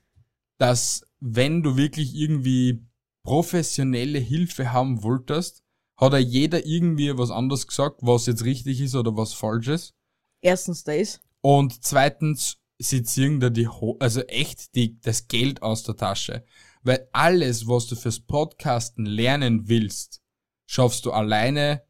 dass 0.58 1.04
wenn 1.20 1.64
du 1.64 1.76
wirklich 1.76 2.16
irgendwie 2.16 2.86
professionelle 3.24 4.20
Hilfe 4.20 4.72
haben 4.72 5.04
wolltest, 5.04 5.64
hat 5.98 6.14
ja 6.14 6.20
jeder 6.20 6.66
irgendwie 6.66 7.18
was 7.18 7.32
anderes 7.32 7.68
gesagt, 7.68 8.00
was 8.02 8.28
jetzt 8.28 8.44
richtig 8.44 8.80
ist 8.82 8.96
oder 8.96 9.18
was 9.18 9.34
falsch 9.34 9.68
ist. 9.68 9.96
Erstens 10.42 10.84
das. 10.84 11.20
Und 11.42 11.84
zweitens, 11.84 12.58
sie 12.78 13.04
ziehen 13.04 13.40
da 13.40 13.50
die, 13.50 13.68
Ho 13.68 13.98
also 14.00 14.22
echt 14.22 14.76
die, 14.76 15.00
das 15.02 15.28
Geld 15.28 15.62
aus 15.62 15.84
der 15.84 15.96
Tasche. 15.96 16.46
Weil 16.84 17.08
alles, 17.12 17.68
was 17.68 17.88
du 17.88 17.96
fürs 17.96 18.20
Podcasten 18.20 19.06
lernen 19.06 19.68
willst, 19.68 20.22
schaffst 20.68 21.06
du 21.06 21.12
alleine, 21.12 21.84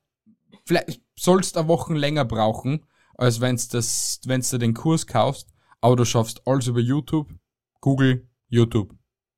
vielleicht 0.66 1.02
sollst 1.18 1.56
du 1.56 1.60
eine 1.60 1.68
Woche 1.68 1.94
länger 1.94 2.26
brauchen, 2.26 2.86
als 3.16 3.42
wenn's 3.42 3.68
das, 3.68 4.22
wenn's 4.26 4.50
du 4.50 4.58
den 4.58 4.74
Kurs 4.74 5.06
kaufst, 5.06 5.50
aber 5.82 5.96
du 5.96 6.06
schaffst 6.06 6.48
alles 6.48 6.68
über 6.68 6.80
YouTube, 6.80 7.34
Google, 7.82 8.30
YouTube. 8.48 8.96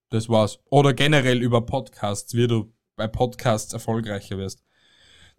Das 0.10 0.29
war's. 0.29 0.60
Oder 0.69 0.93
generell 0.93 1.41
über 1.41 1.62
Podcasts, 1.65 2.34
wie 2.34 2.47
du 2.47 2.73
bei 2.99 3.07
Podcasts 3.07 3.73
erfolgreicher 3.73 4.38
wirst. 4.38 4.62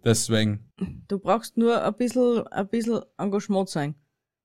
Deswegen, 0.03 0.71
Du 1.07 1.19
brauchst 1.19 1.57
nur 1.57 1.83
ein 1.83 1.93
bisschen, 1.95 2.47
ein 2.47 2.67
bisschen 2.67 3.01
Engagement 3.17 3.69
sein. 3.69 3.95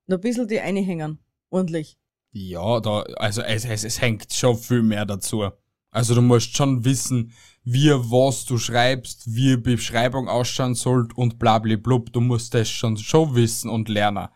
Und 0.07 0.15
ein 0.15 0.21
bisschen 0.21 0.47
die 0.47 0.61
einhängen. 0.61 1.19
Ordentlich. 1.49 1.99
Ja, 2.33 2.79
da, 2.81 3.01
also 3.17 3.41
es, 3.41 3.65
es, 3.65 3.85
es 3.85 4.01
hängt 4.01 4.31
schon 4.33 4.57
viel 4.57 4.83
mehr 4.83 5.07
dazu. 5.07 5.49
Also 5.91 6.15
du 6.15 6.21
musst 6.21 6.55
schon 6.55 6.85
wissen, 6.85 7.33
wie 7.65 7.91
was 7.91 8.45
du 8.45 8.59
schreibst, 8.59 9.35
wie 9.35 9.57
Beschreibung 9.57 10.29
ausschauen 10.29 10.75
soll 10.75 11.09
und 11.17 11.39
blablablub. 11.39 12.13
Du 12.13 12.21
musst 12.21 12.53
das 12.53 12.69
schon, 12.69 12.99
schon 12.99 13.35
wissen 13.35 13.71
und 13.71 13.89
lernen. 13.89 14.29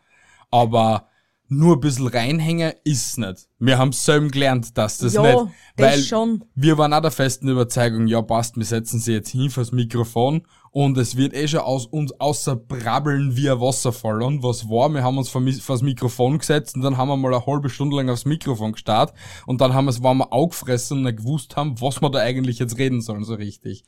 Aber 0.50 1.10
nur 1.50 1.76
ein 1.76 1.80
bisschen 1.80 2.06
reinhängen 2.06 2.72
ist 2.84 3.18
nicht. 3.18 3.48
Wir 3.58 3.76
haben 3.76 3.92
selber 3.92 4.28
gelernt, 4.28 4.78
dass 4.78 4.98
das 4.98 5.14
Ja, 5.14 5.22
nicht. 5.22 5.54
das 5.76 5.92
Weil 5.92 6.00
schon. 6.02 6.44
wir 6.54 6.78
waren 6.78 6.94
auch 6.94 7.02
der 7.02 7.10
festen 7.10 7.48
Überzeugung, 7.48 8.06
ja 8.06 8.22
passt, 8.22 8.56
wir 8.56 8.64
setzen 8.64 9.00
sie 9.00 9.12
jetzt 9.14 9.30
hin 9.30 9.50
fürs 9.50 9.72
Mikrofon 9.72 10.42
und 10.70 10.96
es 10.96 11.16
wird 11.16 11.34
eh 11.34 11.48
schon 11.48 11.60
aus 11.60 11.86
uns 11.86 12.12
außer 12.20 12.54
brabbeln 12.54 13.36
wie 13.36 13.50
ein 13.50 13.60
Wasserfall. 13.60 14.22
Und 14.22 14.44
was 14.44 14.68
war? 14.68 14.88
Wir 14.90 15.02
haben 15.02 15.18
uns 15.18 15.28
vors 15.28 15.82
Mikrofon 15.82 16.38
gesetzt 16.38 16.76
und 16.76 16.82
dann 16.82 16.96
haben 16.96 17.08
wir 17.08 17.16
mal 17.16 17.34
eine 17.34 17.44
halbe 17.44 17.68
Stunde 17.68 17.96
lang 17.96 18.08
aufs 18.08 18.24
Mikrofon 18.24 18.72
gestarrt 18.72 19.12
und 19.46 19.60
dann 19.60 19.74
haben 19.74 19.86
wir 19.86 19.90
es, 19.90 20.02
waren 20.04 20.18
wir 20.18 20.32
aufgefressen 20.32 20.98
und 20.98 21.02
nicht 21.04 21.18
gewusst 21.18 21.56
haben, 21.56 21.80
was 21.80 22.00
wir 22.00 22.10
da 22.10 22.20
eigentlich 22.20 22.60
jetzt 22.60 22.78
reden 22.78 23.00
sollen, 23.00 23.24
so 23.24 23.34
richtig. 23.34 23.82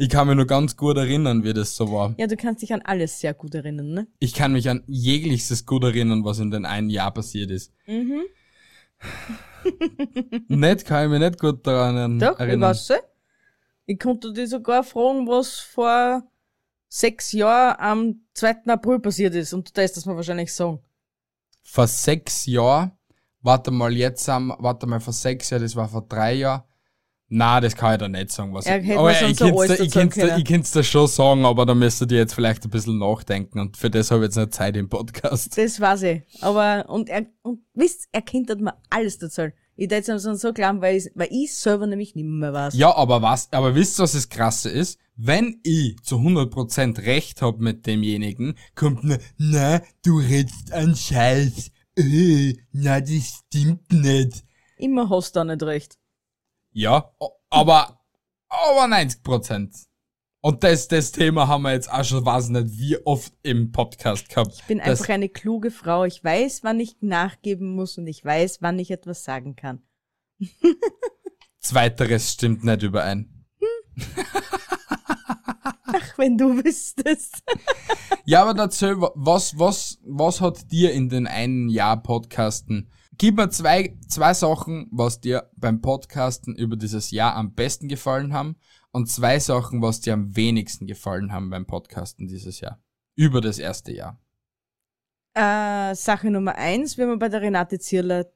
Ich 0.00 0.08
kann 0.08 0.28
mich 0.28 0.36
nur 0.36 0.46
ganz 0.46 0.76
gut 0.76 0.96
erinnern, 0.96 1.42
wie 1.44 1.52
das 1.52 1.74
so 1.74 1.90
war. 1.90 2.14
Ja, 2.18 2.26
du 2.28 2.36
kannst 2.36 2.62
dich 2.62 2.72
an 2.72 2.82
alles 2.82 3.18
sehr 3.18 3.34
gut 3.34 3.54
erinnern, 3.54 3.90
ne? 3.90 4.06
Ich 4.20 4.32
kann 4.32 4.52
mich 4.52 4.68
an 4.70 4.84
jegliches 4.86 5.66
gut 5.66 5.82
erinnern, 5.82 6.24
was 6.24 6.38
in 6.38 6.50
den 6.52 6.64
einen 6.64 6.88
Jahr 6.88 7.12
passiert 7.12 7.50
ist. 7.50 7.72
Mhm. 7.86 8.22
nicht 10.48 10.84
kann 10.84 11.04
ich 11.04 11.10
mich 11.10 11.20
nicht 11.20 11.40
gut 11.40 11.66
daran 11.66 12.18
Doch, 12.18 12.34
ich 12.34 12.40
erinnern. 12.40 12.70
weiß 12.70 12.90
eh. 12.90 12.98
Ich 13.86 13.98
konnte 13.98 14.32
dich 14.32 14.50
sogar 14.50 14.84
fragen, 14.84 15.26
was 15.26 15.58
vor 15.60 16.22
sechs 16.88 17.32
Jahren 17.32 17.76
am 17.80 18.20
2. 18.34 18.66
April 18.66 18.98
passiert 19.00 19.34
ist. 19.34 19.52
Und 19.52 19.68
du 19.68 19.72
darfst 19.72 19.96
das 19.96 20.06
mir 20.06 20.14
wahrscheinlich 20.16 20.52
sagen. 20.52 20.80
vor 21.62 21.86
sechs 21.86 22.46
Jahren, 22.46 22.92
warte 23.40 23.70
mal, 23.70 23.92
jetzt 23.94 24.28
am, 24.28 24.54
warte 24.58 24.86
mal, 24.86 25.00
vor 25.00 25.12
sechs 25.12 25.50
Jahren, 25.50 25.62
das 25.62 25.76
war 25.76 25.88
vor 25.88 26.02
drei 26.08 26.34
Jahren. 26.34 26.62
Na, 27.30 27.60
das 27.60 27.76
kann 27.76 27.92
ich 27.92 27.98
da 27.98 28.08
nicht 28.08 28.32
sagen, 28.32 28.54
was 28.54 28.64
Er 28.64 28.82
ich, 28.82 28.96
aber 28.96 29.10
ich 29.10 29.36
kann's 29.36 29.42
alles 30.22 30.70
da, 30.70 30.82
schon 30.82 31.06
sagen, 31.06 31.44
aber 31.44 31.66
da 31.66 31.74
müsstet 31.74 32.10
ihr 32.10 32.18
jetzt 32.18 32.32
vielleicht 32.32 32.64
ein 32.64 32.70
bisschen 32.70 32.98
nachdenken 32.98 33.58
und 33.58 33.76
für 33.76 33.90
das 33.90 34.10
habe 34.10 34.22
ich 34.22 34.28
jetzt 34.28 34.36
nicht 34.36 34.54
Zeit 34.54 34.76
im 34.78 34.88
Podcast. 34.88 35.56
Das 35.58 35.78
weiß 35.78 36.02
ich. 36.04 36.22
Aber, 36.40 36.86
und 36.88 37.10
er, 37.10 37.26
und 37.42 37.60
wisst, 37.74 38.08
er 38.12 38.22
kennt 38.22 38.48
hat 38.48 38.60
mir 38.60 38.74
alles 38.88 39.18
dazu. 39.18 39.48
Ich 39.76 39.90
hätte 39.90 40.12
es 40.12 40.22
so 40.22 40.52
glauben, 40.54 40.80
weil 40.80 40.96
ich, 40.96 41.10
weil 41.14 41.28
ich 41.30 41.54
selber 41.54 41.86
nämlich 41.86 42.14
nicht 42.14 42.24
mehr 42.24 42.52
weiß. 42.52 42.74
Ja, 42.74 42.96
aber 42.96 43.20
was, 43.20 43.52
aber 43.52 43.74
wisst 43.74 44.00
ihr, 44.00 44.04
was 44.04 44.12
das 44.12 44.28
Krasse 44.30 44.70
ist? 44.70 44.98
Wenn 45.14 45.60
ich 45.62 46.00
zu 46.02 46.16
100% 46.16 47.04
recht 47.04 47.42
hab 47.42 47.60
mit 47.60 47.86
demjenigen, 47.86 48.54
kommt 48.74 49.04
nur, 49.04 49.18
na, 49.36 49.82
du 50.02 50.18
redst 50.18 50.72
an 50.72 50.96
Scheiß. 50.96 51.70
Äh, 51.96 52.54
na, 52.72 53.00
das 53.00 53.42
stimmt 53.46 53.92
nicht. 53.92 54.44
Immer 54.78 55.10
hast 55.10 55.36
du 55.36 55.40
da 55.40 55.44
nicht 55.44 55.62
recht. 55.62 55.98
Ja, 56.72 57.12
aber, 57.50 58.00
aber 58.48 58.86
90 58.86 59.22
Prozent. 59.22 59.74
Und 60.40 60.62
das, 60.62 60.86
das 60.86 61.10
Thema 61.10 61.48
haben 61.48 61.62
wir 61.62 61.72
jetzt 61.72 61.90
auch 61.90 62.04
schon, 62.04 62.24
weiß 62.24 62.50
nicht, 62.50 62.78
wie 62.78 62.96
oft 63.04 63.32
im 63.42 63.72
Podcast 63.72 64.28
gehabt. 64.28 64.54
Ich 64.54 64.64
bin 64.64 64.80
einfach 64.80 65.08
eine 65.08 65.28
kluge 65.28 65.70
Frau. 65.70 66.04
Ich 66.04 66.22
weiß, 66.22 66.62
wann 66.62 66.78
ich 66.78 66.96
nachgeben 67.00 67.74
muss 67.74 67.98
und 67.98 68.06
ich 68.06 68.24
weiß, 68.24 68.62
wann 68.62 68.78
ich 68.78 68.90
etwas 68.90 69.24
sagen 69.24 69.56
kann. 69.56 69.82
Zweiteres 71.58 72.32
stimmt 72.32 72.62
nicht 72.64 72.82
überein. 72.82 73.46
Ach, 75.86 76.18
wenn 76.18 76.38
du 76.38 76.64
wüsstest. 76.64 77.42
Ja, 78.24 78.42
aber 78.42 78.54
dazu, 78.54 78.86
was, 79.14 79.58
was, 79.58 79.98
was 80.04 80.40
hat 80.40 80.70
dir 80.70 80.92
in 80.92 81.08
den 81.08 81.26
einen 81.26 81.68
Jahr 81.68 82.00
Podcasten? 82.02 82.90
Gib 83.18 83.36
mir 83.36 83.50
zwei, 83.50 83.98
zwei 84.06 84.32
Sachen, 84.32 84.86
was 84.92 85.20
dir 85.20 85.50
beim 85.56 85.80
Podcasten 85.80 86.54
über 86.54 86.76
dieses 86.76 87.10
Jahr 87.10 87.34
am 87.34 87.52
besten 87.52 87.88
gefallen 87.88 88.32
haben 88.32 88.54
und 88.92 89.10
zwei 89.10 89.40
Sachen, 89.40 89.82
was 89.82 90.00
dir 90.00 90.12
am 90.12 90.36
wenigsten 90.36 90.86
gefallen 90.86 91.32
haben 91.32 91.50
beim 91.50 91.66
Podcasten 91.66 92.28
dieses 92.28 92.60
Jahr. 92.60 92.80
Über 93.16 93.40
das 93.40 93.58
erste 93.58 93.92
Jahr. 93.92 94.20
Äh, 95.34 95.96
Sache 95.96 96.30
Nummer 96.30 96.54
eins, 96.54 96.96
wenn 96.96 97.08
wir 97.08 97.18
bei 97.18 97.28
der 97.28 97.42
Renate 97.42 97.80
Zierler 97.80 98.26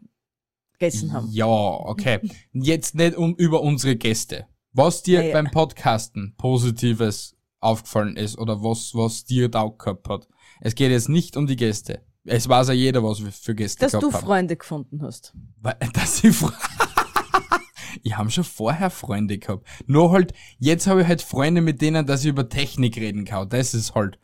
gegessen 0.73 1.13
haben. 1.13 1.29
Ja, 1.31 1.47
okay. 1.47 2.19
Jetzt 2.53 2.97
nicht 2.97 3.17
um, 3.17 3.37
über 3.37 3.63
unsere 3.63 3.95
Gäste. 3.95 4.49
Was 4.73 5.05
dir 5.05 5.23
Ja, 5.23 5.33
beim 5.33 5.51
Podcasten 5.53 6.35
Positives 6.37 7.37
aufgefallen 7.61 8.17
ist 8.17 8.37
oder 8.37 8.65
was, 8.65 8.95
was 8.95 9.25
dir 9.25 9.49
taugt 9.49 9.79
gehabt 9.79 10.09
hat. 10.09 10.29
Es 10.61 10.75
geht 10.75 10.91
jetzt 10.91 11.09
nicht 11.09 11.37
um 11.37 11.47
die 11.47 11.57
Gäste. 11.57 12.03
Es 12.25 12.49
weiß 12.49 12.69
ja 12.69 12.75
jeder, 12.75 13.03
was 13.03 13.25
wir 13.25 13.33
für 13.33 13.55
Gäste 13.55 13.81
Dass 13.81 13.93
du 13.93 14.01
gehabt 14.01 14.15
haben. 14.15 14.27
Freunde 14.27 14.57
gefunden 14.57 15.03
hast. 15.03 15.35
Weil, 15.61 15.77
dass 15.93 16.23
ich 16.23 16.37
Fre 16.37 16.53
Ich 18.03 18.17
habe 18.17 18.31
schon 18.31 18.45
vorher 18.45 18.91
Freunde 18.91 19.39
gehabt. 19.39 19.67
Nur 19.87 20.13
halt, 20.13 20.33
jetzt 20.59 20.87
habe 20.87 21.03
ich 21.03 21.07
halt 21.07 21.23
Freunde, 21.23 21.61
mit 21.61 21.81
denen, 21.83 22.07
dass 22.07 22.23
ich 22.23 22.29
über 22.31 22.49
Technik 22.49 22.97
reden 22.97 23.25
kann. 23.25 23.49
Das 23.49 23.75
ist 23.75 23.95
halt. 23.95 24.19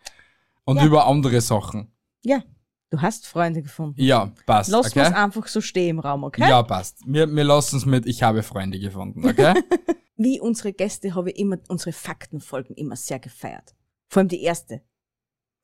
Und 0.64 0.78
Ja. 0.78 0.87
über 0.87 1.06
andere 1.06 1.40
Sachen. 1.40 1.92
Ja, 2.24 2.42
du 2.90 3.00
hast 3.00 3.26
Freunde 3.26 3.62
gefunden. 3.62 4.00
Ja, 4.00 4.32
passt. 4.46 4.70
Lass 4.70 4.88
okay? 4.88 5.00
was 5.00 5.12
einfach 5.12 5.46
so 5.48 5.61
stehen 5.61 5.90
im 5.90 5.98
Raum, 6.00 6.24
okay? 6.24 6.48
Ja, 6.48 6.62
passt. 6.62 6.98
Wir, 7.06 7.26
wir 7.26 7.44
lassen 7.44 7.76
es 7.76 7.87
mit, 7.87 8.06
ich 8.06 8.22
habe 8.22 8.42
Freunde 8.42 8.78
gefunden, 8.78 9.26
okay? 9.26 9.54
Wie 10.16 10.40
unsere 10.40 10.72
Gäste 10.72 11.14
habe 11.14 11.30
ich 11.30 11.38
immer 11.38 11.58
unsere 11.68 11.92
Faktenfolgen 11.92 12.74
immer 12.74 12.96
sehr 12.96 13.18
gefeiert. 13.20 13.74
Vor 14.08 14.20
allem 14.20 14.28
die 14.28 14.42
erste. 14.42 14.82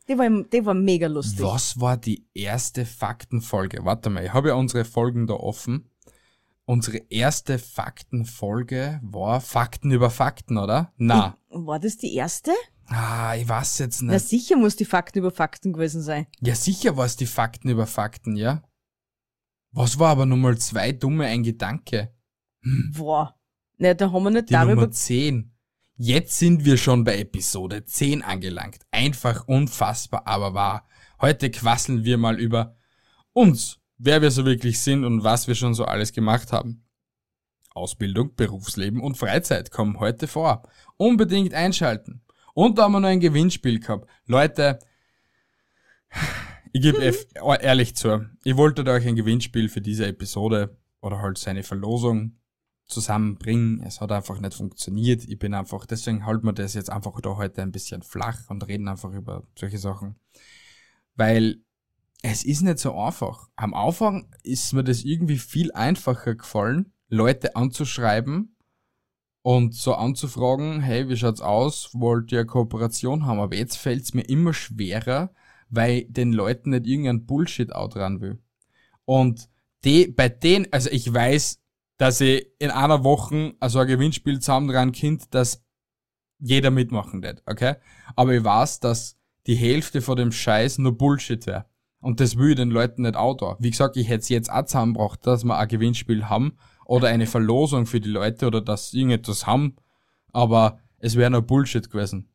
Die 0.09 0.19
war, 0.19 0.29
die 0.45 0.67
war 0.67 0.75
mega 0.75 1.07
lustig. 1.07 1.43
Was 1.45 1.81
war 1.81 1.97
die 1.97 2.27
erste 2.35 2.85
Faktenfolge? 2.85 3.85
Warte 3.85 4.11
mal, 4.11 4.25
ich 4.25 4.33
habe 4.33 4.49
ja 4.49 4.55
unsere 4.55 4.85
Folgen 4.85 5.27
da 5.27 5.35
offen. 5.35 5.91
Unsere 6.67 6.99
erste 7.11 7.59
Faktenfolge 7.59 9.01
war 9.03 9.41
Fakten 9.41 9.91
über 9.91 10.11
Fakten, 10.11 10.57
oder? 10.59 10.93
Na. 10.97 11.37
War 11.51 11.79
das 11.79 11.97
die 11.99 12.15
erste? 12.15 12.53
Ah, 12.87 13.35
ich 13.37 13.49
weiß 13.49 13.79
jetzt 13.79 14.03
Na 14.03 14.15
nicht. 14.15 14.29
sicher 14.29 14.57
muss 14.57 14.77
die 14.77 14.85
Fakten 14.85 15.19
über 15.19 15.31
Fakten 15.31 15.73
gewesen 15.73 16.03
sein. 16.03 16.27
Ja, 16.41 16.55
sicher 16.55 16.97
war 16.97 17.07
es 17.07 17.17
die 17.17 17.27
Fakten 17.27 17.69
über 17.71 17.87
Fakten, 17.87 18.37
ja? 18.37 18.63
Was 19.73 19.99
war 19.99 20.11
aber 20.11 20.27
Nummer 20.27 20.57
zwei 20.57 20.93
dumme 20.93 21.27
ein 21.27 21.43
Gedanke? 21.43 22.15
Boah. 22.95 23.35
Na, 23.79 23.93
da 23.95 24.13
haben 24.13 24.23
wir 24.23 24.31
nicht 24.31 24.49
Die 24.49 24.53
darüber. 24.53 24.75
Nummer 24.83 24.91
10. 24.91 25.51
Jetzt 25.97 26.39
sind 26.41 26.65
wir 26.65 26.77
schon 26.77 27.05
bei 27.05 27.19
Episode 27.19 27.85
10 27.85 28.23
angelangt. 28.23 28.81
Einfach 28.91 29.47
unfassbar, 29.47 30.27
aber 30.27 30.53
wahr. 30.53 30.89
Heute 31.21 31.53
quasseln 31.53 32.03
wir 32.03 32.19
mal 32.19 32.41
über 32.41 32.77
uns, 33.33 33.79
wer 33.97 34.21
wir 34.21 34.33
so 34.33 34.45
wirklich 34.45 34.81
sind 34.81 35.05
und 35.05 35.23
was 35.23 35.47
wir 35.47 35.55
schon 35.55 35.73
so 35.73 35.85
alles 35.85 36.13
gemacht 36.13 36.51
haben. 36.51 36.85
Ausbildung, 37.75 38.35
Berufsleben 38.35 39.01
und 39.01 39.17
Freizeit 39.17 39.71
kommen 39.71 40.01
heute 40.01 40.27
vor. 40.27 40.69
Unbedingt 40.97 41.55
einschalten. 41.55 42.23
Und 42.55 42.79
da 42.79 42.85
haben 42.85 42.93
wir 42.93 43.01
noch 43.01 43.09
ein 43.09 43.21
Gewinnspiel 43.21 43.79
gehabt. 43.79 44.11
Leute, 44.27 44.81
ich 46.73 46.83
gebe 46.83 47.15
ehrlich 47.61 47.95
zu, 47.95 48.29
ich 48.43 48.57
wollte 48.57 48.85
euch 48.91 49.07
ein 49.07 49.15
Gewinnspiel 49.15 49.69
für 49.69 49.81
diese 49.81 50.09
Episode 50.09 50.77
oder 51.01 51.21
halt 51.21 51.39
seine 51.39 51.63
Verlosung 51.63 52.37
zusammenbringen. 52.87 53.81
Es 53.83 54.01
hat 54.01 54.13
einfach 54.13 54.41
nicht 54.41 54.55
funktioniert. 54.55 55.25
Ich 55.25 55.39
bin 55.39 55.55
einfach, 55.55 55.87
deswegen 55.87 56.27
halten 56.27 56.47
wir 56.47 56.53
das 56.53 56.75
jetzt 56.75 56.91
einfach 56.91 57.21
da 57.21 57.37
heute 57.37 57.63
ein 57.63 57.73
bisschen 57.73 58.03
flach 58.03 58.49
und 58.49 58.67
reden 58.67 58.89
einfach 58.89 59.13
über 59.13 59.45
solche 59.59 59.79
Sachen. 59.79 60.17
Weil 61.17 61.61
es 62.23 62.45
ist 62.45 62.63
nicht 62.63 62.79
so 62.79 62.99
einfach. 62.99 63.49
Am 63.57 63.75
Anfang 63.75 64.29
ist 64.43 64.73
mir 64.73 64.85
das 64.85 65.05
irgendwie 65.05 65.39
viel 65.39 65.73
einfacher 65.73 66.35
gefallen, 66.35 66.93
Leute 67.09 67.55
anzuschreiben 67.57 68.57
und 69.43 69.75
so 69.75 69.95
anzufragen, 69.95 70.81
hey, 70.81 71.09
wie 71.09 71.17
schaut's 71.17 71.43
aus? 71.43 71.91
Wollt 71.93 72.33
ihr 72.33 72.41
eine 72.41 72.47
Kooperation 72.47 73.27
haben? 73.27 73.41
Aber 73.41 73.55
jetzt 73.55 73.77
fällt's 73.77 74.15
mir 74.15 74.23
immer 74.23 74.55
schwerer, 74.55 75.35
weil 75.69 76.05
den 76.05 76.33
Leuten 76.33 76.71
nicht 76.71 76.87
irgendein 76.87 77.27
Bullshit 77.27 77.75
outran 77.75 78.21
will. 78.21 78.39
Und 79.05 79.51
die, 79.85 80.09
bei 80.09 80.31
denen, 80.31 80.67
also 80.71 80.89
ich 80.91 81.13
weiß, 81.13 81.61
dass 81.97 82.21
ich 82.21 82.47
in 82.59 82.71
einer 82.71 83.05
Woche 83.05 83.55
also 83.61 83.79
ein 83.79 83.87
Gewinnspiel 83.87 84.41
zusammen 84.41 84.93
kind, 84.93 85.35
dass 85.35 85.65
jeder 86.39 86.71
mitmachen 86.71 87.23
wird, 87.23 87.43
okay? 87.47 87.77
Aber 88.17 88.35
ich 88.35 88.45
weiß, 88.45 88.81
dass 88.81 89.17
die 89.47 89.55
Hälfte 89.55 90.01
von 90.01 90.17
dem 90.17 90.33
Scheiß 90.33 90.79
nur 90.79 90.97
Bullshit 90.97 91.47
wäre. 91.47 91.67
Und 92.01 92.21
das 92.21 92.37
will 92.37 92.51
ich 92.51 92.57
den 92.57 92.71
Leuten 92.71 93.03
nicht 93.03 93.17
outdoor. 93.17 93.57
Wie 93.61 93.71
gesagt, 93.71 93.97
ich 93.97 94.09
hätte 94.09 94.21
es 94.21 94.29
jetzt 94.29 94.53
auch 94.53 94.65
zusammengebracht, 94.67 95.27
dass 95.27 95.45
wir 95.45 95.57
ein 95.57 95.69
Gewinnspiel 95.69 96.29
haben 96.29 96.57
oder 96.85 97.09
eine 97.09 97.27
Verlosung 97.27 97.87
für 97.87 98.01
die 98.01 98.11
Leute 98.11 98.47
oder 98.47 98.61
dass 98.61 98.91
sie 98.91 98.99
irgendetwas 98.99 99.47
haben, 99.47 99.77
aber 100.33 100.81
es 100.99 101.17
wäre 101.17 101.31
nur 101.31 101.43
Bullshit 101.43 101.89
gewesen. 101.91 102.29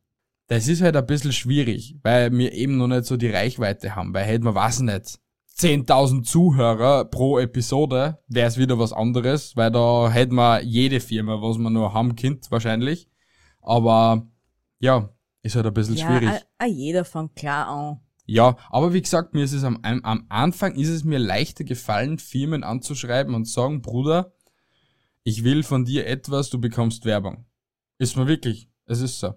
Das 0.47 0.67
ist 0.67 0.81
halt 0.81 0.95
ein 0.95 1.05
bisschen 1.05 1.33
schwierig, 1.33 1.95
weil 2.01 2.35
wir 2.35 2.53
eben 2.53 2.77
noch 2.77 2.87
nicht 2.87 3.05
so 3.05 3.17
die 3.17 3.29
Reichweite 3.29 3.95
haben, 3.95 4.13
weil 4.13 4.25
hätten 4.25 4.45
wir, 4.45 4.55
weiß 4.55 4.79
nicht, 4.79 5.19
10.000 5.59 6.23
Zuhörer 6.23 7.05
pro 7.05 7.37
Episode, 7.39 8.17
wäre 8.27 8.47
es 8.47 8.57
wieder 8.57 8.79
was 8.79 8.93
anderes, 8.93 9.55
weil 9.57 9.71
da 9.71 10.09
hätten 10.09 10.35
wir 10.35 10.61
jede 10.63 10.99
Firma, 11.01 11.41
was 11.41 11.57
wir 11.57 11.69
nur 11.69 11.93
haben, 11.93 12.15
Kind 12.15 12.49
wahrscheinlich. 12.49 13.09
Aber 13.61 14.25
ja, 14.79 15.09
ist 15.43 15.55
halt 15.55 15.65
ein 15.65 15.73
bisschen 15.73 15.95
ja, 15.97 16.07
schwierig. 16.07 16.29
a- 16.29 16.41
a 16.63 16.65
jeder 16.65 17.03
fängt 17.03 17.35
klar 17.35 17.67
an. 17.67 17.99
Ja, 18.25 18.55
aber 18.69 18.93
wie 18.93 19.01
gesagt, 19.01 19.33
mir 19.33 19.43
ist 19.43 19.53
es 19.53 19.63
am, 19.63 19.79
am, 19.81 20.25
Anfang 20.29 20.75
ist 20.75 20.89
es 20.89 21.03
mir 21.03 21.19
leichter 21.19 21.63
gefallen, 21.63 22.19
Firmen 22.19 22.63
anzuschreiben 22.63 23.33
und 23.35 23.45
sagen, 23.47 23.81
Bruder, 23.81 24.33
ich 25.23 25.43
will 25.43 25.63
von 25.63 25.83
dir 25.83 26.07
etwas, 26.07 26.49
du 26.49 26.59
bekommst 26.61 27.05
Werbung. 27.05 27.45
Ist 27.97 28.15
mir 28.15 28.27
wirklich, 28.27 28.69
es 28.85 29.01
ist 29.01 29.19
so. 29.19 29.33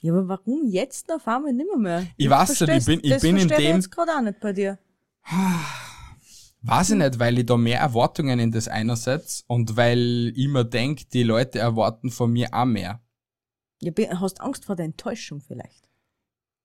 Ja, 0.00 0.12
aber 0.12 0.28
warum 0.28 0.66
jetzt 0.68 1.10
auf 1.12 1.26
einmal 1.26 1.52
nimmer 1.52 1.78
mehr? 1.78 2.06
Ich 2.16 2.28
weiß 2.28 2.60
nicht, 2.60 2.70
ich 2.76 2.84
bin- 2.86 3.00
ich 3.02 3.10
das 3.12 3.22
bin 3.22 3.36
in 3.36 3.48
dem- 3.48 3.58
Ich 3.58 3.64
jetzt 3.68 3.90
gerade 3.90 4.12
auch 4.12 4.20
nicht 4.22 4.40
bei 4.40 4.52
dir. 4.52 4.78
Weiß 6.62 6.90
ich 6.90 6.96
nicht, 6.96 7.18
weil 7.18 7.38
ich 7.38 7.46
da 7.46 7.56
mehr 7.56 7.80
Erwartungen 7.80 8.38
in 8.38 8.52
das 8.52 8.68
einersetzt 8.68 9.44
und 9.48 9.76
weil 9.76 10.32
ich 10.36 10.48
mir 10.48 10.64
denk, 10.64 11.10
die 11.10 11.24
Leute 11.24 11.58
erwarten 11.58 12.10
von 12.10 12.32
mir 12.32 12.48
auch 12.52 12.64
mehr. 12.64 13.02
Ja, 13.80 13.92
hast 14.20 14.40
Angst 14.40 14.64
vor 14.64 14.76
der 14.76 14.84
Enttäuschung 14.84 15.40
vielleicht. 15.40 15.88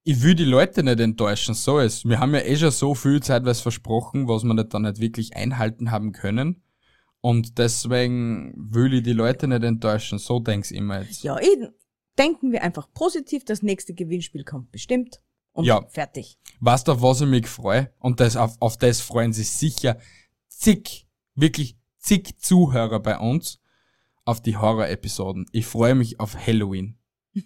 Ich 0.03 0.21
will 0.21 0.35
die 0.35 0.45
Leute 0.45 0.83
nicht 0.83 0.99
enttäuschen, 0.99 1.55
so 1.55 1.79
ist. 1.79 2.07
Wir 2.07 2.19
haben 2.19 2.33
ja 2.33 2.41
eh 2.41 2.55
schon 2.55 2.71
so 2.71 2.93
viel 2.93 3.21
zeitweise 3.21 3.61
versprochen, 3.61 4.27
was 4.27 4.43
wir 4.43 4.53
nicht, 4.53 4.73
dann 4.73 4.83
nicht 4.83 4.99
wirklich 4.99 5.35
einhalten 5.35 5.91
haben 5.91 6.11
können. 6.13 6.63
Und 7.19 7.57
deswegen 7.57 8.53
will 8.55 8.93
ich 8.93 9.03
die 9.03 9.13
Leute 9.13 9.47
nicht 9.47 9.63
enttäuschen, 9.63 10.19
so 10.19 10.39
denk's 10.39 10.71
immer 10.71 11.01
jetzt. 11.01 11.23
Ja, 11.23 11.39
eh, 11.39 11.67
denken 12.17 12.51
wir 12.51 12.63
einfach 12.63 12.87
positiv, 12.93 13.43
das 13.45 13.63
nächste 13.63 13.93
Gewinnspiel 13.93 14.43
kommt 14.43 14.71
bestimmt. 14.71 15.21
Und 15.57 15.65
Ja. 15.65 15.83
fertig. 15.89 16.37
Du, 16.61 16.91
auf 16.91 17.01
was 17.01 17.21
ich 17.21 17.27
mich 17.27 17.47
freue? 17.47 17.91
Und 17.97 18.19
das, 18.19 18.35
auf, 18.35 18.55
auf 18.59 18.77
das 18.77 19.01
freuen 19.01 19.33
sich 19.33 19.49
sicher 19.49 19.97
zig, 20.47 21.07
wirklich 21.33 21.77
zig 21.97 22.37
Zuhörer 22.37 22.99
bei 22.99 23.17
uns 23.17 23.59
auf 24.23 24.39
die 24.39 24.55
Horror-Episoden. 24.55 25.47
Ich 25.51 25.65
freue 25.65 25.95
mich 25.95 26.19
auf 26.19 26.37
Halloween. 26.37 26.99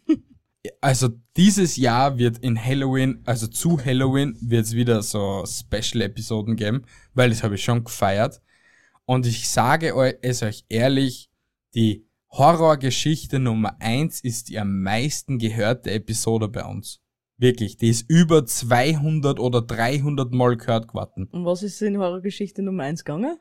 also 0.81 1.07
dieses 1.37 1.77
Jahr 1.77 2.17
wird 2.17 2.39
in 2.39 2.61
Halloween, 2.61 3.21
also 3.25 3.47
zu 3.47 3.79
Halloween, 3.83 4.37
wird 4.41 4.65
es 4.65 4.73
wieder 4.73 5.01
so 5.03 5.45
Special-Episoden 5.45 6.57
geben, 6.57 6.83
weil 7.13 7.29
das 7.29 7.43
habe 7.43 7.55
ich 7.55 7.63
schon 7.63 7.85
gefeiert. 7.85 8.41
Und 9.05 9.25
ich 9.25 9.49
sage 9.49 9.93
es 10.21 10.43
euch 10.43 10.65
ehrlich, 10.67 11.29
die 11.75 12.05
Horrorgeschichte 12.29 13.39
Nummer 13.39 13.77
eins 13.79 14.19
ist 14.19 14.49
die 14.49 14.59
am 14.59 14.81
meisten 14.81 15.39
gehörte 15.39 15.91
Episode 15.91 16.49
bei 16.49 16.65
uns. 16.65 17.00
Wirklich, 17.41 17.75
die 17.77 17.89
ist 17.89 18.07
über 18.07 18.45
200 18.45 19.39
oder 19.39 19.63
300 19.63 20.31
Mal 20.31 20.57
gehört 20.57 20.89
geworden. 20.89 21.27
Und 21.31 21.43
was 21.43 21.63
ist 21.63 21.81
in 21.81 21.97
Horrorgeschichte 21.97 22.61
Nummer 22.61 22.83
eins 22.83 23.03
gegangen? 23.03 23.37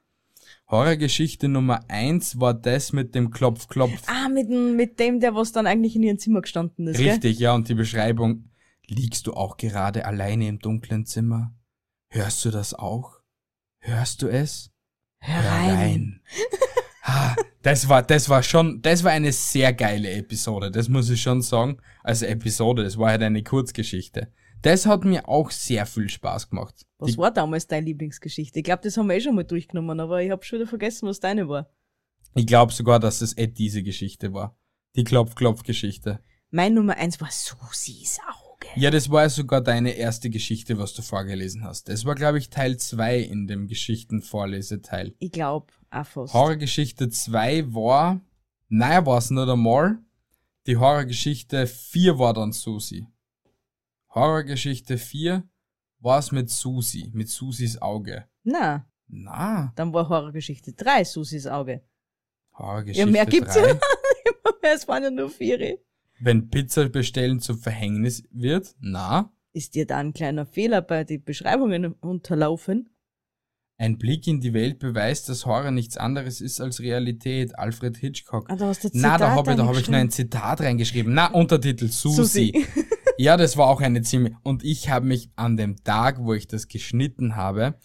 Horrorgeschichte 0.71 1.49
Nummer 1.49 1.81
eins 1.89 2.41
war 2.41 2.55
das 2.55 2.95
mit 2.95 3.15
dem 3.15 3.31
Klopf, 3.31 3.69
Klopf. 3.69 4.03
Ah, 4.07 4.31
mit, 4.31 4.49
dem- 4.49 4.75
mit 4.75 4.99
dem, 4.99 5.21
der 5.21 5.35
was 5.35 5.53
dann 5.53 5.67
eigentlich 5.67 5.97
in 5.97 6.03
ihrem 6.03 6.19
Zimmer 6.19 6.41
gestanden 6.41 6.87
ist, 6.87 6.97
gell? 6.97 7.11
Richtig, 7.11 7.39
ja, 7.41 7.55
und 7.55 7.69
die 7.69 7.75
Beschreibung. 7.75 8.49
Liegst 8.87 9.27
du 9.27 9.35
auch 9.35 9.59
gerade 9.59 10.07
alleine 10.07 10.49
im 10.49 10.59
dunklen 10.61 11.05
Zimmer? 11.05 11.55
Hörst 12.09 12.43
du 12.45 12.51
das 12.51 12.73
auch? 12.73 13.21
Hörst 13.81 14.23
du 14.23 14.29
es? 14.29 14.71
Herein. 15.19 16.23
Ha, 16.25 16.81
das 17.63 17.89
war, 17.89 18.03
das 18.03 18.29
war 18.29 18.43
schon, 18.43 18.83
das 18.83 19.05
war 19.05 19.13
eine 19.13 19.33
sehr 19.33 19.73
geile 19.73 20.11
Episode, 20.11 20.71
das 20.71 20.89
muss 20.89 21.11
ich 21.11 21.21
schon 21.21 21.43
sagen. 21.43 21.79
Also 22.03 22.27
Episode, 22.27 22.85
das 22.85 22.99
war 22.99 23.11
halt 23.11 23.23
eine 23.23 23.43
Kurzgeschichte. 23.43 24.33
Das 24.63 24.85
hat 24.85 25.05
mir 25.05 25.27
auch 25.27 25.51
sehr 25.51 25.87
viel 25.87 26.09
Spaß 26.09 26.51
gemacht. 26.51 26.87
Was 26.99 27.13
Die, 27.13 27.19
war 27.19 27.31
damals 27.31 27.67
deine 27.67 27.87
Lieblingsgeschichte? 27.87 28.59
Ich 28.59 28.65
glaube, 28.65 28.83
das 28.83 28.97
haben 28.97 29.09
wir 29.09 29.17
eh 29.17 29.21
schon 29.21 29.35
mal 29.35 29.45
durchgenommen, 29.45 29.99
aber 30.01 30.23
ich 30.23 30.31
habe 30.31 30.45
schon 30.45 30.59
wieder 30.59 30.69
vergessen, 30.69 31.09
was 31.09 31.21
deine 31.21 31.49
war. 31.49 31.71
ich 32.35 32.47
glaube 32.47 32.73
sogar, 32.73 33.01
dass 33.01 33.23
es 33.23 33.37
eh 33.39 33.47
diese 33.47 33.83
Geschichte 33.83 34.35
war. 34.35 34.59
Die 34.97 35.05
Klopf-Klopf-Geschichte. 35.05 36.21
Mein 36.51 36.75
Nummer 36.75 36.97
eins 36.97 37.21
war 37.21 37.31
Susis 37.31 38.19
Auge. 38.29 38.50
Ja, 38.77 38.91
das 38.91 39.11
war 39.11 39.29
sogar 39.29 39.61
deine 39.61 39.93
erste 39.93 40.31
Geschichte, 40.31 40.79
was 40.79 40.95
du 40.95 41.03
vorgelesen 41.03 41.65
hast. 41.65 41.89
Das 41.89 42.05
war, 42.05 42.15
glaube 42.15 42.39
ich, 42.39 42.51
Teil 42.51 42.77
2 42.77 43.19
in 43.19 43.47
dem 43.47 43.67
Geschichtenvorleseteil. 43.67 45.15
Ich 45.19 45.33
glaube, 45.33 45.73
auch 45.91 46.07
fast. 46.07 46.35
Horrorgeschichte 46.35 47.09
2 47.09 47.75
war, 47.75 48.21
naja, 48.69 49.05
war 49.05 49.19
es 49.19 49.31
nicht 49.31 49.49
einmal. 49.49 49.99
Die 50.67 50.77
Horrorgeschichte 50.77 51.67
4 51.67 52.19
war 52.19 52.33
dann 52.33 52.53
Susi. 52.53 53.07
Horrorgeschichte 54.15 54.99
4 54.99 55.43
war's 55.99 56.33
mit 56.33 56.51
Susi, 56.51 57.11
mit 57.13 57.29
Susis 57.29 57.81
Auge. 57.83 58.27
Na, 58.45 58.87
Na, 59.09 59.73
dann 59.75 59.93
war 59.93 60.09
Horrorgeschichte 60.09 60.73
3 60.73 61.05
Susis 61.05 61.47
Auge. 61.47 61.83
Horrorgeschichte 62.57 63.01
Ja, 63.01 63.13
mehr 63.13 63.27
gibt's 63.27 63.55
3. 63.55 63.69
ja 63.69 63.81
Es 64.63 64.87
waren 64.87 65.03
ja 65.03 65.11
nur 65.11 65.31
vier. 65.31 65.79
Wenn 66.21 66.51
Pizza 66.51 66.89
bestellen 66.89 67.41
zum 67.41 67.59
Verhängnis 67.59 68.23
wird, 68.31 68.75
na, 68.81 69.33
Ist 69.53 69.75
dir 69.75 69.87
da 69.87 69.99
ein 69.99 70.13
kleiner 70.13 70.47
Fehler 70.47 70.83
bei 70.83 71.05
den 71.05 71.25
Beschreibungen 71.25 71.93
unterlaufen? 71.95 72.89
ein 73.79 73.97
Blick 73.97 74.27
in 74.27 74.43
die 74.43 74.53
Welt 74.53 74.79
beweist, 74.79 75.31
dass 75.31 75.47
Horror 75.47 75.71
nichts 75.71 75.97
anderes 75.97 76.43
ist 76.43 76.61
als 76.61 76.81
Realität. 76.81 77.59
Alfred 77.59 77.97
Hitchcock. 77.97 78.51
Ah, 78.51 78.57
da 78.57 78.67
hast 78.67 78.85
du 78.85 78.91
Na, 78.93 79.17
da 79.17 79.25
Zitat 79.25 79.31
habe 79.39 79.51
ich, 79.53 79.57
da 79.57 79.67
hab 79.67 79.77
ich 79.79 79.89
noch 79.89 79.99
ein. 79.99 80.11
Zitat 80.11 80.61
reingeschrieben. 80.61 81.15
Na, 81.15 81.29
Untertitel 81.33 81.89
Susi. 81.89 82.53
Susi. 82.53 82.67
Ja, 83.17 83.37
das 83.37 83.59
war 83.59 83.69
auch 83.69 83.83
eine 83.83 84.01
ziemlich. 84.01 84.35
Und 84.45 84.65
ich 84.65 84.89
habe 84.89 85.05
mich 85.07 85.31
an 85.37 85.59
dem 85.59 85.83
Tag, 85.85 86.21
wo 86.21 86.33
ich 86.33 86.47
das 86.47 86.69
geschnitten 86.69 87.37
habe, 87.37 87.79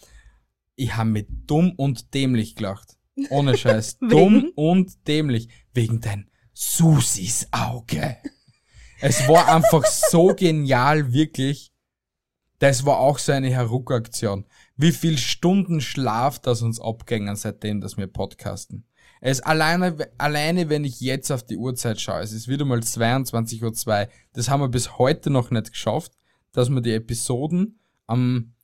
ich 0.76 0.96
habe 0.96 1.10
mich 1.10 1.26
dumm 1.46 1.72
und 1.76 2.14
dämlich 2.14 2.56
gelacht. 2.56 2.96
Ohne 3.28 3.54
Scheiß. 3.54 3.98
dumm 4.00 4.50
und 4.54 5.06
dämlich. 5.08 5.48
Wegen 5.74 6.00
dein 6.00 6.30
Susis 6.58 7.46
Auge. 7.50 8.16
Es 9.02 9.28
war 9.28 9.54
einfach 9.54 9.84
so 9.84 10.28
genial, 10.28 11.12
wirklich. 11.12 11.70
Das 12.60 12.86
war 12.86 12.96
auch 12.96 13.18
so 13.18 13.32
eine 13.32 13.50
Heruck-Aktion. 13.50 14.46
Wie 14.74 14.92
viel 14.92 15.18
Stunden 15.18 15.82
Schlaf 15.82 16.38
das 16.38 16.62
uns 16.62 16.80
abgängen, 16.80 17.36
seitdem, 17.36 17.82
dass 17.82 17.98
wir 17.98 18.06
podcasten. 18.06 18.86
Es 19.20 19.42
alleine, 19.42 20.08
alleine, 20.16 20.70
wenn 20.70 20.84
ich 20.84 20.98
jetzt 21.02 21.30
auf 21.30 21.42
die 21.42 21.58
Uhrzeit 21.58 22.00
schaue, 22.00 22.22
es 22.22 22.32
ist 22.32 22.48
wieder 22.48 22.64
mal 22.64 22.78
22.02 22.78 23.86
Uhr. 23.86 24.08
Das 24.32 24.48
haben 24.48 24.62
wir 24.62 24.68
bis 24.68 24.96
heute 24.96 25.28
noch 25.28 25.50
nicht 25.50 25.72
geschafft, 25.72 26.12
dass 26.52 26.70
wir 26.70 26.80
die 26.80 26.94
Episoden 26.94 27.78
am, 28.06 28.54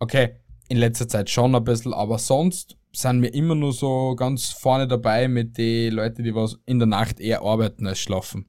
okay, 0.00 0.36
in 0.68 0.76
letzter 0.76 1.08
Zeit 1.08 1.30
schon 1.30 1.54
ein 1.54 1.64
bisschen, 1.64 1.94
aber 1.94 2.18
sonst 2.18 2.76
sind 2.92 3.22
wir 3.22 3.34
immer 3.34 3.54
nur 3.54 3.72
so 3.72 4.14
ganz 4.14 4.50
vorne 4.50 4.86
dabei 4.86 5.28
mit 5.28 5.58
den 5.58 5.94
Leuten, 5.94 6.24
die 6.24 6.34
was 6.34 6.58
in 6.66 6.78
der 6.78 6.86
Nacht 6.86 7.20
eher 7.20 7.42
arbeiten 7.42 7.86
als 7.86 7.98
schlafen. 7.98 8.46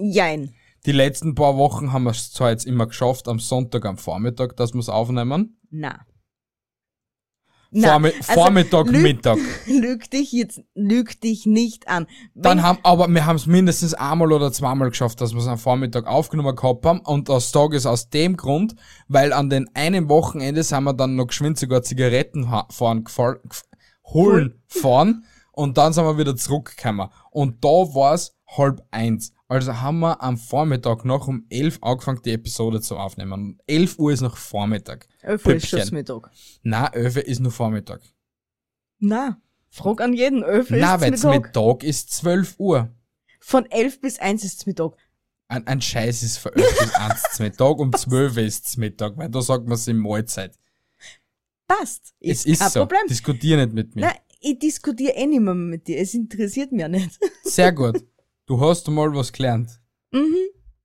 Jein. 0.00 0.54
Die 0.86 0.92
letzten 0.92 1.34
paar 1.34 1.56
Wochen 1.56 1.92
haben 1.92 2.04
wir 2.04 2.10
es 2.10 2.32
zwar 2.32 2.50
jetzt 2.50 2.66
immer 2.66 2.86
geschafft, 2.86 3.28
am 3.28 3.38
Sonntag 3.38 3.84
am 3.84 3.98
Vormittag, 3.98 4.56
dass 4.56 4.72
wir 4.74 4.80
es 4.80 4.88
aufnehmen. 4.88 5.58
Na. 5.70 6.04
Vormi 7.74 8.12
also, 8.18 8.32
Vormittag, 8.32 8.86
lüg- 8.86 9.02
Mittag. 9.02 9.38
Lüg 9.66 10.10
dich 10.10 10.30
jetzt, 10.32 10.60
lüg 10.74 11.20
dich 11.20 11.46
nicht 11.46 11.88
an. 11.88 12.06
Dann 12.34 12.58
Wenn- 12.58 12.62
haben, 12.64 12.78
aber 12.82 13.08
wir 13.08 13.24
haben 13.24 13.36
es 13.36 13.46
mindestens 13.46 13.94
einmal 13.94 14.30
oder 14.32 14.52
zweimal 14.52 14.90
geschafft, 14.90 15.20
dass 15.20 15.32
wir 15.32 15.40
es 15.40 15.46
am 15.46 15.56
Vormittag 15.58 16.06
aufgenommen 16.06 16.54
gehabt 16.54 16.84
haben. 16.84 17.00
Und 17.00 17.28
das 17.28 17.50
Tag 17.50 17.72
ist 17.72 17.86
aus 17.86 18.10
dem 18.10 18.36
Grund, 18.36 18.74
weil 19.08 19.32
an 19.32 19.48
den 19.48 19.70
einen 19.74 20.08
Wochenende 20.08 20.62
sind 20.62 20.84
wir 20.84 20.92
dann 20.92 21.16
noch 21.16 21.28
geschwind 21.28 21.58
sogar 21.58 21.82
Zigaretten 21.82 22.46
fahren, 22.70 23.04
holen 24.04 24.62
fahren. 24.68 25.24
Und 25.52 25.76
dann 25.78 25.92
sind 25.92 26.04
wir 26.04 26.18
wieder 26.18 26.36
zurückgekommen. 26.36 27.08
Und 27.30 27.64
da 27.64 27.68
war 27.68 28.14
es 28.14 28.36
halb 28.56 28.82
eins. 28.90 29.32
Also 29.52 29.82
haben 29.82 30.00
wir 30.00 30.22
am 30.22 30.38
Vormittag 30.38 31.04
noch 31.04 31.28
um 31.28 31.44
elf 31.50 31.78
angefangen, 31.82 32.22
die 32.24 32.32
Episode 32.32 32.80
zu 32.80 32.96
aufnehmen. 32.96 33.32
Und 33.32 33.60
11 33.66 33.98
Uhr 33.98 34.10
ist 34.10 34.22
noch 34.22 34.38
Vormittag. 34.38 35.06
Öffel 35.20 35.56
ist 35.56 35.68
Püppchen. 35.68 35.88
schon 35.88 35.94
Mittag. 35.94 36.30
Na, 36.62 36.86
11 36.86 37.16
ist 37.18 37.40
nur 37.40 37.52
Vormittag. 37.52 38.00
Na. 38.98 39.38
Frag 39.68 40.00
an 40.00 40.14
jeden. 40.14 40.42
Öffel 40.42 40.80
Na, 40.80 40.94
ist 40.94 41.00
wenn's 41.02 41.22
Mittag. 41.22 41.42
Mittag 41.54 41.82
ist 41.84 42.12
12 42.12 42.54
Uhr. 42.60 42.94
Von 43.40 43.70
11 43.70 44.00
bis 44.00 44.18
1 44.20 44.42
ist 44.42 44.66
Mittag. 44.66 44.96
Ein, 45.48 45.66
ein 45.66 45.82
Scheiß 45.82 46.22
ist 46.22 46.38
von 46.38 46.54
11 46.54 46.78
bis 46.78 46.94
1 46.94 47.22
zum 47.34 47.44
Mittag, 47.44 47.78
um 47.78 47.92
12 47.92 48.36
ist 48.38 48.64
es 48.64 48.76
Mittag, 48.78 49.18
weil 49.18 49.28
da 49.28 49.42
sagt 49.42 49.64
man 49.64 49.74
es 49.74 49.86
in 49.86 49.98
Mahlzeit. 49.98 50.58
Passt. 51.68 52.14
es 52.20 52.46
ist 52.46 52.58
kein 52.58 52.70
so. 52.70 52.80
Problem. 52.80 53.02
Diskutier 53.06 53.58
nicht 53.58 53.74
mit 53.74 53.94
mir. 53.94 54.06
Nein, 54.06 54.16
ich 54.40 54.58
diskutiere 54.58 55.12
eh 55.12 55.26
nicht 55.26 55.42
mehr 55.42 55.52
mit 55.52 55.86
dir. 55.86 55.98
Es 55.98 56.14
interessiert 56.14 56.72
mich 56.72 56.80
ja 56.80 56.88
nicht. 56.88 57.18
Sehr 57.44 57.72
gut. 57.72 58.02
Du 58.52 58.60
hast 58.60 58.86
mal 58.88 59.14
was 59.14 59.32
gelernt. 59.32 59.80
mhm. 60.10 60.36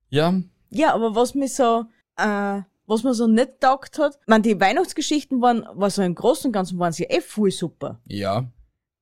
Ja, 0.08 0.40
Ja, 0.70 0.94
aber 0.94 1.14
was 1.14 1.34
mir 1.34 1.48
so, 1.48 1.84
äh, 2.16 2.62
was 2.86 3.02
mir 3.02 3.12
so 3.12 3.26
nicht 3.26 3.60
taugt 3.60 3.98
hat, 3.98 4.18
man 4.26 4.40
die 4.42 4.58
Weihnachtsgeschichten 4.58 5.42
waren, 5.42 5.66
war 5.74 5.90
so 5.90 6.00
im 6.00 6.14
Großen 6.14 6.48
und 6.48 6.52
Ganzen 6.52 6.78
waren 6.78 6.94
sie 6.94 7.04
eh 7.04 7.20
voll 7.20 7.50
super. 7.50 8.00
ja. 8.06 8.50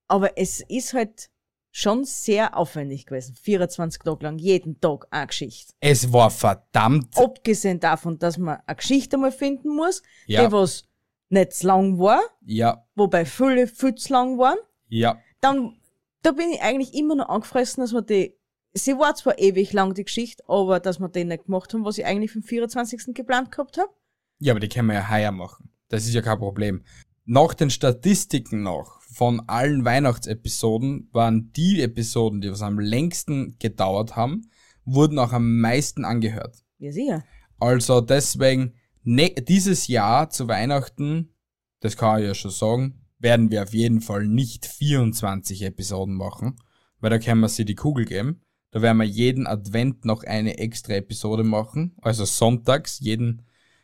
Aber 0.08 0.36
es 0.36 0.62
ist 0.68 0.94
halt 0.94 1.30
schon 1.70 2.04
sehr 2.04 2.56
aufwendig 2.56 3.06
gewesen. 3.06 3.36
24 3.36 4.02
Tage 4.02 4.24
lang, 4.24 4.38
jeden 4.38 4.80
Tag 4.80 5.06
eine 5.10 5.28
Geschichte. 5.28 5.72
Es 5.78 6.12
war 6.12 6.30
verdammt. 6.30 7.16
Abgesehen 7.16 7.78
davon, 7.78 8.18
dass 8.18 8.36
man 8.36 8.58
eine 8.66 8.76
Geschichte 8.76 9.16
mal 9.16 9.30
finden 9.30 9.68
muss, 9.76 10.02
Ja. 10.26 10.44
die 10.44 10.50
was 10.52 10.88
nicht 11.28 11.52
zu 11.52 11.68
lang 11.68 12.00
war, 12.00 12.20
Ja, 12.44 12.84
wobei 12.96 13.24
viele 13.24 13.68
viel 13.68 13.94
zu 13.94 14.12
lang 14.12 14.38
waren. 14.38 14.58
ja. 14.88 15.18
Dann, 15.40 15.78
da 16.22 16.32
bin 16.32 16.50
ich 16.50 16.60
eigentlich 16.62 16.94
immer 16.94 17.14
noch 17.14 17.28
angefressen, 17.28 17.82
dass 17.84 17.92
wir 17.92 18.02
die, 18.02 18.36
sie 18.76 18.98
war 18.98 19.14
zwar 19.14 19.38
ewig 19.38 19.72
lang, 19.72 19.94
die 19.94 20.04
Geschichte, 20.04 20.44
aber 20.48 20.80
dass 20.80 21.00
wir 21.00 21.08
die 21.08 21.24
nicht 21.24 21.46
gemacht 21.46 21.72
haben, 21.72 21.84
was 21.84 21.98
ich 21.98 22.04
eigentlich 22.04 22.30
für 22.30 22.40
den 22.40 22.46
24. 22.46 23.14
geplant 23.14 23.50
gehabt 23.50 23.78
habe. 23.78 23.90
Ja, 24.38 24.52
aber 24.52 24.60
die 24.60 24.68
können 24.68 24.88
wir 24.88 24.94
ja 24.94 25.10
heuer 25.10 25.32
machen. 25.32 25.70
Das 25.88 26.04
ist 26.04 26.14
ja 26.14 26.22
kein 26.22 26.38
Problem. 26.38 26.82
Nach 27.24 27.54
den 27.54 27.70
Statistiken 27.70 28.62
noch 28.62 29.00
von 29.02 29.42
allen 29.48 29.84
Weihnachtsepisoden 29.84 31.08
waren 31.12 31.52
die 31.52 31.80
Episoden, 31.80 32.40
die 32.40 32.50
was 32.50 32.62
am 32.62 32.78
längsten 32.78 33.56
gedauert 33.58 34.14
haben, 34.14 34.50
wurden 34.84 35.18
auch 35.18 35.32
am 35.32 35.58
meisten 35.58 36.04
angehört. 36.04 36.62
Ja, 36.78 36.92
sicher. 36.92 37.24
Also 37.58 38.00
deswegen, 38.00 38.74
ne, 39.02 39.30
dieses 39.30 39.88
Jahr 39.88 40.30
zu 40.30 40.48
Weihnachten, 40.48 41.34
das 41.80 41.96
kann 41.96 42.20
ich 42.20 42.26
ja 42.26 42.34
schon 42.34 42.50
sagen, 42.50 43.06
werden 43.18 43.50
wir 43.50 43.62
auf 43.62 43.72
jeden 43.72 44.00
Fall 44.00 44.26
nicht 44.26 44.66
24 44.66 45.62
Episoden 45.62 46.14
machen, 46.14 46.56
weil 47.00 47.10
da 47.10 47.18
können 47.18 47.40
wir 47.40 47.48
sie 47.48 47.64
die 47.64 47.74
Kugel 47.74 48.04
geben. 48.04 48.42
Da 48.76 48.82
werden 48.82 48.98
wir 48.98 49.04
jeden 49.06 49.46
Advent 49.46 50.04
noch 50.04 50.22
eine 50.22 50.58
extra 50.58 50.92
Episode 50.92 51.44
machen, 51.44 51.96
also 52.02 52.26
sonntags, 52.26 53.00
jeden, 53.00 53.40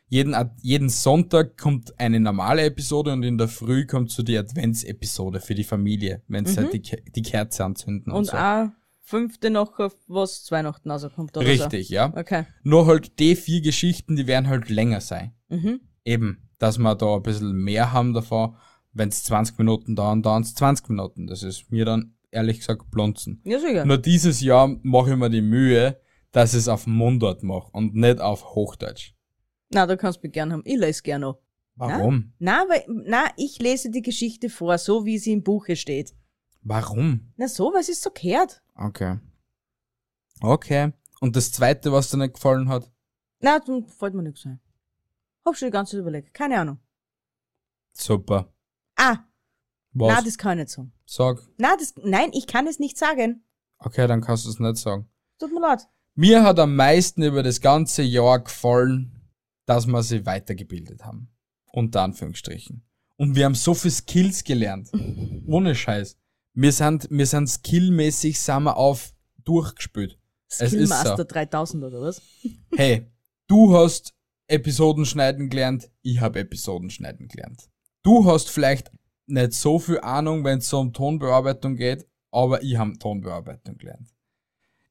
jeden, 0.07 0.35
jeden 0.61 0.89
Sonntag 0.89 1.57
kommt 1.57 1.99
eine 1.99 2.19
normale 2.19 2.61
Episode 2.61 3.11
und 3.11 3.23
in 3.23 3.39
der 3.39 3.47
Früh 3.47 3.87
kommt 3.87 4.11
so 4.11 4.21
die 4.21 4.37
Adventsepisode 4.37 5.39
für 5.39 5.55
die 5.55 5.63
Familie, 5.63 6.21
wenn 6.27 6.45
sie 6.45 6.57
halt 6.57 6.73
die, 6.73 6.81
Ke- 6.83 7.01
die 7.15 7.23
Kerze 7.23 7.65
anzünden 7.65 8.11
und, 8.13 8.19
Und 8.19 8.25
so. 8.27 8.37
auch 8.37 8.67
fünfte 9.01 9.49
noch, 9.49 9.79
auf 9.79 9.95
was 10.07 10.43
zu 10.43 10.51
Weihnachten 10.53 10.91
rauskommt 10.91 11.35
oder 11.37 11.47
Richtig, 11.47 11.89
ja. 11.89 12.11
so. 12.13 12.19
Okay. 12.19 12.45
Nur 12.61 12.85
halt 12.85 13.17
die 13.17 13.35
vier 13.35 13.61
Geschichten, 13.61 14.15
die 14.15 14.27
werden 14.27 14.47
halt 14.47 14.69
länger 14.69 15.01
sein. 15.01 15.33
Mhm. 15.49 15.79
Eben, 16.05 16.49
dass 16.59 16.77
wir 16.77 16.93
da 16.93 17.15
ein 17.15 17.23
bisschen 17.23 17.51
mehr 17.53 17.91
haben 17.93 18.13
davon. 18.13 18.55
Wenn 18.91 19.09
es 19.09 19.23
20 19.23 19.57
Minuten 19.57 19.95
dauern, 19.95 20.21
dauern 20.21 20.43
es 20.43 20.53
20 20.53 20.89
Minuten. 20.89 21.25
Das 21.25 21.41
ist 21.41 21.71
mir 21.71 21.83
dann 21.83 22.12
ehrlich 22.33 22.59
gesagt 22.59 22.89
blunzen. 22.91 23.41
Ja, 23.45 23.59
sicher. 23.59 23.85
Nur 23.85 23.97
dieses 23.97 24.41
Jahr 24.41 24.67
mache 24.83 25.11
ich 25.11 25.17
mir 25.17 25.29
die 25.29 25.41
Mühe, 25.41 25.99
dass 26.31 26.53
ich 26.53 26.59
es 26.59 26.67
auf 26.67 26.87
Mundart 26.87 27.43
mache 27.43 27.69
und 27.71 27.95
nicht 27.95 28.19
auf 28.19 28.55
Hochdeutsch. 28.55 29.13
Na, 29.69 29.85
da 29.85 29.95
kannst 29.95 30.19
du 30.19 30.27
mich 30.27 30.33
gern 30.33 30.51
haben. 30.51 30.63
Ich 30.65 30.77
lese 30.77 31.01
gern 31.03 31.21
noch. 31.21 31.39
Warum? 31.75 32.33
Na, 32.39 32.65
weil, 32.69 32.83
na, 32.87 33.25
ich 33.37 33.59
lese 33.59 33.89
die 33.89 34.01
Geschichte 34.03 34.49
vor, 34.49 34.77
so 34.77 35.05
wie 35.05 35.17
sie 35.17 35.31
im 35.33 35.43
Buche 35.43 35.75
steht. 35.75 36.13
Warum? 36.61 37.33
Na, 37.35 37.47
so, 37.47 37.73
weil 37.73 37.81
es 37.81 37.89
ist 37.89 38.03
so 38.03 38.11
gehört. 38.11 38.61
Okay. 38.75 39.19
Okay. 40.41 40.93
Und 41.19 41.35
das 41.35 41.51
zweite, 41.51 41.91
was 41.91 42.09
dir 42.09 42.17
nicht 42.17 42.35
gefallen 42.35 42.69
hat? 42.69 42.91
Na, 43.39 43.59
dann 43.59 43.87
fällt 43.87 44.13
mir 44.13 44.23
nichts 44.23 44.45
ein. 44.45 44.59
Hab 45.45 45.55
schon 45.57 45.67
die 45.67 45.71
ganze 45.71 45.91
Zeit 45.91 46.01
überlegt. 46.01 46.33
Keine 46.33 46.59
Ahnung. 46.59 46.79
Super. 47.93 48.53
Ah, 48.95 49.17
Was? 49.91 50.13
na, 50.13 50.21
das 50.21 50.37
kann 50.37 50.57
ich 50.57 50.63
nicht 50.63 50.69
sagen. 50.71 50.92
Sag. 51.13 51.43
Na, 51.59 51.75
das, 51.77 51.93
nein, 52.03 52.31
ich 52.33 52.47
kann 52.47 52.65
es 52.65 52.79
nicht 52.79 52.97
sagen. 52.97 53.43
Okay, 53.77 54.07
dann 54.07 54.21
kannst 54.21 54.45
du 54.45 54.49
es 54.49 54.59
nicht 54.59 54.77
sagen. 54.77 55.07
Tut 55.37 55.53
mir 55.53 55.61
leid. 55.61 55.87
Mir 56.15 56.41
hat 56.41 56.57
am 56.57 56.75
meisten 56.75 57.21
über 57.21 57.43
das 57.43 57.61
ganze 57.61 58.01
Jahr 58.01 58.39
gefallen, 58.43 59.29
dass 59.67 59.85
wir 59.85 60.01
sie 60.01 60.25
weitergebildet 60.25 61.05
haben. 61.05 61.29
Unter 61.71 62.01
Anführungsstrichen. 62.01 62.83
Und 63.15 63.35
wir 63.35 63.45
haben 63.45 63.53
so 63.53 63.75
viel 63.75 63.91
Skills 63.91 64.43
gelernt. 64.43 64.89
Ohne 65.45 65.75
Scheiß. 65.75 66.17
Wir 66.55 66.71
sind, 66.71 67.07
wir 67.11 67.27
sind 67.27 67.47
skillmäßig, 67.47 68.41
sind 68.41 68.63
wir 68.63 68.77
auf 68.77 69.13
durchgespült. 69.43 70.17
Es 70.47 70.61
ist 70.61 70.69
Skillmaster 70.71 71.17
so. 71.17 71.23
3000 71.25 71.83
oder 71.83 72.01
was? 72.01 72.23
Hey, 72.75 73.05
du 73.45 73.75
hast 73.77 74.15
Episoden 74.47 75.05
schneiden 75.05 75.49
gelernt, 75.49 75.91
ich 76.01 76.21
habe 76.21 76.39
Episoden 76.39 76.89
schneiden 76.89 77.27
gelernt. 77.27 77.69
Du 78.01 78.25
hast 78.25 78.49
vielleicht 78.49 78.91
nicht 79.25 79.53
so 79.53 79.79
viel 79.79 79.99
Ahnung, 79.99 80.43
wenn 80.43 80.59
es 80.59 80.73
um 80.73 80.93
Tonbearbeitung 80.93 81.75
geht, 81.75 82.07
aber 82.31 82.63
ich 82.63 82.77
habe 82.77 82.97
Tonbearbeitung 82.97 83.77
gelernt. 83.77 84.09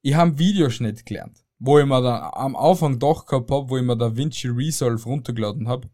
Ich 0.01 0.15
habe 0.15 0.39
Videoschnitt 0.39 1.07
gelernt, 1.07 1.45
wo 1.59 1.79
ich 1.79 1.87
mir 1.87 2.03
dann 2.03 2.31
am 2.33 2.57
Anfang 2.57 2.99
doch 2.99 3.27
gehabt 3.27 3.51
hab, 3.51 3.71
wo 3.71 3.77
ich 3.77 3.85
mir 3.85 3.97
da 3.97 4.17
Vinci 4.17 4.49
Resolve 4.49 5.03
runtergeladen 5.05 5.69
hab. 5.69 5.89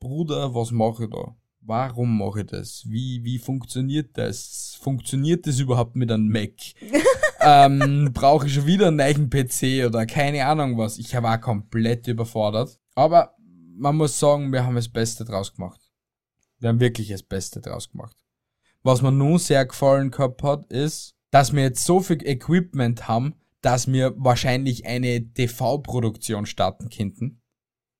Bruder, 0.00 0.54
was 0.54 0.70
mache 0.70 1.04
ich 1.04 1.10
da? 1.10 1.34
warum 1.68 2.18
mache 2.18 2.40
ich 2.40 2.46
das? 2.46 2.84
Wie, 2.88 3.22
wie 3.22 3.38
funktioniert 3.38 4.16
das? 4.16 4.76
Funktioniert 4.80 5.46
das 5.46 5.60
überhaupt 5.60 5.94
mit 5.94 6.10
einem 6.10 6.28
Mac? 6.28 6.52
ähm, 7.40 8.10
Brauche 8.12 8.46
ich 8.46 8.54
schon 8.54 8.66
wieder 8.66 8.88
einen 8.88 8.96
neuen 8.96 9.30
PC 9.30 9.86
oder 9.86 10.06
keine 10.06 10.46
Ahnung 10.46 10.78
was? 10.78 10.98
Ich 10.98 11.14
war 11.14 11.38
komplett 11.38 12.08
überfordert. 12.08 12.80
Aber 12.94 13.36
man 13.76 13.96
muss 13.96 14.18
sagen, 14.18 14.50
wir 14.50 14.64
haben 14.64 14.74
das 14.74 14.88
Beste 14.88 15.24
draus 15.24 15.54
gemacht. 15.54 15.80
Wir 16.58 16.68
haben 16.68 16.80
wirklich 16.80 17.08
das 17.08 17.22
Beste 17.22 17.60
draus 17.60 17.90
gemacht. 17.90 18.16
Was 18.82 19.02
mir 19.02 19.12
nun 19.12 19.38
sehr 19.38 19.66
gefallen 19.66 20.10
gehabt 20.10 20.42
hat, 20.42 20.70
ist, 20.72 21.14
dass 21.30 21.52
wir 21.52 21.62
jetzt 21.62 21.84
so 21.84 22.00
viel 22.00 22.26
Equipment 22.26 23.08
haben, 23.08 23.34
dass 23.60 23.90
wir 23.90 24.14
wahrscheinlich 24.16 24.86
eine 24.86 25.32
TV-Produktion 25.32 26.46
starten 26.46 26.88
könnten. 26.88 27.42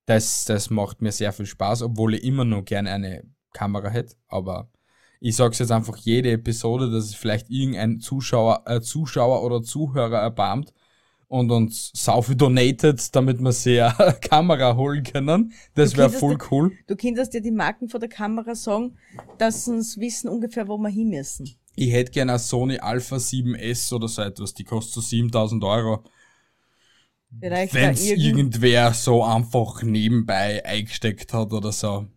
Das, 0.05 0.45
das 0.45 0.69
macht 0.69 1.01
mir 1.01 1.11
sehr 1.11 1.33
viel 1.33 1.45
Spaß, 1.45 1.83
obwohl 1.83 2.15
ich 2.15 2.23
immer 2.23 2.45
noch 2.45 2.63
gerne 2.65 2.91
eine 2.91 3.23
Kamera 3.53 3.89
hätte. 3.89 4.15
Aber 4.27 4.71
ich 5.19 5.35
sag's 5.35 5.59
jetzt 5.59 5.71
einfach 5.71 5.97
jede 5.97 6.31
Episode, 6.31 6.89
dass 6.89 7.05
es 7.05 7.15
vielleicht 7.15 7.49
irgendein 7.49 7.99
Zuschauer, 7.99 8.63
äh, 8.65 8.81
Zuschauer 8.81 9.43
oder 9.43 9.61
Zuhörer 9.61 10.19
erbarmt 10.19 10.73
und 11.29 11.49
uns 11.51 11.91
sau 11.93 12.21
viel 12.21 12.35
donated, 12.35 13.15
damit 13.15 13.39
wir 13.39 13.51
sehr 13.53 13.91
Kamera 14.29 14.75
holen 14.75 15.03
können. 15.03 15.53
Das 15.75 15.95
wäre 15.95 16.09
voll 16.09 16.37
cool. 16.51 16.71
Du 16.87 16.95
könntest 16.97 17.33
dir 17.33 17.41
die 17.41 17.51
Marken 17.51 17.87
von 17.87 17.99
der 18.01 18.09
Kamera 18.09 18.53
sagen, 18.55 18.97
dass 19.37 19.63
sie 19.65 19.71
uns 19.71 19.97
wissen 19.97 20.27
ungefähr, 20.27 20.67
wo 20.67 20.77
wir 20.77 20.89
hin 20.89 21.09
müssen. 21.09 21.49
Ich 21.75 21.93
hätte 21.93 22.11
gerne 22.11 22.33
eine 22.33 22.39
Sony 22.39 22.77
Alpha 22.79 23.15
7S 23.15 23.93
oder 23.93 24.07
so 24.09 24.21
etwas, 24.23 24.53
die 24.53 24.65
kostet 24.65 24.95
so 24.95 25.01
7000 25.01 25.63
Euro. 25.63 26.03
Wenn 27.31 27.53
es 27.91 28.05
irgend- 28.05 28.23
irgendwer 28.25 28.93
so 28.93 29.23
einfach 29.23 29.83
nebenbei 29.83 30.65
eingesteckt 30.65 31.31
hat 31.33 31.53
oder 31.53 31.71
so. 31.71 32.07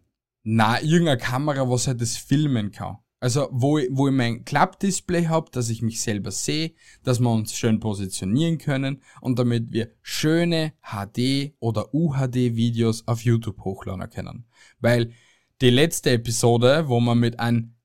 Na, 0.42 0.80
irgendeine 0.80 1.18
Kamera, 1.18 1.68
was 1.68 1.86
halt 1.86 2.00
das 2.00 2.16
filmen 2.16 2.72
kann. 2.72 2.96
Also, 3.22 3.48
wo 3.52 3.78
ich, 3.78 3.88
wo 3.92 4.08
ich 4.08 4.14
mein 4.14 4.44
Klappdisplay 4.44 5.28
hab, 5.28 5.52
dass 5.52 5.68
ich 5.68 5.80
mich 5.80 6.00
selber 6.00 6.32
sehe, 6.32 6.72
dass 7.04 7.20
wir 7.20 7.30
uns 7.30 7.54
schön 7.54 7.78
positionieren 7.78 8.58
können 8.58 9.00
und 9.20 9.38
damit 9.38 9.70
wir 9.70 9.92
schöne 10.02 10.72
HD 10.82 11.54
oder 11.60 11.94
UHD-Videos 11.94 13.06
auf 13.06 13.20
YouTube 13.20 13.60
hochladen 13.60 14.10
können. 14.10 14.46
Weil 14.80 15.12
die 15.60 15.70
letzte 15.70 16.10
Episode, 16.10 16.88
wo 16.88 16.98
man 16.98 17.20
mit 17.20 17.38
einem 17.38 17.76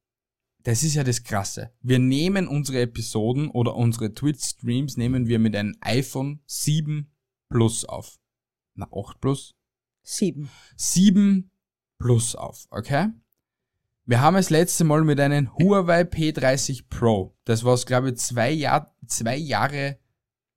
das 0.63 0.82
ist 0.82 0.95
ja 0.95 1.04
das 1.04 1.23
Krasse. 1.23 1.71
Wir 1.82 2.00
nehmen 2.00 2.47
unsere 2.47 2.82
Episoden 2.82 3.52
oder 3.52 3.76
unsere 3.76 4.15
Twitch-Streams 4.15 4.97
nehmen 4.97 5.28
wir 5.28 5.38
mit 5.38 5.56
einem 5.56 5.76
iPhone 5.82 6.41
7 6.47 7.13
Plus 7.47 7.86
auf. 7.86 8.17
Na, 8.73 8.89
8 8.91 9.21
Plus? 9.21 9.56
Sieben. 10.02 10.50
7 10.78 11.52
Plus 12.00 12.36
auf, 12.36 12.65
okay? 12.71 13.10
Wir 14.10 14.22
haben 14.22 14.36
das 14.36 14.50
letzte 14.50 14.86
Mal 14.86 15.04
mit 15.04 15.20
einem 15.20 15.54
Huawei 15.60 16.04
P30 16.04 16.86
Pro, 16.89 17.36
das 17.43 17.65
was 17.65 17.86
glaube 17.86 18.12
ich 18.12 18.15
zwei, 18.15 18.52
Jahr, 18.52 18.96
zwei 19.06 19.36
Jahre 19.36 19.98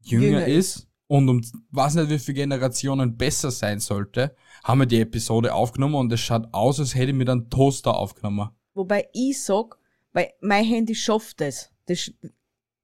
jünger, 0.02 0.24
Jünger 0.24 0.46
ist 0.46 0.86
und 1.08 1.28
um 1.28 1.42
was 1.72 1.96
nicht 1.96 2.10
wie 2.10 2.20
viele 2.20 2.36
Generationen 2.36 3.16
besser 3.16 3.50
sein 3.50 3.80
sollte, 3.80 4.36
haben 4.62 4.78
wir 4.78 4.86
die 4.86 5.00
Episode 5.00 5.52
aufgenommen 5.52 5.96
und 5.96 6.12
es 6.12 6.20
schaut 6.20 6.46
aus, 6.52 6.78
als 6.78 6.94
hätte 6.94 7.10
ich 7.10 7.16
mit 7.16 7.28
einem 7.28 7.50
Toaster 7.50 7.96
aufgenommen. 7.96 8.50
Wobei 8.74 9.08
ich 9.12 9.42
sag, 9.42 9.76
weil 10.12 10.30
mein 10.40 10.64
Handy 10.64 10.94
schafft 10.94 11.40
das. 11.40 11.72
Das, 11.86 12.08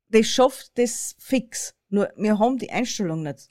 das 0.09 0.27
schafft 0.27 0.73
das 0.75 1.15
fix. 1.21 1.77
Nur 1.91 2.09
wir 2.17 2.41
haben 2.41 2.59
die 2.59 2.71
Einstellung 2.71 3.23
nicht. 3.23 3.51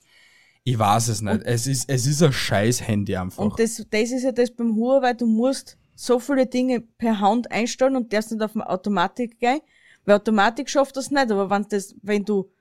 Ich 0.66 0.78
weiß 0.78 1.08
es 1.08 1.22
nicht. 1.22 1.44
es 1.46 1.66
ist, 1.66 1.90
es 1.90 2.08
ist 2.08 2.22
ein 2.22 2.34
scheiß 2.34 2.86
Handy 2.86 3.16
einfach. 3.16 3.42
Und 3.42 3.58
das, 3.58 3.82
das 3.90 4.12
ist 4.12 4.24
ja 4.24 4.34
das 4.34 4.52
beim 4.52 4.76
Huawei, 4.76 5.14
du 5.14 5.28
musst 5.28 5.78
so 5.96 6.20
viele 6.20 6.46
Dinge 6.46 6.82
per 6.82 7.20
Hand 7.20 7.52
einstellen 7.52 7.96
und 7.96 8.14
darfst 8.14 8.32
nicht 8.32 8.44
auf 8.44 8.56
Automatik 8.56 9.40
gehen. 9.40 9.62
Weil 10.06 10.16
Automatik 10.16 10.70
schafft 10.70 10.98
das 10.98 11.10
nicht, 11.10 11.32
aber 11.32 11.50
wenn 11.50 11.66
das, 11.70 11.96
wenn 12.02 12.26
du 12.26 12.52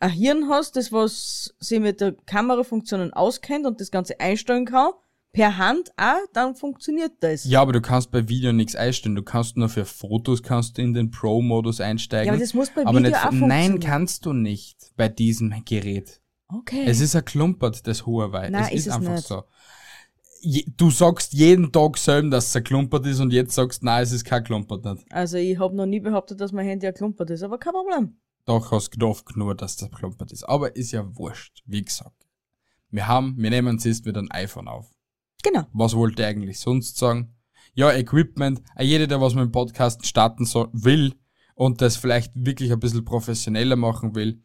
ein 0.00 0.10
Hirn 0.10 0.48
hast, 0.48 0.76
das 0.76 0.92
was 0.92 1.54
sich 1.58 1.80
mit 1.80 2.00
der 2.00 2.12
Kamerafunktionen 2.26 3.12
auskennt 3.12 3.66
und 3.66 3.80
das 3.80 3.90
Ganze 3.90 4.18
einstellen 4.20 4.64
kann, 4.64 4.92
per 5.32 5.58
Hand 5.58 5.90
auch, 5.96 6.24
dann 6.32 6.54
funktioniert 6.54 7.12
das. 7.20 7.44
ja, 7.44 7.60
aber 7.60 7.72
du 7.72 7.80
kannst 7.80 8.10
bei 8.12 8.28
Video 8.28 8.52
nichts 8.52 8.76
einstellen. 8.76 9.16
Du 9.16 9.22
kannst 9.22 9.56
nur 9.56 9.68
für 9.68 9.84
Fotos 9.84 10.42
kannst 10.42 10.78
du 10.78 10.82
in 10.82 10.94
den 10.94 11.10
Pro-Modus 11.10 11.80
einsteigen. 11.80 12.26
Ja, 12.26 12.32
aber 12.32 12.40
das 12.40 12.54
muss 12.54 12.70
bei 12.70 12.86
aber 12.86 12.98
Video 12.98 13.10
nicht, 13.10 13.26
auch 13.26 13.32
Nein, 13.32 13.80
kannst 13.80 14.24
du 14.26 14.32
nicht 14.32 14.92
bei 14.96 15.08
diesem 15.08 15.52
Gerät. 15.64 16.20
Okay. 16.48 16.84
Es 16.86 17.00
ist 17.00 17.16
ein 17.16 17.24
Klumpert, 17.24 17.86
das 17.86 18.06
Huawei. 18.06 18.48
Nein, 18.50 18.62
es 18.62 18.68
ist 18.68 18.74
ist, 18.74 18.86
es 18.86 18.92
einfach 18.94 19.12
nicht. 19.14 19.26
so. 19.26 19.42
Je, 20.44 20.64
du 20.76 20.90
sagst 20.90 21.32
jeden 21.32 21.72
Tag 21.72 21.96
selber, 21.96 22.28
dass 22.30 22.48
es 22.48 22.56
ein 22.56 22.64
Klumpert 22.64 23.06
ist 23.06 23.20
und 23.20 23.32
jetzt 23.32 23.54
sagst, 23.54 23.82
nein, 23.82 24.02
es 24.02 24.12
ist 24.12 24.24
kein 24.24 24.44
Klumpert 24.44 24.84
nicht. 24.84 25.10
also 25.10 25.38
ich 25.38 25.58
habe 25.58 25.74
noch 25.74 25.86
nie 25.86 26.00
behauptet, 26.00 26.38
dass 26.40 26.52
mein 26.52 26.66
Handy 26.66 26.86
ein 26.86 26.92
Klumpert 26.94 27.30
ist, 27.30 27.42
aber 27.42 27.58
kein 27.58 27.72
Problem. 27.72 28.18
Doch 28.44 28.70
hast 28.70 28.90
gedacht 28.90 29.36
nur, 29.36 29.54
dass 29.54 29.76
das 29.76 29.90
Klumpert 29.90 30.30
ist. 30.32 30.44
Aber 30.44 30.76
ist 30.76 30.92
ja 30.92 31.16
wurscht, 31.16 31.62
wie 31.64 31.82
gesagt. 31.82 32.26
Wir 32.90 33.08
haben, 33.08 33.34
wir 33.38 33.48
nehmen 33.48 33.76
es 33.76 33.84
jetzt 33.84 34.04
mit 34.04 34.18
einem 34.18 34.28
iPhone 34.30 34.68
auf. 34.68 34.92
Genau. 35.42 35.64
Was 35.72 35.96
wollte 35.96 36.22
ich 36.22 36.28
eigentlich 36.28 36.60
sonst 36.60 36.98
sagen? 36.98 37.34
Ja, 37.72 37.90
Equipment. 37.92 38.60
Auch 38.76 38.82
Jeder, 38.82 39.06
der 39.06 39.20
was 39.20 39.34
mit 39.34 39.44
dem 39.44 39.52
Podcast 39.52 40.06
starten 40.06 40.44
soll, 40.44 40.68
will 40.72 41.14
und 41.54 41.80
das 41.80 41.96
vielleicht 41.96 42.32
wirklich 42.34 42.70
ein 42.70 42.80
bisschen 42.80 43.04
professioneller 43.04 43.76
machen 43.76 44.14
will, 44.14 44.42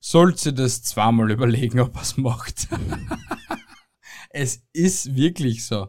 sollte 0.00 0.54
das 0.54 0.82
zweimal 0.82 1.30
überlegen, 1.30 1.78
ob 1.80 1.94
er 1.94 2.02
es 2.02 2.16
macht. 2.16 2.68
es 4.32 4.62
ist 4.72 5.14
wirklich 5.14 5.64
so. 5.64 5.88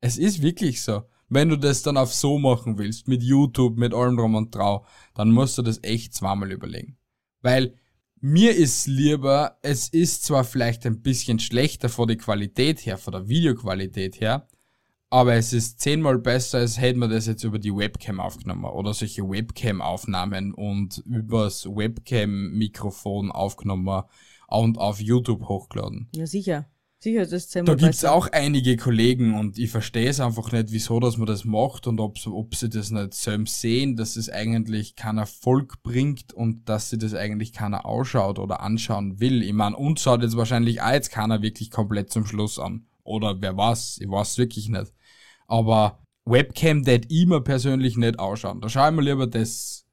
Es 0.00 0.18
ist 0.18 0.42
wirklich 0.42 0.82
so. 0.82 1.02
Wenn 1.28 1.48
du 1.48 1.56
das 1.56 1.82
dann 1.82 1.96
auf 1.96 2.14
so 2.14 2.38
machen 2.38 2.78
willst, 2.78 3.08
mit 3.08 3.22
YouTube, 3.22 3.76
mit 3.76 3.92
allem 3.92 4.16
drum 4.16 4.34
und 4.34 4.54
drau, 4.54 4.86
dann 5.14 5.30
musst 5.30 5.58
du 5.58 5.62
das 5.62 5.80
echt 5.82 6.14
zweimal 6.14 6.52
überlegen. 6.52 6.96
Weil 7.42 7.74
mir 8.20 8.56
ist 8.56 8.86
lieber, 8.86 9.58
es 9.62 9.88
ist 9.88 10.24
zwar 10.24 10.44
vielleicht 10.44 10.86
ein 10.86 11.02
bisschen 11.02 11.38
schlechter 11.38 11.88
von 11.88 12.08
der 12.08 12.16
Qualität 12.16 12.84
her, 12.86 12.98
von 12.98 13.12
der 13.12 13.28
Videoqualität 13.28 14.20
her, 14.20 14.48
aber 15.10 15.34
es 15.34 15.52
ist 15.52 15.80
zehnmal 15.80 16.18
besser, 16.18 16.58
als 16.58 16.80
hätten 16.80 16.98
wir 16.98 17.08
das 17.08 17.26
jetzt 17.26 17.44
über 17.44 17.58
die 17.58 17.74
Webcam 17.74 18.20
aufgenommen 18.20 18.64
oder 18.64 18.92
solche 18.92 19.22
Webcam-Aufnahmen 19.22 20.52
und 20.52 20.98
übers 21.06 21.66
Webcam-Mikrofon 21.66 23.30
aufgenommen 23.30 24.02
und 24.48 24.78
auf 24.78 25.00
YouTube 25.00 25.48
hochgeladen. 25.48 26.08
Ja, 26.14 26.26
sicher. 26.26 26.68
Sicher 27.00 27.22
ist 27.22 27.32
das 27.32 27.48
zehnmal 27.48 27.76
Da 27.76 27.86
gibt's 27.86 28.04
auch 28.04 28.26
einige 28.32 28.76
Kollegen 28.76 29.34
und 29.34 29.56
ich 29.56 29.70
verstehe 29.70 30.08
es 30.08 30.18
einfach 30.18 30.50
nicht, 30.50 30.72
wieso 30.72 30.98
dass 30.98 31.16
man 31.16 31.28
das 31.28 31.44
macht 31.44 31.86
und 31.86 32.00
ob, 32.00 32.18
ob 32.26 32.56
sie 32.56 32.68
das 32.68 32.90
nicht 32.90 33.14
selbst 33.14 33.60
sehen, 33.60 33.94
dass 33.94 34.16
es 34.16 34.28
eigentlich 34.28 34.96
keinen 34.96 35.18
Erfolg 35.18 35.80
bringt 35.84 36.32
und 36.32 36.68
dass 36.68 36.90
sie 36.90 36.98
das 36.98 37.14
eigentlich 37.14 37.52
keiner 37.52 37.86
ausschaut 37.86 38.40
oder 38.40 38.60
anschauen 38.60 39.20
will. 39.20 39.44
Ich 39.44 39.52
meine, 39.52 39.76
uns 39.76 40.02
schaut 40.02 40.22
jetzt 40.22 40.36
wahrscheinlich 40.36 40.82
auch 40.82 40.90
jetzt 40.90 41.10
keiner 41.10 41.40
wirklich 41.40 41.70
komplett 41.70 42.10
zum 42.10 42.26
Schluss 42.26 42.58
an. 42.58 42.86
Oder 43.04 43.40
wer 43.40 43.56
weiß, 43.56 43.98
ich 44.00 44.10
weiß 44.10 44.36
wirklich 44.38 44.68
nicht. 44.68 44.92
Aber 45.46 46.02
Webcam 46.24 46.82
ich 46.86 47.26
mir 47.26 47.40
persönlich 47.40 47.96
nicht 47.96 48.18
ausschauen. 48.18 48.60
Da 48.60 48.68
schau 48.68 48.88
ich 48.88 48.94
mir 48.94 49.02
lieber 49.02 49.28
das, 49.28 49.86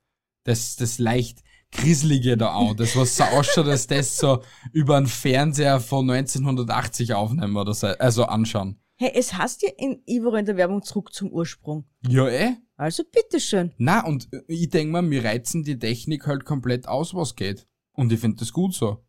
das, 0.44 0.76
das 0.76 0.98
leicht 0.98 1.45
Grieselige 1.72 2.38
da 2.38 2.56
an. 2.56 2.76
Das, 2.78 2.96
was 2.96 3.16
so 3.16 3.24
ausschaut, 3.24 3.68
dass 3.68 3.88
das 3.88 4.18
so 4.18 4.42
über 4.72 4.98
einen 4.98 5.08
Fernseher 5.08 5.80
von 5.80 6.10
1980 6.10 7.14
aufnehmen 7.14 7.58
oder 7.58 7.74
so, 7.74 7.88
also 7.88 8.26
anschauen. 8.26 8.80
Hey, 8.98 9.12
es 9.14 9.34
heißt 9.34 9.62
ja 9.64 9.70
in 9.78 10.02
Ivor 10.06 10.38
in 10.38 10.46
der 10.46 10.56
Werbung 10.56 10.82
zurück 10.82 11.14
zum 11.14 11.30
Ursprung. 11.30 11.86
Ja, 12.08 12.28
eh. 12.30 12.56
Also 12.78 13.04
bitteschön. 13.04 13.74
Na, 13.78 14.06
und 14.06 14.30
ich 14.48 14.70
denk 14.70 14.92
mal, 14.92 15.10
wir 15.10 15.24
reizen 15.24 15.64
die 15.64 15.78
Technik 15.78 16.28
halt 16.28 16.46
komplett 16.46 16.88
aus, 16.88 17.14
was 17.14 17.36
geht. 17.36 17.68
Und 17.92 18.12
ich 18.12 18.20
find 18.20 18.40
das 18.40 18.54
gut 18.54 18.74
so. 18.74 19.06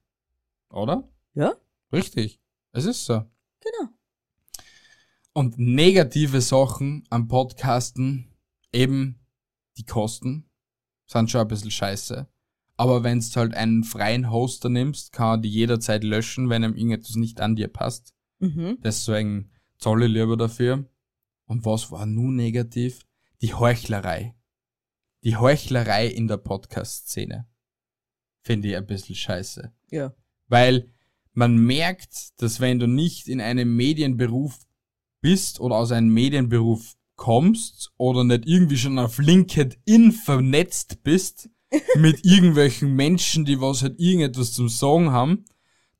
Oder? 0.70 1.08
Ja, 1.34 1.54
Richtig. 1.92 2.40
Es 2.72 2.84
ist 2.84 3.04
so. 3.04 3.24
genau. 3.60 3.90
Und 5.32 5.58
negative 5.58 6.40
Sachen 6.40 7.04
am 7.10 7.28
Podcasten, 7.28 8.34
eben 8.72 9.20
die 9.76 9.84
Kosten, 9.84 10.50
sind 11.06 11.30
schon 11.30 11.42
ein 11.42 11.48
bisschen 11.48 11.70
scheiße. 11.70 12.26
Aber 12.76 13.02
wenn 13.04 13.20
du 13.20 13.36
halt 13.36 13.54
einen 13.54 13.84
freien 13.84 14.30
Hoster 14.30 14.68
nimmst, 14.68 15.12
kann 15.12 15.38
er 15.38 15.38
die 15.38 15.48
jederzeit 15.48 16.04
löschen, 16.04 16.50
wenn 16.50 16.62
ihm 16.62 16.74
irgendetwas 16.74 17.16
nicht 17.16 17.40
an 17.40 17.56
dir 17.56 17.68
passt. 17.68 18.14
Mhm. 18.38 18.78
Deswegen 18.82 19.50
ich 20.06 20.12
lieber 20.12 20.36
dafür. 20.36 20.88
Und 21.46 21.64
was 21.64 21.90
war 21.90 22.06
nun 22.06 22.36
negativ? 22.36 23.06
Die 23.40 23.54
Heuchlerei. 23.54 24.34
Die 25.24 25.36
Heuchlerei 25.36 26.06
in 26.06 26.28
der 26.28 26.36
Podcast-Szene. 26.36 27.48
Finde 28.42 28.68
ich 28.68 28.76
ein 28.76 28.86
bisschen 28.86 29.14
scheiße. 29.14 29.72
Ja. 29.90 30.14
Weil 30.48 30.92
man 31.32 31.56
merkt, 31.56 32.40
dass 32.40 32.60
wenn 32.60 32.78
du 32.78 32.86
nicht 32.86 33.28
in 33.28 33.40
einem 33.40 33.74
Medienberuf 33.74 34.66
bist 35.20 35.60
oder 35.60 35.76
aus 35.76 35.92
einem 35.92 36.12
Medienberuf 36.12 36.96
kommst 37.16 37.92
oder 37.96 38.24
nicht 38.24 38.46
irgendwie 38.46 38.76
schon 38.76 38.98
auf 38.98 39.18
LinkedIn 39.18 40.12
vernetzt 40.12 41.02
bist 41.02 41.50
mit 41.96 42.24
irgendwelchen 42.24 42.94
Menschen, 42.94 43.44
die 43.44 43.60
was 43.60 43.82
halt 43.82 43.98
irgendetwas 43.98 44.52
zum 44.52 44.68
Sagen 44.68 45.10
haben, 45.10 45.44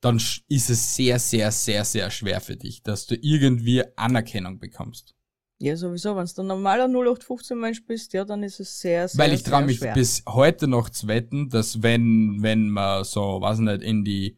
dann 0.01 0.17
ist 0.49 0.71
es 0.71 0.95
sehr, 0.95 1.19
sehr, 1.19 1.51
sehr, 1.51 1.85
sehr 1.85 2.11
schwer 2.11 2.41
für 2.41 2.57
dich, 2.57 2.83
dass 2.83 3.07
du 3.07 3.17
irgendwie 3.17 3.83
Anerkennung 3.97 4.59
bekommst. 4.59 5.15
Ja, 5.59 5.75
sowieso. 5.75 6.15
Wenn 6.17 6.27
du 6.27 6.43
ein 6.43 6.47
normaler 6.47 6.85
0815 6.85 7.59
Mensch 7.59 7.85
bist, 7.87 8.13
ja, 8.13 8.25
dann 8.25 8.43
ist 8.43 8.61
es 8.61 8.79
sehr, 8.79 9.09
sehr 9.09 9.19
Weil 9.19 9.33
ich 9.33 9.43
traue 9.43 9.65
mich 9.65 9.79
schwer. 9.79 9.95
bis 9.95 10.23
heute 10.29 10.69
noch 10.69 10.91
zu 10.91 11.09
wetten, 11.09 11.49
dass 11.49 11.83
wenn, 11.83 12.39
wenn 12.43 12.69
man 12.69 13.05
so, 13.05 13.41
weiß 13.41 13.61
nicht, 13.61 13.83
in 13.83 14.05
die 14.05 14.37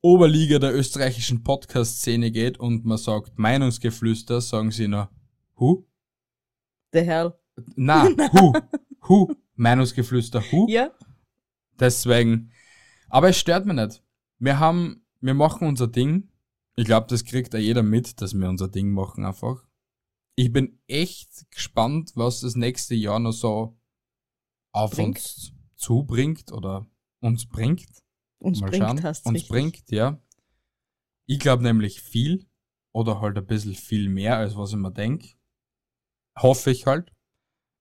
Oberliga 0.00 0.58
der 0.58 0.74
österreichischen 0.74 1.42
Podcast-Szene 1.42 2.30
geht 2.30 2.58
und 2.58 2.84
man 2.86 2.98
sagt 2.98 3.38
Meinungsgeflüster, 3.38 4.40
sagen 4.40 4.70
sie 4.70 4.88
noch, 4.88 5.08
hu? 5.58 5.86
Der 6.94 7.04
Herr. 7.04 7.38
Na, 7.76 8.08
hu, 8.32 8.52
hu, 9.08 9.34
Meinungsgeflüster, 9.56 10.42
hu? 10.50 10.66
Ja, 10.68 10.90
Deswegen, 11.78 12.52
aber 13.08 13.30
es 13.30 13.38
stört 13.38 13.66
mich 13.66 13.76
nicht. 13.76 14.02
Wir 14.38 14.58
haben, 14.58 15.04
wir 15.20 15.34
machen 15.34 15.66
unser 15.66 15.88
Ding. 15.88 16.30
Ich 16.76 16.84
glaube, 16.84 17.06
das 17.08 17.24
kriegt 17.24 17.54
ja 17.54 17.60
jeder 17.60 17.82
mit, 17.82 18.20
dass 18.20 18.34
wir 18.34 18.48
unser 18.48 18.68
Ding 18.68 18.90
machen 18.90 19.24
einfach. 19.24 19.64
Ich 20.36 20.52
bin 20.52 20.80
echt 20.88 21.50
gespannt, 21.50 22.12
was 22.14 22.40
das 22.40 22.56
nächste 22.56 22.94
Jahr 22.94 23.20
noch 23.20 23.32
so 23.32 23.78
auf 24.72 24.92
Bringt. 24.92 25.16
uns 25.16 25.52
zubringt 25.76 26.52
oder 26.52 26.86
uns 27.20 27.46
bringt. 27.46 27.86
uns 28.38 28.60
Mal 28.60 28.70
bringt 28.70 28.84
schauen. 28.84 29.02
hast 29.02 29.26
Uns 29.26 29.34
richtig. 29.36 29.50
bringt, 29.50 29.90
ja. 29.90 30.20
Ich 31.26 31.38
glaube 31.38 31.62
nämlich 31.62 32.00
viel 32.00 32.46
oder 32.92 33.20
halt 33.20 33.38
ein 33.38 33.46
bisschen 33.46 33.74
viel 33.74 34.08
mehr, 34.08 34.36
als 34.36 34.56
was 34.56 34.70
ich 34.70 34.76
mir 34.76 34.92
denk. 34.92 35.36
Hoffe 36.36 36.70
ich 36.72 36.86
halt. 36.86 37.12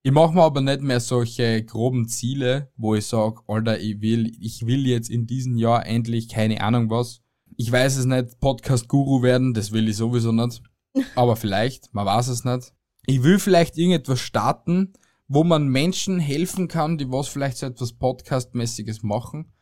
Ich 0.05 0.11
mache 0.11 0.33
mir 0.33 0.41
aber 0.41 0.59
nicht 0.59 0.81
mehr 0.81 0.99
solche 0.99 1.63
groben 1.63 2.09
Ziele, 2.09 2.69
wo 2.75 2.93
ich 2.93 3.07
sag, 3.07 3.39
Alter, 3.47 3.79
ich 3.79 4.01
will, 4.01 4.33
ich 4.37 4.65
will 4.65 4.85
jetzt 4.85 5.09
in 5.09 5.27
diesem 5.27 5.55
Jahr 5.55 5.85
endlich 5.85 6.27
keine 6.27 6.59
Ahnung 6.59 6.89
was. 6.89 7.21
Ich 7.55 7.71
weiß 7.71 7.95
es 7.95 8.05
nicht, 8.05 8.37
Podcast-Guru 8.41 9.23
werden, 9.23 9.53
das 9.53 9.71
will 9.71 9.87
ich 9.87 9.95
sowieso 9.95 10.33
nicht. 10.33 10.61
Aber 11.15 11.37
vielleicht, 11.37 11.93
man 11.93 12.05
weiß 12.05 12.27
es 12.27 12.43
nicht. 12.43 12.73
Ich 13.05 13.23
will 13.23 13.39
vielleicht 13.39 13.77
irgendetwas 13.77 14.19
starten, 14.19 14.91
wo 15.29 15.45
man 15.45 15.69
Menschen 15.69 16.19
helfen 16.19 16.67
kann, 16.67 16.97
die 16.97 17.09
was 17.09 17.29
vielleicht 17.29 17.55
so 17.55 17.65
etwas 17.65 17.93
Podcast-mäßiges 17.93 19.03
machen, 19.03 19.53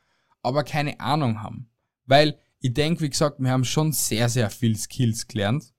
aber 0.41 0.63
keine 0.63 0.99
Ahnung 0.99 1.41
haben. 1.41 1.69
Weil 2.05 2.39
ich 2.59 2.73
denke, 2.73 3.01
wie 3.01 3.09
gesagt, 3.09 3.39
wir 3.39 3.51
haben 3.51 3.63
schon 3.63 3.91
sehr, 3.91 4.27
sehr 4.27 4.49
viel 4.49 4.75
Skills 4.75 5.27
gelernt 5.27 5.71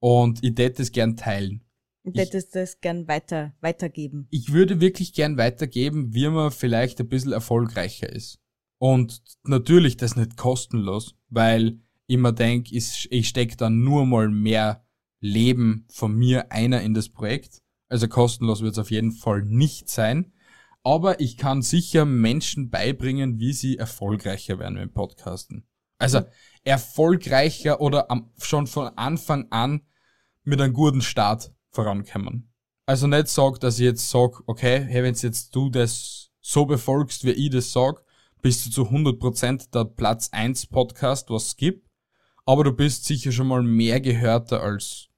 und 0.00 0.42
ich 0.42 0.58
hätte 0.58 0.82
es 0.82 0.90
gern 0.90 1.16
teilen. 1.16 1.64
Und 2.02 2.16
hättest 2.16 2.54
das 2.54 2.80
gern 2.80 3.08
weiter, 3.08 3.54
weitergeben. 3.60 4.28
Ich 4.30 4.52
würde 4.52 4.80
wirklich 4.80 5.12
gern 5.12 5.36
weitergeben, 5.36 6.14
wie 6.14 6.28
man 6.28 6.50
vielleicht 6.50 7.00
ein 7.00 7.08
bisschen 7.08 7.32
erfolgreicher 7.32 8.10
ist. 8.10 8.38
Und 8.78 9.22
natürlich 9.42 9.96
das 9.96 10.16
nicht 10.16 10.36
kostenlos, 10.36 11.16
weil 11.28 11.80
ich 12.06 12.16
mir 12.16 12.32
denke, 12.32 12.74
ich, 12.74 13.08
ich 13.10 13.28
stecke 13.28 13.56
dann 13.56 13.82
nur 13.82 14.06
mal 14.06 14.28
mehr 14.28 14.84
Leben 15.20 15.86
von 15.90 16.14
mir 16.14 16.52
einer 16.52 16.80
in 16.80 16.94
das 16.94 17.08
Projekt. 17.08 17.60
Also 17.88 18.08
kostenlos 18.08 18.62
wird 18.62 18.72
es 18.72 18.78
auf 18.78 18.90
jeden 18.90 19.12
Fall 19.12 19.42
nicht 19.42 19.90
sein. 19.90 20.32
Aber 20.82 21.20
ich 21.20 21.36
kann 21.36 21.60
sicher 21.60 22.04
Menschen 22.04 22.70
beibringen, 22.70 23.40
wie 23.40 23.52
sie 23.52 23.76
erfolgreicher 23.76 24.58
werden 24.58 24.78
mit 24.78 24.94
Podcasten. 24.94 25.66
Also 25.98 26.22
erfolgreicher 26.64 27.80
oder 27.80 28.10
am, 28.10 28.30
schon 28.38 28.66
von 28.66 28.86
Anfang 28.96 29.48
an 29.50 29.82
mit 30.44 30.60
einem 30.60 30.72
guten 30.72 31.02
Start 31.02 31.52
vorankommen. 31.70 32.52
Also 32.86 33.06
nicht 33.06 33.28
sag, 33.28 33.60
dass 33.60 33.78
ich 33.78 33.84
jetzt 33.84 34.08
sag, 34.08 34.42
okay, 34.46 34.84
hey, 34.88 35.02
wenn 35.02 35.14
jetzt 35.14 35.54
du 35.54 35.70
das 35.70 36.30
so 36.40 36.64
befolgst, 36.64 37.24
wie 37.24 37.32
ich 37.32 37.50
das 37.50 37.72
sag, 37.72 38.02
bist 38.40 38.64
du 38.66 38.70
zu 38.70 38.82
100% 38.84 39.70
der 39.72 39.84
Platz 39.84 40.30
1 40.32 40.66
Podcast, 40.68 41.28
was 41.30 41.48
es 41.48 41.56
gibt, 41.56 41.88
aber 42.46 42.64
du 42.64 42.72
bist 42.72 43.04
sicher 43.04 43.32
schon 43.32 43.48
mal 43.48 43.62
mehr 43.62 44.00
gehörter 44.00 44.62
als 44.62 45.08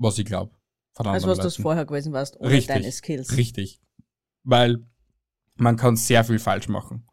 was 0.00 0.18
ich 0.18 0.24
glaube. 0.24 0.54
Also 0.96 1.28
was 1.28 1.38
du 1.38 1.62
vorher 1.62 1.84
gewesen 1.84 2.12
warst, 2.12 2.38
ohne 2.40 2.50
Richtig. 2.50 2.74
deine 2.74 2.90
Skills. 2.92 3.36
Richtig. 3.36 3.80
Weil 4.42 4.84
man 5.56 5.76
kann 5.76 5.96
sehr 5.96 6.24
viel 6.24 6.38
falsch 6.38 6.68
machen. 6.68 7.06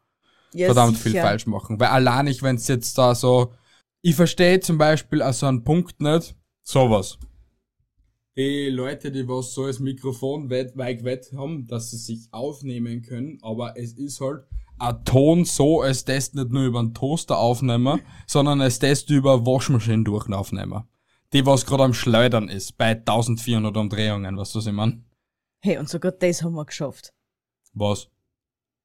Ja, 0.52 0.66
verdammt 0.66 0.96
viel 0.96 1.12
sicher. 1.12 1.24
falsch 1.24 1.46
machen. 1.46 1.78
Weil 1.78 1.88
allein 1.88 2.24
nicht, 2.24 2.42
wenn 2.42 2.56
es 2.56 2.66
jetzt 2.68 2.96
da 2.96 3.14
so, 3.14 3.52
ich 4.00 4.14
verstehe 4.14 4.60
zum 4.60 4.78
Beispiel 4.78 5.22
also 5.22 5.46
einen 5.46 5.64
Punkt 5.64 6.00
nicht, 6.00 6.34
sowas. 6.62 7.18
Die 8.38 8.68
Leute, 8.68 9.10
die 9.10 9.26
was 9.26 9.52
so 9.52 9.66
das 9.66 9.80
Mikrofon 9.80 10.48
weit, 10.48 10.76
weit 10.76 11.02
weg 11.02 11.24
haben, 11.36 11.66
dass 11.66 11.90
sie 11.90 11.96
sich 11.96 12.28
aufnehmen 12.30 13.02
können, 13.02 13.40
aber 13.42 13.76
es 13.76 13.94
ist 13.94 14.20
halt 14.20 14.44
ein 14.78 15.04
Ton 15.04 15.44
so, 15.44 15.80
als 15.80 16.04
das 16.04 16.34
nicht 16.34 16.50
nur 16.50 16.66
über 16.66 16.78
einen 16.78 16.94
Toaster 16.94 17.36
aufnehmen, 17.36 18.00
sondern 18.28 18.60
als 18.60 18.78
das 18.78 19.02
über 19.02 19.34
eine 19.34 19.44
Waschmaschine 19.44 20.04
durch 20.04 20.28
aufnehmen. 20.28 20.84
Die 21.32 21.44
was 21.46 21.66
gerade 21.66 21.82
am 21.82 21.94
Schleudern 21.94 22.48
ist, 22.48 22.78
bei 22.78 22.90
1400 22.90 23.76
Umdrehungen, 23.76 24.36
was 24.36 24.52
du 24.52 24.60
sie 24.60 24.70
man? 24.70 25.04
Hey, 25.58 25.78
und 25.78 25.88
sogar 25.88 26.12
das 26.12 26.44
haben 26.44 26.54
wir 26.54 26.64
geschafft. 26.64 27.12
Was? 27.72 28.08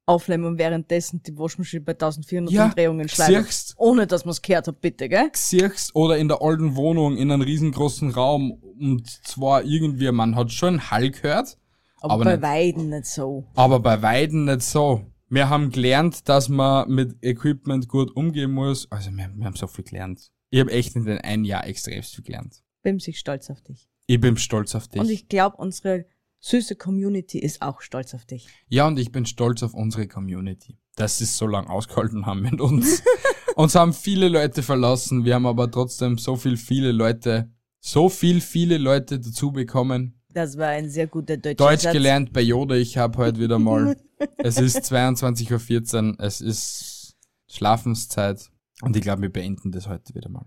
Aufnehmen 0.05 0.43
und 0.45 0.57
währenddessen 0.57 1.21
die 1.23 1.37
Waschmaschine 1.37 1.81
bei 1.81 1.93
1400 1.93 2.51
Ja, 2.53 2.65
Umdrehungen 2.65 3.07
schleifen. 3.07 3.45
Ohne 3.77 4.05
dass 4.05 4.25
man 4.25 4.31
es 4.33 4.41
gehört 4.41 4.67
hat, 4.67 4.81
bitte, 4.81 5.07
gell? 5.07 5.29
siehst 5.33 5.95
oder 5.95 6.17
in 6.17 6.27
der 6.27 6.41
alten 6.41 6.75
Wohnung 6.75 7.15
in 7.17 7.31
einem 7.31 7.41
riesengroßen 7.41 8.11
Raum 8.11 8.51
und 8.51 9.07
zwar 9.25 9.63
irgendwie, 9.63 10.11
man 10.11 10.35
hat 10.35 10.51
schon 10.51 10.91
Hall 10.91 11.09
gehört, 11.09 11.57
Aber, 12.01 12.13
Aber 12.15 12.23
bei 12.25 12.31
nicht- 12.33 12.43
Weiden 12.43 12.89
nicht 12.89 13.05
so. 13.05 13.45
aber 13.55 13.79
bei 13.79 14.01
Weiden 14.01 14.45
nicht 14.45 14.61
so. 14.63 15.05
Wir 15.29 15.49
haben 15.49 15.71
gelernt, 15.71 16.27
dass 16.27 16.49
man 16.49 16.89
mit 16.89 17.15
Equipment 17.23 17.87
gut 17.87 18.13
umgehen 18.15 18.51
muss. 18.51 18.91
Also 18.91 19.09
wir, 19.11 19.29
wir 19.33 19.45
haben 19.45 19.55
so 19.55 19.67
viel 19.67 19.85
gelernt. 19.85 20.29
Ich 20.49 20.59
habe 20.59 20.71
echt 20.71 20.95
in 20.97 21.05
den 21.05 21.17
ein 21.19 21.43
Jahr 21.45 21.65
extrem 21.65 22.03
viel 22.03 22.23
gelernt. 22.23 22.61
Bin 22.83 22.99
sich 22.99 23.17
stolz 23.17 23.49
auf 23.49 23.61
dich. 23.61 23.87
Ich 24.05 24.19
bin 24.19 24.35
stolz 24.37 24.75
auf 24.75 24.89
dich. 24.89 24.99
Und 25.01 25.09
ich 25.09 25.29
glaube, 25.29 25.55
unsere 25.57 26.05
süße 26.43 26.75
Community 26.75 27.39
ist 27.39 27.61
auch 27.61 27.81
stolz 27.81 28.13
auf 28.13 28.25
dich. 28.25 28.47
ja, 28.67 28.85
und 28.85 28.99
ich 28.99 29.11
bin 29.11 29.25
stolz 29.25 29.63
auf 29.63 29.73
unsere 29.73 30.07
Community, 30.07 30.77
dass 30.95 31.17
sie 31.17 31.23
es 31.23 31.37
so 31.37 31.47
lange 31.47 31.69
ausgehalten 31.69 32.25
haben 32.25 32.41
mit 32.41 32.59
uns. 32.59 33.01
uns 33.55 33.75
haben 33.75 33.93
viele 33.93 34.27
Leute 34.27 34.61
verlassen, 34.61 35.23
wir 35.23 35.35
haben 35.35 35.45
aber 35.45 35.71
trotzdem 35.71 36.17
so 36.17 36.35
viel, 36.35 36.57
viele 36.57 36.91
Leute, 36.91 37.49
so 37.79 38.09
viel, 38.09 38.41
viele 38.41 38.77
Leute 38.77 39.19
dazu 39.19 39.51
bekommen, 39.53 40.19
Das 40.33 40.57
war 40.57 40.67
ein 40.67 40.89
sehr 40.89 41.07
guter 41.07 41.37
deutscher 41.37 41.55
Deutsch 41.55 41.83
Satz. 41.83 41.93
gelernt 41.93 42.33
bei 42.33 42.41
Yoda, 42.41 42.75
ich 42.75 42.97
habe 42.97 43.17
heute 43.19 43.39
wieder 43.39 43.57
mal. 43.57 43.95
es 44.37 44.57
ist 44.57 44.79
22.14 44.91 46.09
Uhr, 46.09 46.19
es 46.19 46.41
ist 46.41 47.15
Schlafenszeit 47.47 48.49
und 48.81 48.97
ich 48.97 49.01
glaube, 49.01 49.21
wir 49.21 49.31
beenden 49.31 49.71
das 49.71 49.87
heute 49.87 50.13
wieder 50.13 50.29
mal. 50.29 50.45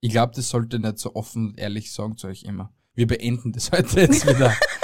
Ich 0.00 0.10
glaube, 0.10 0.32
das 0.34 0.50
sollte 0.50 0.78
nicht 0.78 0.98
so 0.98 1.14
offen 1.14 1.50
und 1.50 1.58
ehrlich 1.58 1.90
sagen 1.92 2.18
zu 2.18 2.26
euch 2.26 2.42
immer. 2.42 2.74
Wir 2.94 3.06
beenden 3.06 3.52
das 3.52 3.72
heute 3.72 4.00
jetzt 4.00 4.26
wieder. 4.26 4.54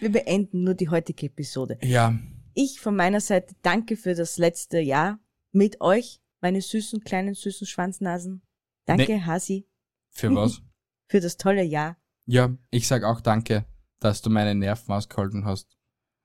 Wir 0.00 0.12
beenden 0.12 0.64
nur 0.64 0.74
die 0.74 0.88
heutige 0.88 1.26
Episode. 1.26 1.78
ja, 1.82 2.18
Ich 2.54 2.80
von 2.80 2.94
meiner 2.94 3.20
Seite 3.20 3.54
danke 3.62 3.96
für 3.96 4.14
das 4.14 4.36
letzte 4.38 4.78
Jahr 4.80 5.18
mit 5.52 5.80
euch, 5.80 6.20
meine 6.40 6.60
süßen, 6.60 7.02
kleinen, 7.04 7.34
süßen 7.34 7.66
Schwanznasen. 7.66 8.42
Danke, 8.84 9.14
Nee. 9.14 9.22
Hasi, 9.22 9.68
für 10.10 10.34
was? 10.34 10.60
für 11.08 11.20
das 11.20 11.36
tolle 11.36 11.62
Jahr. 11.62 11.96
Ja, 12.26 12.56
ich 12.70 12.86
sag 12.88 13.04
auch 13.04 13.20
danke, 13.20 13.64
dass 14.00 14.22
du 14.22 14.30
meine 14.30 14.54
Nerven 14.54 14.92
ausgehalten 14.92 15.44
hast 15.44 15.76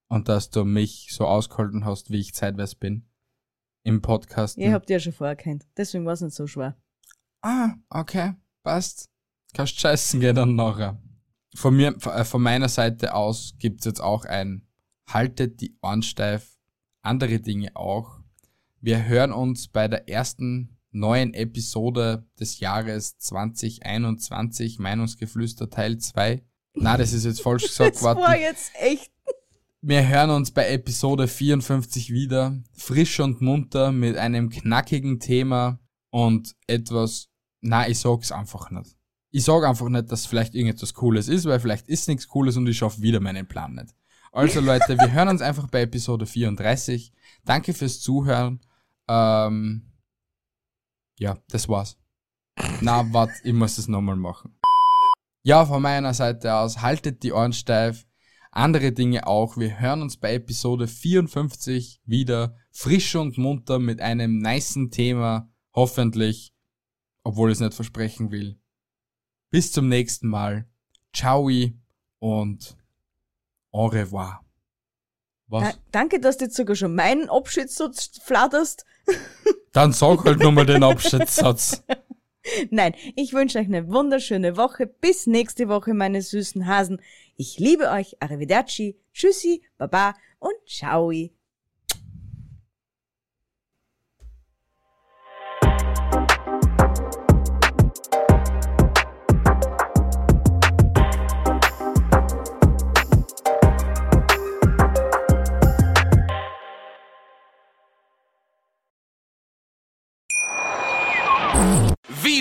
und 0.10 0.28
dass 0.28 0.50
du 0.50 0.66
mich 0.66 1.10
so 1.12 1.26
ausgehalten 1.26 1.86
hast, 1.86 2.10
wie 2.12 2.20
ich 2.20 2.34
zeitweise 2.34 2.76
bin. 2.76 3.10
Im 3.84 4.02
Podcast. 4.02 4.58
Ihr 4.58 4.74
habt 4.74 4.90
ja 4.90 5.00
schon 5.00 5.14
vorher 5.14 5.38
kennt. 5.38 5.66
Deswegen 5.78 6.06
war 6.06 6.14
es 6.14 6.22
nicht 6.22 6.36
so 6.36 6.46
schwer. 6.46 6.76
Ah, 7.42 7.76
okay, 7.90 8.34
passt. 8.64 9.10
Kannst 9.54 9.80
scheißen 9.80 10.20
gehen 10.20 10.36
dann 10.36 10.56
nachher. 10.56 11.02
Von 11.58 11.76
mir, 11.76 11.98
äh, 12.06 12.24
von 12.24 12.44
meiner 12.44 12.70
Seite 12.70 13.16
aus 13.16 13.56
gibt's 13.58 13.86
jetzt 13.86 14.00
auch 14.00 14.26
ein 14.26 14.62
Haltet 15.08 15.60
die 15.60 15.76
Ohren 15.82 16.04
steif, 16.04 16.56
andere 17.02 17.40
Dinge 17.40 17.76
auch. 17.76 18.20
Wir 18.80 19.06
hören 19.06 19.32
uns 19.32 19.68
bei 19.68 19.88
der 19.88 20.08
ersten 20.08 20.78
neuen 20.92 21.34
Episode 21.34 22.28
des 22.40 22.60
Jahres 22.60 23.18
2021, 23.18 24.78
Meinungsgeflüster 24.78 25.72
Teil 25.72 25.98
2. 25.98 26.44
Na, 26.76 26.96
das 26.96 27.12
ist 27.12 27.26
jetzt 27.26 27.42
falsch 27.42 27.64
gesagt 27.68 27.96
Das 27.96 28.04
war 28.06 28.38
jetzt 28.38 28.74
echt. 28.76 29.12
Wir 29.82 30.08
hören 30.08 30.30
uns 30.30 30.52
bei 30.52 30.70
Episode 30.70 31.28
54 31.28 32.12
wieder, 32.12 32.56
frisch 32.74 33.20
und 33.20 33.42
munter, 33.42 33.92
mit 33.92 34.16
einem 34.16 34.52
knackigen 34.52 35.20
Thema 35.20 35.80
und 36.12 36.56
etwas, 36.68 37.30
na, 37.62 37.90
ich 37.90 37.98
sag's 37.98 38.32
einfach 38.32 38.70
nicht. 38.70 38.97
Ich 39.38 39.44
sag 39.44 39.64
einfach 39.66 39.88
nicht, 39.88 40.12
dass 40.12 40.26
vielleicht 40.26 40.56
irgendetwas 40.56 40.96
Cooles 40.96 41.28
ist, 41.28 41.46
weil 41.46 41.60
vielleicht 41.60 41.88
ist 41.88 42.08
nichts 42.08 42.28
Cooles 42.28 42.58
und 42.58 42.66
ich 42.66 42.76
schaff 42.76 43.00
wieder 43.02 43.20
meinen 43.20 43.48
Plan 43.48 43.76
nicht. 43.76 43.94
Also 44.32 44.62
Leute, 44.62 44.98
wir 44.98 45.12
hören 45.12 45.28
uns 45.28 45.44
einfach 45.44 45.68
bei 45.68 45.84
Episode 45.84 46.26
34. 46.26 47.14
Danke 47.46 47.76
fürs 47.76 48.00
Zuhören. 48.00 48.62
Ähm, 49.08 49.92
ja, 51.20 51.38
das 51.52 51.70
war's. 51.70 52.00
Na, 52.82 53.14
wart, 53.14 53.30
ich 53.44 53.54
muss 53.54 53.78
es 53.78 53.88
nochmal 53.88 54.16
machen. 54.16 54.58
Ja, 55.44 55.68
von 55.68 55.84
meiner 55.84 56.16
Seite 56.16 56.56
aus, 56.56 56.82
haltet 56.82 57.22
die 57.22 57.32
Ohren 57.32 57.54
steif 57.54 58.08
andere 58.50 58.92
Dinge 58.92 59.28
auch. 59.28 59.56
Wir 59.56 59.80
hören 59.80 60.02
uns 60.02 60.18
bei 60.18 60.34
Episode 60.34 60.88
54 60.88 62.02
wieder 62.06 62.56
frisch 62.72 63.16
und 63.16 63.38
munter 63.38 63.78
mit 63.78 64.02
einem 64.02 64.40
nicen 64.40 64.90
Thema, 64.90 65.48
hoffentlich, 65.76 66.56
obwohl 67.24 67.52
ich 67.52 67.58
es 67.58 67.62
nicht 67.62 67.76
versprechen 67.76 68.32
will. 68.32 68.60
Bis 69.50 69.72
zum 69.72 69.88
nächsten 69.88 70.28
Mal. 70.28 70.66
ciao 71.14 71.50
und 72.20 72.78
au 73.72 73.86
revoir. 73.88 74.44
Da, 75.50 75.74
danke, 75.92 76.20
dass 76.20 76.38
du 76.38 76.46
jetzt 76.46 76.58
sogar 76.58 76.76
schon 76.76 76.94
meinen 76.94 77.30
Abschiedssatz 77.30 78.20
flatterst. 78.22 78.86
Dann 79.72 79.94
sag 79.94 80.26
halt 80.26 80.40
nochmal 80.40 80.66
den 80.66 80.84
Abschiedssatz. 80.84 81.84
Nein, 82.70 82.94
ich 83.16 83.34
wünsche 83.34 83.60
euch 83.60 83.68
eine 83.68 83.88
wunderschöne 83.88 84.58
Woche. 84.58 84.88
Bis 84.88 85.28
nächste 85.28 85.70
Woche, 85.70 85.94
meine 85.94 86.22
süßen 86.22 86.66
Hasen. 86.68 87.02
Ich 87.36 87.60
liebe 87.60 87.90
euch. 87.92 88.22
Arrivederci. 88.22 88.98
Tschüssi, 89.14 89.64
Baba 89.78 90.16
und 90.40 90.56
Ciao. 90.68 91.12